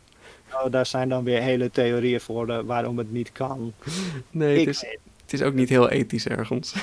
Oh, 0.52 0.70
daar 0.70 0.86
zijn 0.86 1.08
dan 1.08 1.24
weer 1.24 1.40
hele 1.40 1.70
theorieën 1.70 2.20
voor 2.20 2.46
de, 2.46 2.64
waarom 2.64 2.98
het 2.98 3.12
niet 3.12 3.32
kan. 3.32 3.72
Nee, 4.30 4.58
het 4.58 4.68
is, 4.68 4.82
weet 4.82 4.98
het 5.22 5.32
is 5.32 5.42
ook 5.42 5.54
niet 5.54 5.68
heel 5.68 5.88
ethisch 5.90 6.28
ergens. 6.28 6.74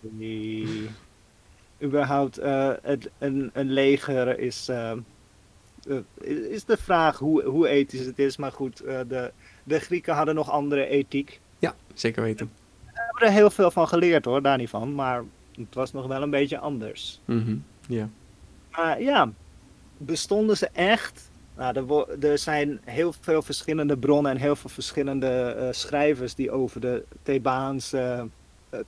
Nee. 0.00 0.88
Überhaupt, 1.82 2.36
het, 2.82 3.08
een, 3.18 3.50
een 3.52 3.72
leger 3.72 4.38
is, 4.38 4.70
is 6.50 6.64
de 6.64 6.76
vraag 6.76 7.18
hoe, 7.18 7.42
hoe 7.42 7.68
ethisch 7.68 8.06
het 8.06 8.18
is. 8.18 8.36
Maar 8.36 8.52
goed, 8.52 8.76
de, 9.08 9.30
de 9.64 9.80
Grieken 9.80 10.14
hadden 10.14 10.34
nog 10.34 10.50
andere 10.50 10.86
ethiek. 10.86 11.40
Ja, 11.60 11.74
zeker 11.94 12.22
weten. 12.22 12.50
We 12.84 12.90
hebben 12.94 13.26
er 13.26 13.32
heel 13.32 13.50
veel 13.50 13.70
van 13.70 13.88
geleerd 13.88 14.24
hoor, 14.24 14.42
daar 14.42 14.56
niet 14.58 14.68
van. 14.70 14.94
Maar 14.94 15.22
het 15.54 15.74
was 15.74 15.92
nog 15.92 16.06
wel 16.06 16.22
een 16.22 16.30
beetje 16.30 16.58
anders. 16.58 17.20
Mhm, 17.24 17.56
Ja. 17.88 18.08
Maar 18.70 19.02
ja, 19.02 19.32
bestonden 19.96 20.56
ze 20.56 20.68
echt? 20.72 21.30
Nou, 21.56 22.06
er, 22.18 22.24
er 22.30 22.38
zijn 22.38 22.80
heel 22.84 23.12
veel 23.20 23.42
verschillende 23.42 23.96
bronnen 23.96 24.32
en 24.32 24.38
heel 24.38 24.56
veel 24.56 24.70
verschillende 24.70 25.26
eh, 25.28 25.68
schrijvers 25.70 26.34
die 26.34 26.50
over 26.50 26.80
de 26.80 27.04
Thebaanse, 27.22 28.28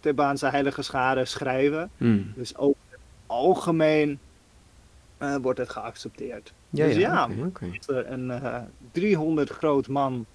Thebaanse 0.01 0.47
heilige 0.47 0.83
schade 0.83 1.25
schrijven. 1.25 1.91
Mm. 1.97 2.33
Dus 2.37 2.57
over 2.57 2.77
het 2.89 2.99
algemeen 3.27 4.19
eh, 5.19 5.37
wordt 5.37 5.59
het 5.59 5.69
geaccepteerd. 5.71 6.53
Ja, 6.71 6.87
dus 6.87 6.97
ja, 6.97 7.29
ja, 7.61 7.67
is 7.73 7.89
er 7.89 8.11
een 8.11 8.31
eh 8.31 8.61
300 8.93 9.51
groot 9.51 9.89
man 9.89 10.27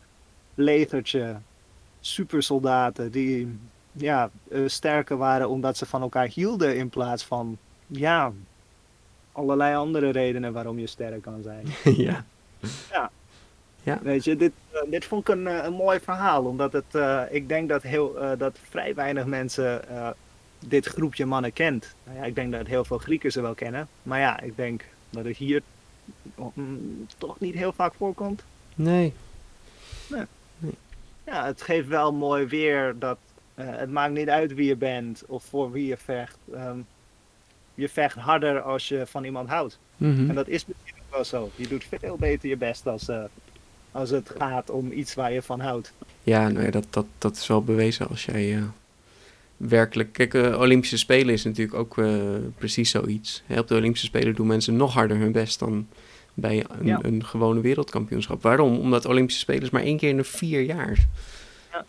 legertje 0.56 1.36
supersoldaten 2.08 3.12
die 3.12 3.58
ja, 3.92 4.30
eh, 4.50 4.62
sterker 4.66 5.18
waren 5.18 5.50
omdat 5.50 5.78
ze 5.78 5.86
van 5.86 6.02
elkaar 6.02 6.28
hielden 6.28 6.78
in 6.78 6.90
plaats 6.90 7.24
van 7.24 7.58
ja, 7.88 8.32
allerlei 9.32 9.76
andere 9.76 10.10
redenen 10.10 10.54
waarom 10.54 10.80
je 10.80 10.88
sterk 10.88 11.22
kan 11.22 11.42
zijn. 11.44 11.66
ja. 13.84 14.00
Weet 14.02 14.24
je, 14.24 14.36
dit, 14.36 14.52
eh, 14.72 14.82
dit 14.90 15.06
vond 15.06 15.22
ik 15.22 15.36
een, 15.36 15.48
eh, 15.48 15.64
een 15.64 15.74
mooi 15.74 16.00
verhaal, 16.00 16.46
omdat 16.46 16.74
het, 16.74 16.96
ik 17.32 17.48
denk 17.48 17.70
dat, 17.70 17.84
heel, 17.84 18.36
dat 18.38 18.58
vrij 18.70 18.96
weinig 18.96 19.26
mensen 19.26 19.82
dit 20.60 20.86
groepje 20.86 21.26
mannen 21.26 21.54
kent. 21.54 21.96
Nou 22.04 22.18
ja, 22.18 22.24
ik 22.24 22.36
denk 22.36 22.52
dat 22.52 22.68
heel 22.68 22.86
veel 22.86 22.98
Grieken 22.98 23.32
ze 23.32 23.42
wel 23.42 23.54
kennen, 23.54 23.88
maar 24.04 24.20
ja, 24.20 24.40
ik 24.40 24.56
denk 24.56 24.84
dat 25.10 25.26
het 25.26 25.38
hier 25.38 25.62
mm, 26.54 27.08
toch 27.18 27.40
niet 27.40 27.56
heel 27.56 27.74
vaak 27.74 27.94
voorkomt. 27.94 28.44
Nee. 28.76 29.14
Ja, 31.28 31.46
het 31.46 31.62
geeft 31.62 31.88
wel 31.88 32.14
mooi 32.14 32.46
weer 32.46 32.96
dat 33.00 33.18
eh, 33.56 33.66
het 33.70 33.92
maakt 33.92 34.14
niet 34.14 34.30
uit 34.30 34.54
wie 34.54 34.68
je 34.68 34.76
bent 34.76 35.24
of 35.28 35.44
voor 35.44 35.72
wie 35.72 35.86
je 35.86 35.98
vecht. 35.98 36.38
Ehm, 36.54 36.78
je 37.76 37.90
vecht 37.90 38.16
harder 38.16 38.62
als 38.62 38.88
je 38.88 39.04
van 39.06 39.24
iemand 39.24 39.50
houdt. 39.50 39.80
Mhm. 39.98 40.30
En 40.30 40.36
dat 40.36 40.48
is 40.48 40.66
misschien 40.66 41.04
wel 41.10 41.24
zo. 41.24 41.50
Je 41.56 41.68
doet 41.68 41.86
veel 42.00 42.18
beter 42.18 42.50
je 42.50 42.58
best 42.58 42.88
als, 42.88 43.10
eh, 43.10 43.24
als 43.92 44.10
het 44.10 44.32
gaat 44.38 44.70
om 44.70 44.92
iets 44.92 45.14
waar 45.14 45.34
je 45.34 45.42
van 45.42 45.60
houdt. 45.60 45.94
Ja, 46.24 46.50
nou 46.50 46.66
ja, 46.66 46.72
dat, 46.72 46.88
dat, 46.90 47.06
dat 47.18 47.36
is 47.36 47.48
wel 47.48 47.64
bewezen 47.64 48.08
als 48.08 48.26
jij 48.26 48.56
eh, 48.56 48.64
werkelijk... 49.58 50.14
Kijk, 50.14 50.34
Olympische 50.34 50.98
Spelen 50.98 51.34
is 51.34 51.44
natuurlijk 51.44 51.78
ook 51.78 51.96
precies 52.58 52.90
zoiets. 52.90 53.44
Hè, 53.46 53.60
op 53.60 53.68
de 53.68 53.76
Olympische 53.76 54.08
Spelen 54.08 54.36
doen 54.36 54.48
mensen 54.48 54.76
nog 54.76 54.94
harder 54.94 55.18
hun 55.18 55.32
best 55.32 55.60
dan 55.60 55.88
bij 56.40 56.66
een, 56.80 56.86
Ja. 56.86 57.00
een 57.02 57.26
gewone 57.26 57.62
wereldkampioenschap. 57.62 58.42
Waarom? 58.42 58.80
Omdat 58.80 59.06
Olympische 59.06 59.40
Spelen 59.42 59.62
is 59.62 59.70
maar 59.70 59.82
één 59.84 59.98
keer 59.98 60.10
in 60.10 60.18
de 60.18 60.24
vier 60.24 60.62
jaar. 60.62 61.08
Ja. 61.72 61.86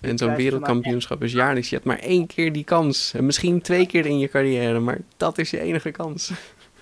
En 0.00 0.18
zo'n 0.18 0.34
wereldkampioenschap 0.36 1.22
is 1.22 1.32
jaarlijks. 1.32 1.68
Je 1.68 1.74
hebt 1.74 1.86
maar 1.86 1.98
één 1.98 2.26
keer 2.26 2.52
die 2.52 2.64
kans. 2.64 3.12
En 3.14 3.26
misschien 3.26 3.60
twee 3.60 3.86
keer 3.86 4.06
in 4.06 4.18
je 4.18 4.28
carrière, 4.28 4.78
maar 4.80 4.98
dat 5.16 5.38
is 5.38 5.50
je 5.50 5.60
enige 5.60 5.90
kans. 5.90 6.30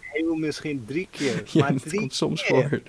Heel 0.00 0.34
misschien 0.34 0.84
drie 0.86 1.08
keer. 1.10 1.42
Ja, 1.52 1.60
maar 1.70 1.80
drie 1.80 1.98
komt 1.98 2.14
soms 2.14 2.42
keer. 2.42 2.68
voor. 2.68 2.80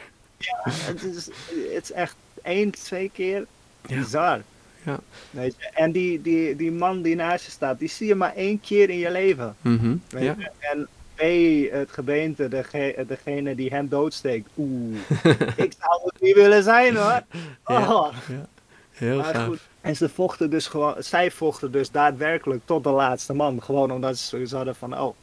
Het 0.69 1.03
is, 1.03 1.25
het 1.73 1.83
is 1.83 1.91
echt 1.91 2.15
één, 2.43 2.71
twee 2.71 3.11
keer 3.13 3.45
Ja. 3.87 3.95
bizar. 3.99 4.41
Ja. 4.85 4.99
Weet 5.29 5.55
je? 5.59 5.69
En 5.73 5.91
die, 5.91 6.21
die, 6.21 6.55
die 6.55 6.71
man 6.71 7.01
die 7.01 7.15
naast 7.15 7.45
je 7.45 7.51
staat, 7.51 7.79
die 7.79 7.89
zie 7.89 8.07
je 8.07 8.15
maar 8.15 8.35
één 8.35 8.59
keer 8.61 8.89
in 8.89 8.97
je 8.97 9.11
leven. 9.11 9.55
Mhm, 9.61 9.95
Weet 10.09 10.23
Ja. 10.23 10.35
je? 10.37 10.49
En 10.59 10.87
B, 11.15 11.21
het 11.71 11.91
gebeente, 11.91 12.47
dege- 12.47 13.05
degene 13.07 13.55
die 13.55 13.69
hem 13.69 13.87
doodsteekt. 13.87 14.49
Oeh, 14.57 14.97
ik 15.65 15.73
zou 15.79 16.01
het 16.03 16.21
niet 16.21 16.35
willen 16.35 16.63
zijn 16.63 16.95
hoor. 16.95 17.21
Ja. 17.67 17.93
Oh. 17.93 18.07
Heel 18.91 19.17
Maar 19.17 19.35
gaaf. 19.35 19.45
goed. 19.45 19.59
En 19.81 19.95
ze 19.95 20.09
vochten 20.09 20.49
dus 20.49 20.67
gewoon, 20.67 20.95
zij 20.99 21.31
vochten 21.31 21.71
dus 21.71 21.91
daadwerkelijk 21.91 22.61
tot 22.65 22.83
de 22.83 22.89
laatste 22.89 23.33
man. 23.33 23.63
Gewoon 23.63 23.91
omdat 23.91 24.17
ze 24.17 24.47
ze 24.47 24.55
hadden 24.55 24.75
van, 24.75 24.99
oh, 24.99 25.15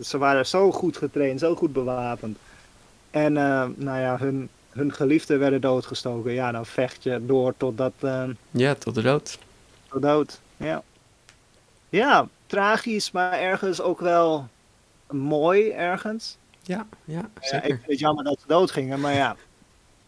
ze- 0.00 0.18
waren 0.18 0.46
zo 0.46 0.72
goed 0.72 0.96
getraind, 0.96 1.40
zo 1.40 1.54
goed 1.54 1.72
bewapend. 1.72 2.38
En 3.10 3.36
eh, 3.36 3.64
nou 3.74 3.98
ja, 4.00 4.16
hun, 4.18 4.48
hun 4.70 4.92
geliefden 4.92 5.38
werden 5.38 5.60
doodgestoken. 5.60 6.32
Ja, 6.32 6.52
dan 6.52 6.66
vecht 6.66 7.02
je 7.02 7.26
door 7.26 7.54
totdat, 7.56 7.92
eh 8.00 8.24
Ja, 8.50 8.74
tot 8.74 8.94
de 8.94 9.02
dood. 9.02 9.38
tot 9.88 10.02
dood. 10.02 10.40
Ja. 10.56 10.82
ja, 11.88 12.28
tragisch, 12.46 13.10
maar 13.10 13.32
ergens 13.32 13.80
ook 13.80 14.00
wel 14.00 14.48
mooi 15.10 15.70
ergens. 15.70 16.36
Ja, 16.62 16.86
ja, 17.04 17.30
Ja, 17.40 17.56
ik 17.56 17.62
vind 17.64 17.80
het 17.86 17.98
jammer 17.98 18.24
dat 18.24 18.38
ze 18.40 18.46
dood 18.46 18.70
gingen, 18.70 19.00
maar 19.00 19.14
ja. 19.14 19.36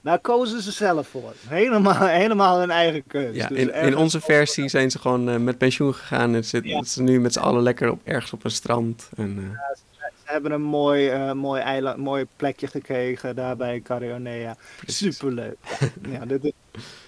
Daar 0.00 0.18
kozen 0.18 0.62
ze 0.62 0.72
zelf 0.72 1.08
voor. 1.08 1.32
Helemaal, 1.48 2.06
helemaal 2.06 2.58
hun 2.58 2.70
eigen 2.70 3.04
keuze. 3.06 3.34
Ja, 3.38 3.48
Dus 3.48 3.58
in, 3.66 3.96
onze 3.96 4.20
versie 4.20 4.68
zijn 4.68 4.90
ze 4.90 4.98
gewoon 4.98 5.28
eh, 5.28 5.36
met 5.36 5.58
pensioen 5.58 5.94
gegaan. 5.94 6.34
En 6.34 6.44
zitten 6.44 6.70
Ja. 6.70 6.82
ze 6.82 7.02
nu 7.02 7.20
met 7.20 7.32
z'n 7.32 7.38
allen 7.38 7.62
lekker 7.62 7.90
op, 7.90 8.00
ergens 8.04 8.32
op 8.32 8.44
een 8.44 8.50
strand. 8.50 9.08
En, 9.16 9.38
eh, 9.38 9.76
Ze 10.24 10.34
hebben 10.34 10.52
een 10.52 10.62
mooi, 10.62 11.08
eh, 11.08 11.32
mooi, 11.32 11.60
eiland, 11.62 11.96
mooi 11.96 12.26
plekje 12.36 12.66
gekregen 12.66 13.36
daar 13.36 13.56
bij 13.56 13.80
Carionea. 13.80 14.56
Superleuk. 14.86 15.56
Ja, 15.80 15.88
ja, 16.18 16.24
dit 16.26 16.44
is, 16.44 16.52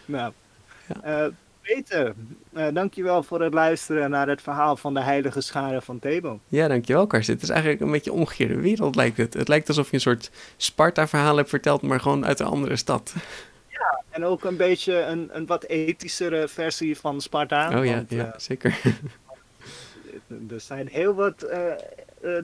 nou. 0.05 0.32
Ja. 1.71 1.75
Peter, 1.75 2.14
eh, 2.53 2.66
dankjewel 2.73 3.23
voor 3.23 3.43
het 3.43 3.55
luisteren 3.55 4.11
naar 4.11 4.29
het 4.29 4.43
verhaal 4.43 4.77
van 4.77 4.95
de 4.95 5.01
heilige 5.01 5.41
scharen 5.41 5.83
van 5.83 5.99
Thebo. 5.99 6.41
ja, 6.49 6.68
dankjewel 6.68 7.07
Karsten. 7.07 7.35
Het 7.35 7.43
is 7.43 7.49
eigenlijk 7.49 7.81
een 7.81 7.91
beetje 7.91 8.12
omgekeerde 8.12 8.61
wereld 8.61 8.95
lijkt 8.97 9.16
het. 9.16 9.35
Het 9.35 9.49
lijkt 9.49 9.68
alsof 9.68 9.89
je 9.89 9.95
een 9.95 10.01
soort 10.01 10.31
Sparta-verhaal 10.57 11.37
hebt 11.37 11.49
verteld, 11.49 11.83
maar 11.83 12.01
gewoon 12.01 12.27
uit 12.27 12.41
een 12.41 12.47
andere 12.47 12.77
stad. 12.77 13.14
En 14.11 14.25
ook 14.25 14.45
een 14.45 14.57
beetje 14.57 15.01
een, 15.03 15.29
een 15.33 15.47
wat 15.47 15.64
ethischere 15.64 16.49
versie 16.49 16.99
van 16.99 17.21
Sparta. 17.21 17.79
Oh 17.79 17.85
ja, 17.85 17.95
want, 17.95 18.11
ja 18.11 18.25
eh, 18.33 18.39
zeker. 18.39 18.79
er 20.51 20.61
zijn 20.61 20.89
heel 20.89 21.14
wat 21.14 21.43
eh, 21.43 21.61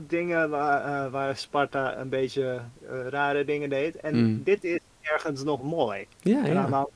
dingen 0.01 0.51
waar, 0.51 1.11
waar 1.11 1.37
Sparta 1.37 1.99
een 1.99 2.09
beetje 2.09 2.61
rare 3.09 3.45
dingen 3.45 3.69
deed. 3.69 3.97
En 3.97 4.17
Mm. 4.17 4.43
dit 4.45 4.65
is 4.65 4.79
ergens 5.01 5.45
nog 5.45 5.63
mooi. 5.63 6.07
ja, 6.23 6.47
ja. 6.47 6.87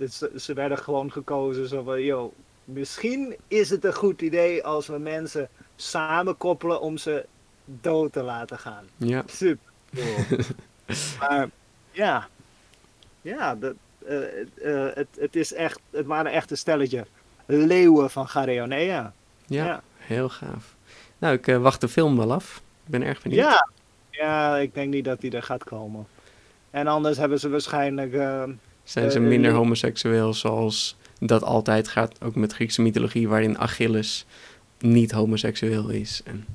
Dus 0.00 0.18
ze, 0.18 0.30
ze 0.36 0.54
werden 0.54 0.78
gewoon 0.78 1.12
gekozen 1.12 1.68
zo 1.68 1.82
van, 1.82 2.02
yo, 2.02 2.32
misschien 2.64 3.36
is 3.48 3.70
het 3.70 3.84
een 3.84 3.94
goed 3.94 4.22
idee 4.22 4.64
als 4.64 4.86
we 4.86 4.98
mensen 4.98 5.48
samenkoppelen 5.76 6.80
om 6.80 6.96
ze 6.96 7.26
dood 7.64 8.12
te 8.12 8.22
laten 8.22 8.58
gaan. 8.58 8.84
ja. 8.96 9.22
Super. 9.26 9.70
cool. 9.94 10.38
maar 11.20 11.48
ja, 11.90 12.28
ja, 13.20 13.54
dat, 13.54 13.74
eh, 14.06 14.40
eh, 14.40 14.94
het, 14.94 15.08
het, 15.18 15.36
is 15.36 15.52
echt, 15.52 15.80
het 15.90 16.06
waren 16.06 16.32
echt 16.32 16.50
een 16.50 16.56
stelletje 16.56 17.06
leeuwen 17.46 18.10
van 18.10 18.28
Gareonea. 18.28 19.12
Ja, 19.46 19.64
Ja. 19.64 19.82
heel 19.96 20.28
gaaf. 20.28 20.74
Nou, 21.18 21.34
ik 21.34 21.46
eh, 21.46 21.56
wacht 21.56 21.80
de 21.80 21.88
film 21.88 22.16
wel 22.16 22.32
af. 22.32 22.62
Ik 22.84 22.90
ben 22.90 23.02
erg 23.02 23.22
benieuwd. 23.22 23.40
Ja, 23.40 23.68
ja, 24.10 24.56
ik 24.56 24.74
denk 24.74 24.92
niet 24.92 25.04
dat 25.04 25.20
die 25.20 25.30
er 25.30 25.42
gaat 25.42 25.64
komen. 25.64 26.06
En 26.70 26.86
anders 26.86 27.16
hebben 27.18 27.40
ze 27.40 27.48
waarschijnlijk. 27.48 28.14
Zijn 28.90 29.10
ze 29.10 29.18
Eh, 29.18 29.24
minder 29.24 29.50
eh, 29.50 29.56
homoseksueel 29.56 30.34
zoals 30.34 30.96
dat 31.18 31.42
altijd 31.42 31.88
gaat, 31.88 32.22
ook 32.22 32.34
met 32.34 32.52
Griekse 32.52 32.82
mythologie, 32.82 33.28
waarin 33.28 33.58
Achilles 33.58 34.26
niet 34.78 35.10
homoseksueel 35.10 35.88
is. 35.88 36.20
En, 36.24 36.46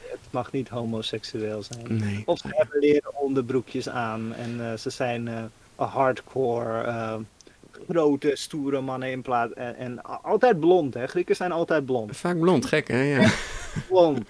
het 0.00 0.18
mag 0.30 0.52
niet 0.52 0.68
homoseksueel 0.68 1.62
zijn. 1.62 1.86
nee. 1.88 2.22
Of 2.24 2.38
ze 2.38 2.48
hebben 2.50 2.78
leren 2.78 3.16
onderbroekjes 3.16 3.88
aan 3.88 4.34
en 4.34 4.70
eh, 4.70 4.76
ze 4.76 4.90
zijn 4.90 5.50
hardcore, 5.74 7.22
grote, 7.88 8.30
stoere 8.34 8.80
mannen 8.80 9.10
in 9.10 9.22
plaats. 9.22 9.52
En, 9.52 10.02
altijd 10.02 10.60
blond, 10.60 10.94
hè? 10.94 11.06
Grieken 11.06 11.36
zijn 11.36 11.52
altijd 11.52 11.84
blond. 11.84 12.16
Vaak 12.16 12.38
blond, 12.38 12.66
gek 12.66 12.88
hè? 12.88 13.02
Ja. 13.02 13.30
Blond. 13.88 14.20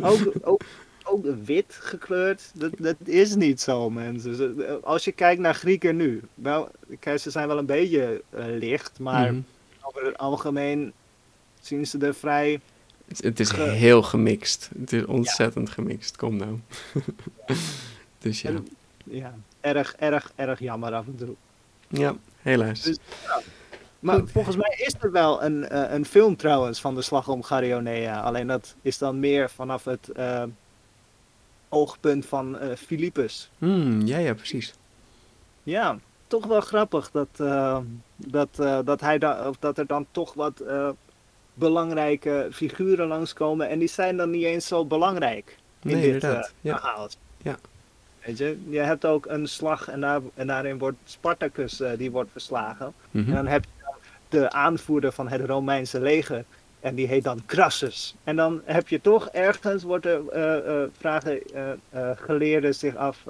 ook, 0.00 0.32
ook, 0.40 0.62
ook 1.10 1.26
wit 1.44 1.76
gekleurd, 1.80 2.50
dat, 2.54 2.72
dat 2.78 2.96
is 3.04 3.34
niet 3.34 3.60
zo, 3.60 3.90
mensen. 3.90 4.82
Als 4.84 5.04
je 5.04 5.12
kijkt 5.12 5.40
naar 5.40 5.54
Grieken 5.54 5.96
nu, 5.96 6.22
wel, 6.34 6.68
kijk, 7.00 7.18
ze 7.20 7.30
zijn 7.30 7.48
wel 7.48 7.58
een 7.58 7.66
beetje 7.66 8.22
eh, 8.30 8.44
licht, 8.46 8.98
maar 8.98 9.32
Mhm. 9.32 9.40
over 9.82 10.04
het 10.06 10.18
algemeen 10.18 10.92
zien 11.60 11.86
ze 11.86 11.98
er 11.98 12.14
vrij. 12.14 12.60
het, 13.08 13.22
het 13.22 13.40
is 13.40 13.50
Ge- 13.50 13.62
heel 13.62 14.02
gemixt. 14.02 14.70
Het 14.78 14.92
is 14.92 15.04
ontzettend 15.04 15.70
gemixt. 15.70 16.16
Kom 16.16 16.36
nou. 16.36 16.58
dus 18.18 18.42
ja. 18.42 18.48
En- 18.50 18.68
Ja, 19.04 19.34
erg, 19.60 19.94
erg, 19.98 20.32
erg 20.34 20.58
jammer 20.60 20.92
af 20.94 21.06
en 21.06 21.16
toe. 21.16 21.34
ja, 21.88 22.16
helaas. 22.42 22.82
Dus- 22.82 22.98
Maar 23.98 24.18
Goed. 24.18 24.30
volgens 24.30 24.56
mij 24.56 24.74
is 24.86 24.94
er 25.00 25.10
wel 25.12 25.42
een, 25.42 25.68
eh, 25.68 25.92
een 25.94 26.04
film 26.04 26.36
trouwens 26.36 26.80
van 26.80 26.94
de 26.94 27.02
slag 27.02 27.28
om 27.28 27.42
Garionea. 27.42 28.20
Alleen 28.20 28.46
dat 28.46 28.74
is 28.82 28.98
dan 28.98 29.20
meer 29.20 29.50
vanaf 29.50 29.84
het 29.84 30.08
eh, 30.08 30.42
oogpunt 31.68 32.26
van 32.26 32.58
eh 32.58 32.76
Philippus. 32.76 33.50
Hmm, 33.58 34.06
ja, 34.06 34.18
ja, 34.18 34.34
precies. 34.34 34.74
Ja, 35.62 35.98
toch 36.26 36.46
wel 36.46 36.60
grappig 36.60 37.10
dat, 37.10 37.28
eh, 37.36 37.78
dat, 38.16 38.48
eh, 38.58 38.78
dat, 38.84 39.00
hij 39.00 39.18
da 39.18 39.48
of 39.48 39.56
dat 39.58 39.78
er 39.78 39.86
dan 39.86 40.06
toch 40.10 40.34
wat 40.34 40.60
eh, 40.60 40.88
belangrijke 41.54 42.48
figuren 42.52 43.06
langskomen. 43.06 43.68
En 43.68 43.78
die 43.78 43.88
zijn 43.88 44.16
dan 44.16 44.30
niet 44.30 44.44
eens 44.44 44.66
zo 44.66 44.84
belangrijk 44.84 45.56
in 45.82 45.90
Nee, 45.90 46.02
dit 46.02 46.14
inderdaad. 46.14 46.52
Ja. 46.60 46.78
verhaal. 46.78 47.08
Ja. 47.42 47.56
Weet 48.24 48.38
je, 48.38 48.58
je 48.68 48.78
hebt 48.78 49.04
ook 49.04 49.26
een 49.26 49.46
slag 49.46 49.88
en, 49.88 50.00
daar, 50.00 50.20
en 50.34 50.46
daarin 50.46 50.78
wordt 50.78 50.96
Spartacus 51.04 51.82
die 51.96 52.10
wordt 52.10 52.30
verslagen. 52.32 52.92
Mhm. 53.10 53.28
En 53.28 53.34
dan 53.34 53.46
heb 53.46 53.64
je 53.64 53.70
de 54.28 54.50
aanvoerder 54.50 55.12
van 55.12 55.28
het 55.28 55.40
Romeinse 55.40 56.00
leger. 56.00 56.44
En 56.80 56.94
die 56.94 57.06
heet 57.06 57.24
dan 57.24 57.42
Crassus. 57.46 58.14
En 58.24 58.36
dan 58.36 58.60
heb 58.64 58.88
je 58.88 59.00
toch 59.00 59.28
ergens, 59.28 59.82
wordt 59.82 60.06
er, 60.06 60.28
eh, 60.28 60.82
eh, 60.82 60.88
vragen 60.98 61.40
eh, 61.90 62.10
geleerden 62.16 62.74
zich 62.74 62.96
af. 62.96 63.24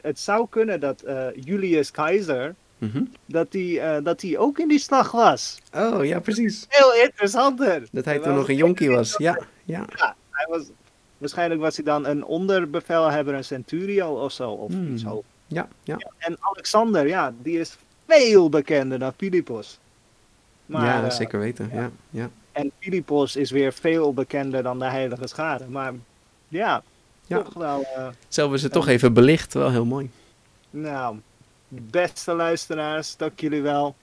het 0.00 0.18
zou 0.18 0.46
kunnen 0.50 0.80
dat 0.80 1.04
Julius 1.44 1.90
Keizer, 1.90 2.54
Mhm. 2.78 3.02
dat 3.26 3.52
die, 3.52 3.80
eh, 3.80 4.04
dat 4.04 4.20
die 4.20 4.38
ook 4.38 4.58
in 4.58 4.68
die 4.68 4.78
slag 4.78 5.10
was. 5.10 5.58
Oh, 5.74 6.04
ja, 6.04 6.20
precies. 6.20 6.66
Heel 6.68 6.94
interessanter. 7.04 7.82
Dat 7.92 8.04
hij 8.04 8.18
toen 8.18 8.34
nog 8.34 8.48
een 8.48 8.56
jonkie 8.56 8.90
was. 8.90 9.14
Ja, 9.18 9.38
ja. 9.64 9.84
Ja, 9.96 10.14
hij 10.30 10.46
was, 10.48 10.62
waarschijnlijk 11.18 11.60
was 11.60 11.76
hij 11.76 11.84
dan 11.84 12.06
een 12.06 12.24
onderbevelhebber, 12.24 13.34
een 13.34 13.44
centurio 13.44 14.08
of 14.14 14.32
zo. 14.32 14.50
Of 14.50 14.72
Hmm. 14.72 14.92
iets 14.92 15.02
zo. 15.02 15.22
Ja, 15.46 15.68
ja. 15.82 15.96
En 16.18 16.36
Alexander, 16.40 17.06
ja, 17.06 17.34
die 17.42 17.58
is 17.60 17.76
veel 18.06 18.48
bekender 18.48 18.98
dan 18.98 19.12
Philippos. 19.16 19.78
Maar, 20.66 20.84
ja, 20.84 21.04
eh, 21.04 21.10
zeker 21.10 21.38
weten. 21.38 21.70
Ja, 21.72 21.90
ja. 22.10 22.30
En 22.52 22.70
Philippos 22.78 23.36
is 23.36 23.50
weer 23.50 23.72
veel 23.72 24.14
bekender 24.14 24.62
dan 24.62 24.78
de 24.78 24.84
Heilige 24.84 25.26
Schade. 25.26 25.64
Maar 25.68 25.92
ja, 26.48 26.82
Ja. 27.26 27.42
toch 27.42 27.54
wel. 27.54 27.82
eh, 27.96 28.06
Zo 28.28 28.40
hebben 28.40 28.58
ze 28.58 28.64
het 28.64 28.74
toch 28.74 28.88
even 28.88 29.12
belicht. 29.12 29.54
Wel 29.54 29.70
heel 29.70 29.84
mooi. 29.84 30.10
nou, 30.70 31.16
beste 31.68 32.32
luisteraars, 32.34 33.16
dank 33.16 33.40
jullie 33.40 33.62
wel. 33.62 33.94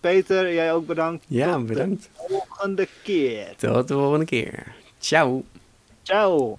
Peter, 0.00 0.52
jij 0.52 0.72
ook 0.72 0.86
bedankt. 0.86 1.24
Ja, 1.28 1.52
Tot 1.54 1.66
bedankt. 1.66 2.02
De 2.02 2.26
volgende 2.28 2.88
keer. 3.02 3.54
Tot 3.56 3.88
de 3.88 3.94
volgende 3.94 4.24
keer. 4.24 4.74
Ciao. 4.98 5.44
Ciao. 6.02 6.58